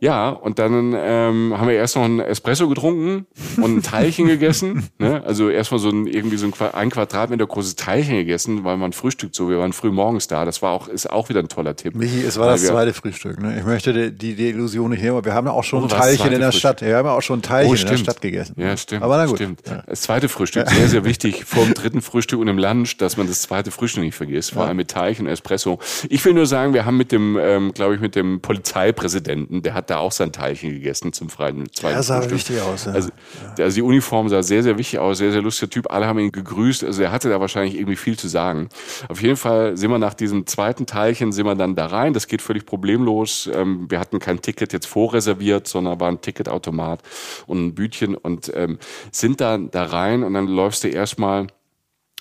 [0.00, 3.26] Ja, und dann ähm, haben wir erst noch ein Espresso getrunken
[3.58, 4.88] und ein Teilchen gegessen.
[4.98, 5.22] Ne?
[5.24, 9.34] Also erstmal so ein irgendwie so ein, ein Quadratmeter großes Teilchen gegessen, weil man frühstückt
[9.34, 9.50] so.
[9.50, 10.46] Wir waren früh morgens da.
[10.46, 11.94] Das war auch, ist auch wieder ein toller Tipp.
[11.94, 13.40] Michi, es war das zweite Frühstück.
[13.42, 13.58] Ne?
[13.58, 15.90] Ich möchte die, die, Illusion nicht nehmen, aber wir haben ja auch schon oh, ein
[15.90, 16.60] Teilchen in der Frühstück.
[16.60, 16.80] Stadt.
[16.82, 18.54] Wir haben ja auch schon ein Teilchen oh, in der Stadt gegessen.
[18.56, 19.02] Ja, stimmt.
[19.02, 19.36] Aber na gut.
[19.36, 19.60] Stimmt.
[19.66, 19.82] Ja.
[19.86, 21.44] Das zweite Frühstück, sehr, sehr wichtig.
[21.44, 24.52] Vor dem dritten Frühstück und im Lunch, dass man das zweite Frühstück nicht vergisst.
[24.52, 25.78] Vor allem mit Teilchen und Espresso.
[26.08, 29.74] Ich will nur sagen, wir haben mit dem, ähm, glaube ich, mit dem Polizeipräsidenten, der
[29.74, 32.38] hat da auch sein Teilchen gegessen zum freien zweiten Ja, sah Frühstück.
[32.38, 32.84] wichtig aus.
[32.86, 32.92] Ja.
[32.92, 33.10] Also,
[33.58, 35.90] also die Uniform sah sehr, sehr wichtig aus, sehr, sehr lustiger Typ.
[35.92, 36.84] Alle haben ihn gegrüßt.
[36.84, 38.68] Also er hatte da wahrscheinlich irgendwie viel zu sagen.
[39.08, 42.12] Auf jeden Fall sind wir nach diesem zweiten Teilchen, sind wir dann da rein.
[42.12, 43.50] Das geht völlig problemlos.
[43.52, 47.02] Ähm, wir hatten kein Ticket jetzt vorreserviert, sondern war ein Ticketautomat
[47.46, 48.78] und ein Bütchen und ähm,
[49.10, 51.48] sind dann da rein und dann läufst du erstmal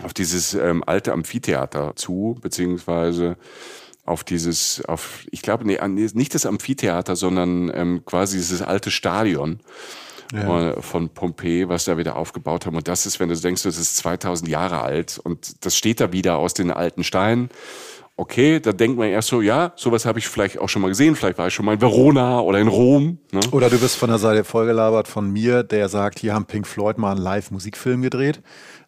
[0.01, 3.35] auf dieses ähm, alte Amphitheater zu, beziehungsweise
[4.09, 9.59] auf dieses, auf, ich glaube, nee, nicht das Amphitheater, sondern ähm, quasi dieses alte Stadion.
[10.33, 10.71] ja.
[10.71, 12.75] Äh, von Pompeji, was da wieder aufgebaut haben.
[12.75, 16.11] Und das ist, wenn du denkst, das ist 2000 Jahre alt und das steht da
[16.11, 17.49] wieder aus den alten Steinen
[18.19, 21.15] okay, da denkt man erst so, ja, sowas habe ich vielleicht auch schon mal gesehen,
[21.15, 23.19] vielleicht war ich schon mal in Verona oder in Rom.
[23.31, 23.39] Ne?
[23.51, 26.97] Oder du bist von der Seite vollgelabert von mir, der sagt, hier haben Pink Floyd
[26.97, 28.41] mal einen Live-Musikfilm gedreht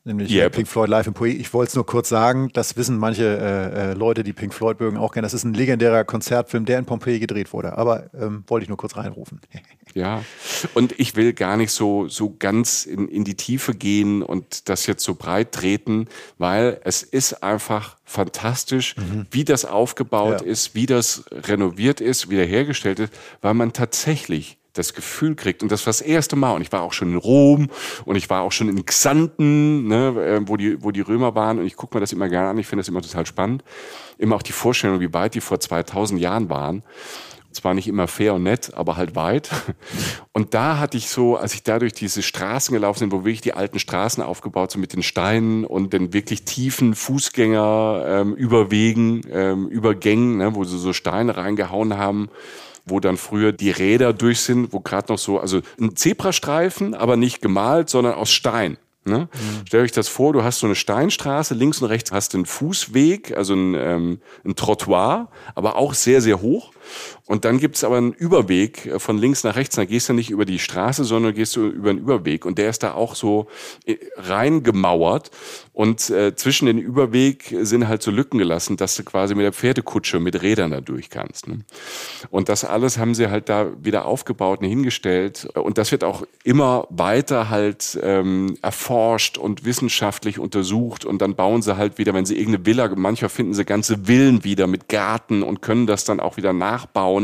[0.03, 0.53] nämlich yep.
[0.53, 1.29] Pink Floyd Live in Poe.
[1.29, 4.79] Ich wollte es nur kurz sagen, das wissen manche äh, äh, Leute, die Pink Floyd
[4.79, 5.25] mögen, auch gerne.
[5.25, 7.77] Das ist ein legendärer Konzertfilm, der in Pompeji gedreht wurde.
[7.77, 9.41] Aber ähm, wollte ich nur kurz reinrufen.
[9.93, 10.23] ja,
[10.73, 14.87] und ich will gar nicht so, so ganz in, in die Tiefe gehen und das
[14.87, 19.27] jetzt so breit treten, weil es ist einfach fantastisch, mhm.
[19.31, 20.47] wie das aufgebaut ja.
[20.47, 25.85] ist, wie das renoviert ist, wiederhergestellt ist, weil man tatsächlich das Gefühl kriegt, und das
[25.85, 27.69] war das erste Mal, und ich war auch schon in Rom
[28.05, 31.59] und ich war auch schon in Xanten, ne, äh, wo, die, wo die Römer waren,
[31.59, 33.63] und ich gucke mir das immer gerne an, ich finde das immer total spannend.
[34.17, 36.83] Immer auch die Vorstellung, wie weit die vor 2000 Jahren waren.
[37.51, 39.49] Zwar nicht immer fair und nett, aber halt weit.
[40.31, 43.41] Und da hatte ich so, als ich da durch diese Straßen gelaufen bin, wo wirklich
[43.41, 49.21] die alten Straßen aufgebaut sind mit den Steinen und den wirklich tiefen Fußgänger ähm, Überwegen,
[49.29, 52.29] ähm, Übergängen, ne, wo sie so Steine reingehauen haben
[52.91, 57.17] wo dann früher die Räder durch sind, wo gerade noch so, also ein Zebrastreifen, aber
[57.17, 58.77] nicht gemalt, sondern aus Stein.
[59.03, 59.29] Ne?
[59.33, 59.65] Mhm.
[59.65, 62.45] Stellt euch das vor, du hast so eine Steinstraße, links und rechts hast du einen
[62.45, 66.71] Fußweg, also ein, ähm, ein Trottoir, aber auch sehr, sehr hoch.
[67.31, 69.77] Und dann gibt's aber einen Überweg äh, von links nach rechts.
[69.77, 72.45] Da gehst du nicht über die Straße, sondern gehst du über einen Überweg.
[72.45, 73.47] Und der ist da auch so
[73.85, 75.31] äh, reingemauert.
[75.71, 79.53] Und äh, zwischen den Überweg sind halt so Lücken gelassen, dass du quasi mit der
[79.53, 81.47] Pferdekutsche mit Rädern da durch kannst.
[81.47, 81.59] Ne?
[82.29, 85.47] Und das alles haben sie halt da wieder aufgebaut und hingestellt.
[85.55, 91.05] Und das wird auch immer weiter halt ähm, erforscht und wissenschaftlich untersucht.
[91.05, 94.43] Und dann bauen sie halt wieder, wenn sie irgendeine Villa, manchmal finden sie ganze Villen
[94.43, 97.20] wieder mit Garten und können das dann auch wieder nachbauen.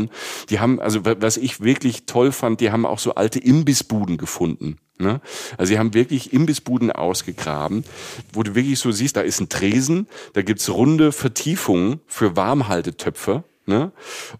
[0.50, 4.78] Die haben, also was ich wirklich toll fand, die haben auch so alte Imbissbuden gefunden.
[4.98, 5.20] Ne?
[5.56, 7.84] Also sie haben wirklich Imbissbuden ausgegraben,
[8.32, 13.44] wo du wirklich so siehst, da ist ein Tresen, da gibt's runde Vertiefungen für Warmhaltetöpfe.
[13.66, 13.92] Ne?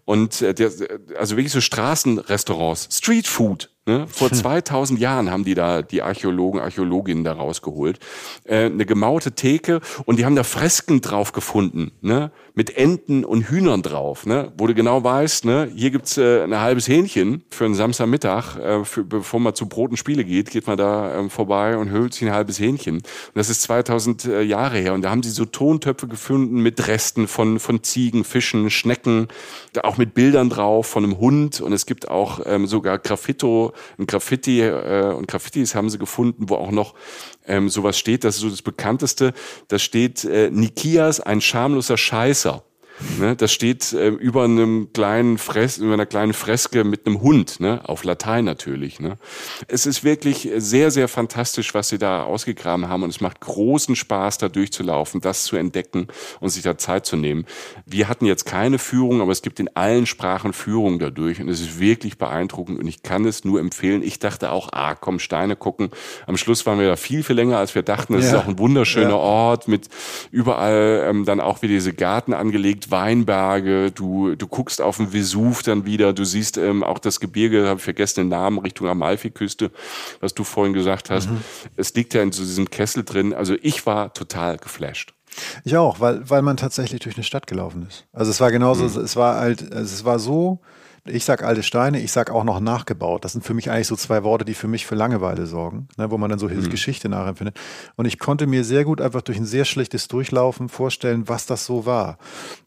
[0.05, 0.71] Und äh, der,
[1.17, 4.05] also wirklich so Straßenrestaurants, Street Food, Ne?
[4.07, 7.97] Vor 2000 Jahren haben die da die Archäologen, Archäologinnen da rausgeholt.
[8.43, 12.29] Äh, eine gemaute Theke und die haben da Fresken drauf gefunden, ne?
[12.53, 14.51] mit Enten und Hühnern drauf, ne?
[14.57, 15.71] wo du genau weißt, ne?
[15.73, 19.89] hier gibt's äh, ein halbes Hähnchen für einen Samstagmittag, äh, für, bevor man zu Brot
[19.89, 22.97] und Spiele geht, geht man da ähm, vorbei und holt sich ein halbes Hähnchen.
[22.97, 26.87] Und das ist 2000 äh, Jahre her und da haben sie so Tontöpfe gefunden mit
[26.87, 29.29] Resten von, von Ziegen, Fischen, Schnecken,
[29.81, 34.07] auch mit Bildern drauf von einem Hund und es gibt auch ähm, sogar Graffito, ein
[34.07, 36.93] Graffiti äh, und Graffitis haben sie gefunden, wo auch noch
[37.45, 38.23] ähm, sowas steht.
[38.23, 39.33] Das ist so das bekannteste.
[39.67, 42.63] Da steht äh, Nikias, ein schamloser Scheißer.
[43.17, 47.59] Ne, das steht äh, über einem kleinen Fres über einer kleinen Freske mit einem Hund,
[47.61, 48.99] ne, auf Latein natürlich.
[48.99, 49.17] Ne.
[49.67, 53.95] Es ist wirklich sehr, sehr fantastisch, was sie da ausgegraben haben und es macht großen
[53.95, 56.07] Spaß, da durchzulaufen, das zu entdecken
[56.41, 57.45] und sich da Zeit zu nehmen.
[57.85, 61.61] Wir hatten jetzt keine Führung, aber es gibt in allen Sprachen Führungen dadurch und es
[61.61, 64.03] ist wirklich beeindruckend und ich kann es nur empfehlen.
[64.03, 65.89] Ich dachte auch, ah, komm, Steine gucken.
[66.27, 68.15] Am Schluss waren wir da viel, viel länger, als wir dachten.
[68.15, 68.31] Es ja.
[68.31, 69.15] ist auch ein wunderschöner ja.
[69.15, 69.87] Ort mit
[70.31, 75.63] überall ähm, dann auch wieder diese Garten angelegt, Weinberge, du, du guckst auf den Vesuv
[75.63, 79.71] dann wieder, du siehst ähm, auch das Gebirge, habe ich vergessen den Namen, Richtung Amalfiküste,
[80.19, 81.29] was du vorhin gesagt hast.
[81.29, 81.41] Mhm.
[81.75, 83.33] Es liegt ja in so diesem Kessel drin.
[83.33, 85.13] Also ich war total geflasht.
[85.63, 88.05] Ich auch, weil, weil man tatsächlich durch eine Stadt gelaufen ist.
[88.13, 89.05] Also es war genauso, mhm.
[89.05, 90.59] es war halt, also es war so,
[91.05, 93.25] ich sag alte Steine, ich sag auch noch nachgebaut.
[93.25, 96.11] Das sind für mich eigentlich so zwei Worte, die für mich für Langeweile sorgen, ne,
[96.11, 96.69] wo man dann so mhm.
[96.69, 97.59] Geschichte nachempfindet.
[97.95, 101.65] Und ich konnte mir sehr gut einfach durch ein sehr schlechtes Durchlaufen vorstellen, was das
[101.65, 102.17] so war.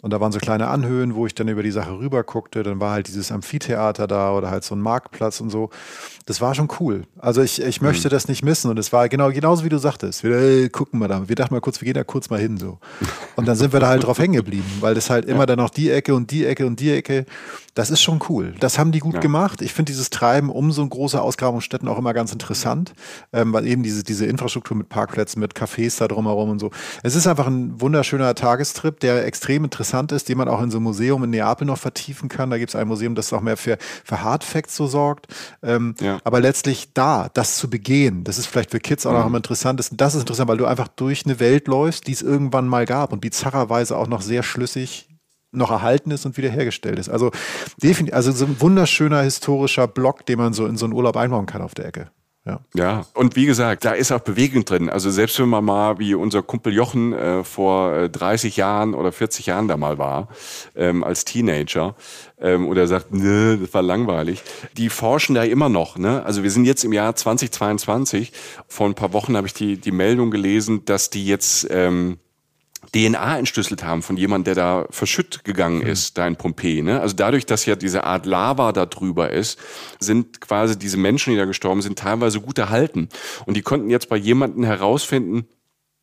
[0.00, 2.62] Und da waren so kleine Anhöhen, wo ich dann über die Sache rüber guckte.
[2.62, 5.70] Dann war halt dieses Amphitheater da oder halt so ein Marktplatz und so.
[6.26, 7.02] Das war schon cool.
[7.18, 8.10] Also ich, ich möchte mhm.
[8.10, 8.70] das nicht missen.
[8.70, 10.22] Und es war genau genauso wie du sagtest.
[10.22, 11.28] Wir ey, gucken wir da.
[11.28, 12.78] Wir dachten mal kurz, wir gehen da kurz mal hin so.
[13.36, 15.70] Und dann sind wir da halt drauf hängen geblieben, weil das halt immer dann noch
[15.70, 17.24] die Ecke und die Ecke und die Ecke.
[17.74, 18.54] Das ist schon cool.
[18.60, 19.20] Das haben die gut ja.
[19.20, 19.62] gemacht.
[19.62, 22.92] Ich finde dieses Treiben um so große Ausgrabungsstätten auch immer ganz interessant,
[23.32, 26.70] ähm, weil eben diese, diese Infrastruktur mit Parkplätzen, mit Cafés da drumherum und so.
[27.02, 30.76] Es ist einfach ein wunderschöner Tagestrip, der extrem interessant ist, den man auch in so
[30.76, 32.50] einem Museum in Neapel noch vertiefen kann.
[32.50, 35.28] Da gibt es ein Museum, das auch mehr für, für Hardfacts so sorgt.
[35.62, 36.11] Ähm, ja.
[36.24, 39.18] Aber letztlich da, das zu begehen, das ist vielleicht für Kids auch mhm.
[39.18, 39.78] noch immer interessant.
[39.78, 42.86] Das, das ist interessant, weil du einfach durch eine Welt läufst, die es irgendwann mal
[42.86, 45.08] gab und bizarrerweise auch noch sehr schlüssig
[45.52, 47.08] noch erhalten ist und wiederhergestellt ist.
[47.08, 47.30] Also
[47.82, 51.46] definitiv, also so ein wunderschöner historischer Block, den man so in so einen Urlaub einbauen
[51.46, 52.10] kann auf der Ecke.
[52.44, 52.58] Ja.
[52.74, 54.90] ja, und wie gesagt, da ist auch Bewegung drin.
[54.90, 59.12] Also selbst wenn man mal, wie unser Kumpel Jochen äh, vor 30 äh, Jahren oder
[59.12, 60.26] 40 Jahren da mal war,
[60.74, 61.94] ähm, als Teenager,
[62.40, 64.42] ähm, oder sagt, nö, das war langweilig.
[64.76, 65.96] Die forschen da immer noch.
[65.96, 66.24] Ne?
[66.26, 68.32] Also wir sind jetzt im Jahr 2022.
[68.66, 72.18] Vor ein paar Wochen habe ich die, die Meldung gelesen, dass die jetzt ähm,
[72.94, 75.86] DNA entschlüsselt haben von jemandem, der da verschütt gegangen mhm.
[75.86, 76.82] ist, da in Pompeji.
[76.82, 77.00] Ne?
[77.00, 79.58] Also dadurch, dass ja diese Art Lava da drüber ist,
[80.00, 83.08] sind quasi diese Menschen, die da gestorben sind, teilweise gut erhalten.
[83.46, 85.46] Und die konnten jetzt bei jemandem herausfinden,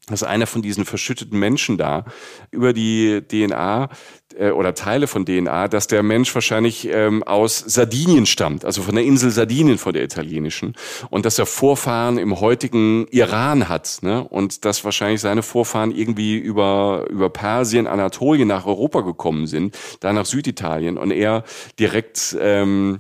[0.09, 2.05] dass einer von diesen verschütteten Menschen da
[2.51, 3.89] über die DNA
[4.37, 8.95] äh, oder Teile von DNA, dass der Mensch wahrscheinlich ähm, aus Sardinien stammt, also von
[8.95, 10.75] der Insel Sardinien, von der italienischen,
[11.09, 14.23] und dass er Vorfahren im heutigen Iran hat, ne?
[14.23, 20.13] und dass wahrscheinlich seine Vorfahren irgendwie über über Persien, Anatolien nach Europa gekommen sind, da
[20.13, 21.43] nach Süditalien und er
[21.79, 22.99] direkt ähm,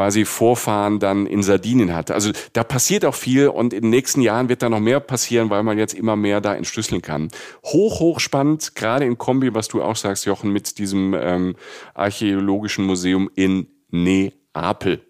[0.00, 2.14] quasi Vorfahren dann in Sardinien hatte.
[2.14, 5.50] Also da passiert auch viel und in den nächsten Jahren wird da noch mehr passieren,
[5.50, 7.28] weil man jetzt immer mehr da entschlüsseln kann.
[7.66, 11.54] Hoch, hoch spannend, gerade in Kombi, was du auch sagst, Jochen, mit diesem ähm,
[11.92, 15.02] archäologischen Museum in Neapel.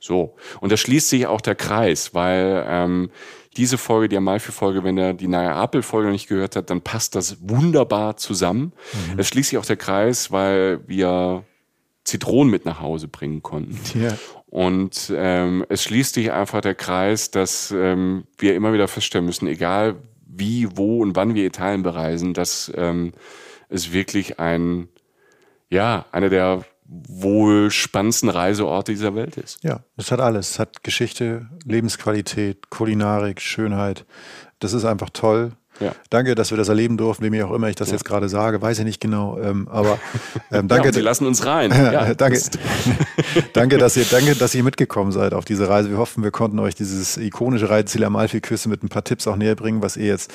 [0.00, 0.34] So.
[0.60, 3.10] Und da schließt sich auch der Kreis, weil ähm,
[3.56, 8.16] diese Folge, die Amalfi-Folge, wenn er die Neapel-Folge nicht gehört hat, dann passt das wunderbar
[8.16, 8.72] zusammen.
[9.12, 9.20] Mhm.
[9.20, 11.44] Es schließt sich auch der Kreis, weil wir
[12.04, 13.78] Zitronen mit nach Hause bringen konnten.
[13.98, 14.16] Ja.
[14.46, 19.46] Und ähm, es schließt sich einfach der Kreis, dass ähm, wir immer wieder feststellen müssen,
[19.46, 19.96] egal
[20.26, 23.12] wie, wo und wann wir Italien bereisen, dass ähm,
[23.68, 24.88] es wirklich ein,
[25.70, 29.62] ja, einer der wohl spannendsten Reiseorte dieser Welt ist.
[29.64, 30.50] Ja, es hat alles.
[30.50, 34.04] Es hat Geschichte, Lebensqualität, Kulinarik, Schönheit.
[34.58, 35.52] Das ist einfach toll.
[35.82, 35.92] Ja.
[36.10, 37.94] Danke, dass wir das erleben durften, wem auch immer ich das ja.
[37.94, 39.38] jetzt gerade sage, weiß ich nicht genau.
[39.38, 39.98] Ähm, aber
[40.50, 40.88] ähm, danke.
[40.88, 41.72] Ja, Sie lassen uns rein.
[41.92, 42.40] Ja, danke.
[43.52, 45.90] danke, dass ihr, danke, dass ihr mitgekommen seid auf diese Reise.
[45.90, 49.56] Wir hoffen, wir konnten euch dieses ikonische Reiseziel Amalfi-Küste mit ein paar Tipps auch näher
[49.56, 50.32] bringen, was ihr jetzt,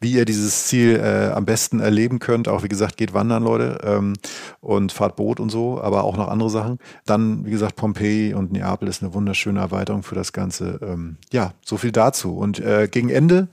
[0.00, 2.48] wie ihr dieses Ziel äh, am besten erleben könnt.
[2.48, 4.14] Auch wie gesagt, geht wandern, Leute, ähm,
[4.60, 6.78] und fahrt Boot und so, aber auch noch andere Sachen.
[7.06, 10.78] Dann, wie gesagt, Pompeji und Neapel ist eine wunderschöne Erweiterung für das Ganze.
[10.82, 12.36] Ähm, ja, so viel dazu.
[12.36, 13.48] Und äh, gegen Ende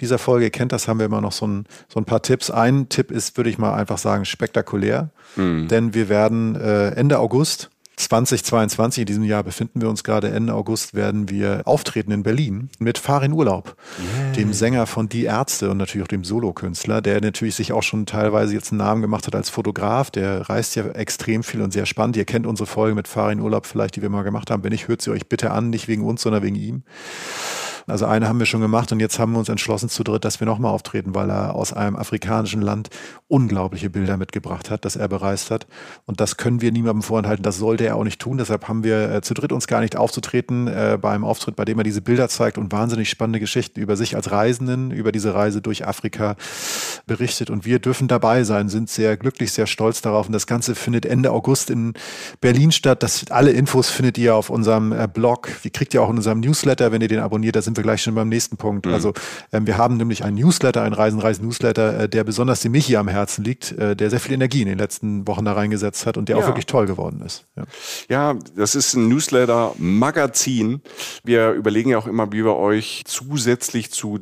[0.00, 2.50] dieser Folge kennt das, haben wir immer noch so ein, so ein paar Tipps.
[2.50, 5.10] Ein Tipp ist, würde ich mal einfach sagen, spektakulär.
[5.36, 5.68] Mhm.
[5.68, 7.70] Denn wir werden äh, Ende August
[8.00, 12.70] 2022, in diesem Jahr befinden wir uns gerade, Ende August werden wir auftreten in Berlin
[12.78, 14.32] mit Farin Urlaub, yeah.
[14.32, 18.06] dem Sänger von Die Ärzte und natürlich auch dem Solokünstler, der natürlich sich auch schon
[18.06, 20.10] teilweise jetzt einen Namen gemacht hat als Fotograf.
[20.10, 22.16] Der reist ja extrem viel und sehr spannend.
[22.16, 24.64] Ihr kennt unsere Folge mit Farin Urlaub vielleicht, die wir mal gemacht haben.
[24.64, 26.82] Wenn nicht, hört sie euch bitte an, nicht wegen uns, sondern wegen ihm.
[27.86, 30.40] Also eine haben wir schon gemacht und jetzt haben wir uns entschlossen zu dritt, dass
[30.40, 32.90] wir nochmal auftreten, weil er aus einem afrikanischen Land
[33.28, 35.66] unglaubliche Bilder mitgebracht hat, das er bereist hat.
[36.06, 37.42] Und das können wir niemandem vorenthalten.
[37.42, 38.38] Das sollte er auch nicht tun.
[38.38, 41.64] Deshalb haben wir äh, zu dritt uns gar nicht aufzutreten äh, bei einem Auftritt, bei
[41.64, 45.34] dem er diese Bilder zeigt und wahnsinnig spannende Geschichten über sich als Reisenden, über diese
[45.34, 46.36] Reise durch Afrika
[47.06, 47.50] berichtet.
[47.50, 50.26] Und wir dürfen dabei sein, sind sehr glücklich, sehr stolz darauf.
[50.26, 51.94] Und das Ganze findet Ende August in
[52.40, 53.02] Berlin statt.
[53.02, 55.50] Das, alle Infos findet ihr auf unserem äh, Blog.
[55.64, 57.56] Die kriegt ihr auch in unserem Newsletter, wenn ihr den abonniert.
[57.56, 58.86] Da sind wir gleich schon beim nächsten Punkt.
[58.86, 58.94] Mhm.
[58.94, 59.12] Also
[59.52, 62.96] ähm, wir haben nämlich einen Newsletter, einen Reisen, Reisen Newsletter, äh, der besonders dem Michi
[62.96, 66.16] am Herzen liegt, äh, der sehr viel Energie in den letzten Wochen da reingesetzt hat
[66.16, 66.42] und der ja.
[66.42, 67.46] auch wirklich toll geworden ist.
[67.56, 67.64] Ja.
[68.08, 70.82] ja, das ist ein Newsletter-Magazin.
[71.22, 74.18] Wir überlegen ja auch immer, wie wir euch zusätzlich zu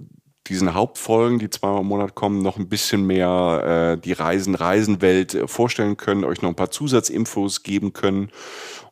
[0.49, 5.35] diesen Hauptfolgen, die zweimal im Monat kommen, noch ein bisschen mehr äh, die Reisen, Reisenwelt
[5.35, 8.31] äh, vorstellen können, euch noch ein paar Zusatzinfos geben können.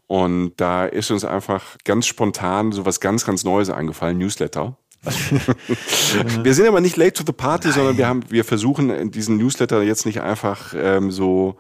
[0.07, 4.77] Und da ist uns einfach ganz spontan so was ganz, ganz Neues eingefallen, Newsletter.
[6.43, 7.75] wir sind aber nicht late to the party, Nein.
[7.75, 11.57] sondern wir haben, wir versuchen diesen Newsletter jetzt nicht einfach ähm, so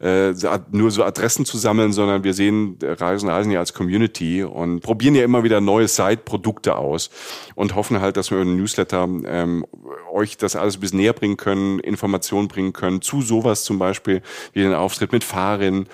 [0.00, 0.32] äh,
[0.70, 5.14] nur so Adressen zu sammeln, sondern wir sehen Reisen, Reisen ja als Community und probieren
[5.14, 7.10] ja immer wieder neue Side-Produkte aus
[7.54, 9.66] und hoffen halt, dass wir in Newsletter ähm,
[10.12, 14.22] euch das alles ein bisschen näher bringen können, Informationen bringen können zu sowas zum Beispiel
[14.52, 15.88] wie den Auftritt mit Fahrerinnen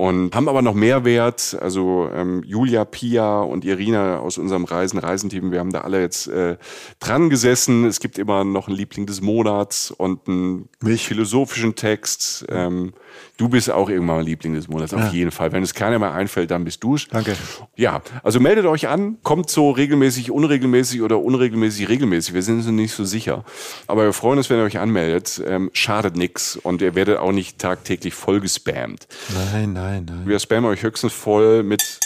[0.00, 1.58] und haben aber noch mehr Wert.
[1.60, 6.26] Also ähm, Julia, Pia und Irina aus unserem Reisen, Reisenteam, wir haben da alle jetzt
[6.28, 6.56] äh,
[7.00, 7.84] dran gesessen.
[7.84, 11.06] Es gibt immer noch einen Liebling des Monats und einen Mich.
[11.06, 12.46] philosophischen Text.
[12.48, 12.94] Ähm,
[13.36, 15.10] Du bist auch irgendwann mal Liebling des Monats, auf ja.
[15.10, 15.52] jeden Fall.
[15.52, 17.08] Wenn es keiner mehr einfällt, dann bist du's.
[17.08, 17.36] Danke.
[17.76, 22.34] Ja, also meldet euch an, kommt so regelmäßig, unregelmäßig oder unregelmäßig, regelmäßig.
[22.34, 23.44] Wir sind uns nicht so sicher.
[23.86, 25.42] Aber wir freuen uns, wenn ihr euch anmeldet.
[25.46, 29.06] Ähm, schadet nix und ihr werdet auch nicht tagtäglich voll gespammt.
[29.52, 30.22] Nein, nein, nein.
[30.26, 32.00] Wir spammen euch höchstens voll mit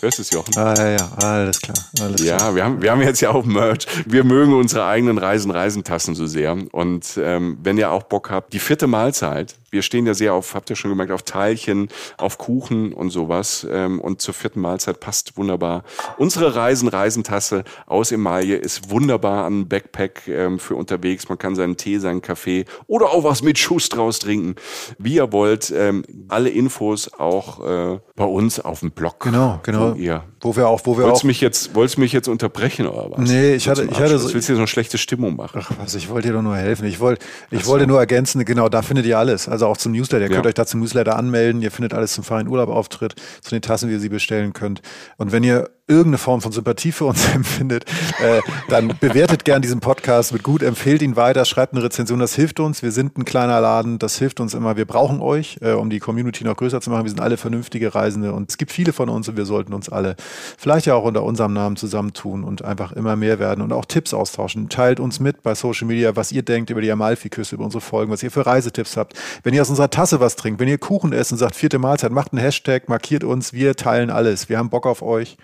[0.00, 0.56] Hörst du es, Jochen?
[0.56, 1.76] Ah, ja, ja, alles klar.
[2.00, 2.54] Alles ja, klar.
[2.54, 3.84] Wir, haben, wir haben jetzt ja auch Merch.
[4.06, 6.56] Wir mögen unsere eigenen Reisen, Reisentassen so sehr.
[6.70, 10.54] Und ähm, wenn ihr auch Bock habt, die vierte Mahlzeit, Wir stehen ja sehr auf,
[10.54, 13.66] habt ihr schon gemerkt, auf Teilchen, auf Kuchen und sowas.
[13.70, 15.84] Ähm, und zur vierten Mahlzeit passt wunderbar.
[16.16, 21.28] Unsere Reisen-Reisentasse aus Emaille ist wunderbar an Backpack ähm, für unterwegs.
[21.28, 24.56] Man kann seinen Tee, seinen Kaffee oder auch was mit Schuss draus trinken,
[24.98, 25.70] wie ihr wollt.
[25.76, 29.20] Ähm, alle Infos auch äh, bei uns auf dem Blog.
[29.20, 29.94] Genau, genau.
[29.94, 30.24] Ihr.
[30.40, 31.26] Wo wir auch, wo wir wolltest auch.
[31.26, 33.28] Mich jetzt, wolltest du mich jetzt unterbrechen oder was?
[33.28, 34.32] Nee, ich hatte, ich hatte so.
[34.32, 35.60] Willst du jetzt noch schlechte Stimmung machen?
[35.62, 36.86] Ach was, ich wollte dir doch nur helfen.
[36.86, 39.48] Ich wollte, ich wollte nur ergänzen, genau, da findet ihr alles.
[39.48, 40.24] Also auch zum Newsletter.
[40.24, 40.36] Ihr ja.
[40.36, 41.62] könnt euch da zum Newsletter anmelden.
[41.62, 44.82] Ihr findet alles zum Verein Urlaubauftritt, zu den Tassen, wie ihr sie bestellen könnt.
[45.16, 47.84] Und wenn ihr irgendeine Form von Sympathie für uns empfindet,
[48.22, 52.34] äh, dann bewertet gern diesen Podcast mit gut, empfehlt ihn weiter, schreibt eine Rezension, das
[52.34, 52.82] hilft uns.
[52.82, 54.76] Wir sind ein kleiner Laden, das hilft uns immer.
[54.76, 57.04] Wir brauchen euch, äh, um die Community noch größer zu machen.
[57.04, 59.88] Wir sind alle vernünftige Reisende und es gibt viele von uns und wir sollten uns
[59.88, 60.16] alle
[60.58, 64.12] vielleicht ja auch unter unserem Namen zusammentun und einfach immer mehr werden und auch Tipps
[64.12, 64.68] austauschen.
[64.68, 68.12] Teilt uns mit bei Social Media, was ihr denkt über die Amalfi-Küste, über unsere Folgen,
[68.12, 69.14] was ihr für Reisetipps habt.
[69.42, 72.12] Wenn ihr aus unserer Tasse was trinkt, wenn ihr Kuchen esst und sagt vierte Mahlzeit,
[72.12, 74.48] macht einen Hashtag, markiert uns, wir teilen alles.
[74.48, 75.38] Wir haben Bock auf euch.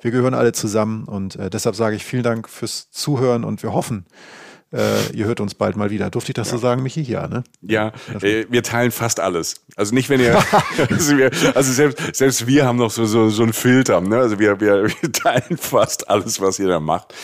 [0.00, 3.72] Wir gehören alle zusammen und äh, deshalb sage ich vielen Dank fürs Zuhören und wir
[3.72, 4.06] hoffen,
[4.72, 6.10] äh, ihr hört uns bald mal wieder.
[6.10, 6.56] Durfte ich das ja.
[6.56, 7.02] so sagen, Michi?
[7.02, 7.42] Ja, ne?
[7.60, 9.64] Ja, äh, wir teilen fast alles.
[9.74, 10.38] Also nicht, wenn ihr,
[10.90, 14.18] also, wir, also selbst, selbst wir haben noch so, so, so einen Filter, ne?
[14.18, 17.14] Also wir, wir, wir teilen fast alles, was ihr da macht.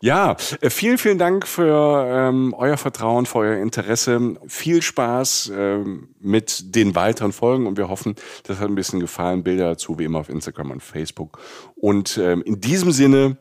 [0.00, 4.36] Ja, äh, vielen, vielen Dank für ähm, euer Vertrauen, für euer Interesse.
[4.46, 8.14] Viel Spaß ähm, mit den weiteren Folgen und wir hoffen,
[8.44, 9.42] das hat ein bisschen gefallen.
[9.42, 11.38] Bilder dazu wie immer auf Instagram und Facebook.
[11.74, 13.38] Und ähm, in diesem Sinne,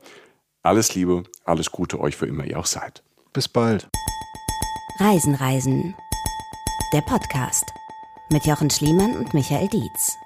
[0.63, 3.04] alles Liebe, alles Gute euch, für immer ihr auch seid.
[3.35, 3.89] Bis bald.
[4.97, 5.93] Reisen, Reisen.
[6.93, 7.73] Der Podcast
[8.29, 10.17] mit Jochen Schliemann und Michael Dietz.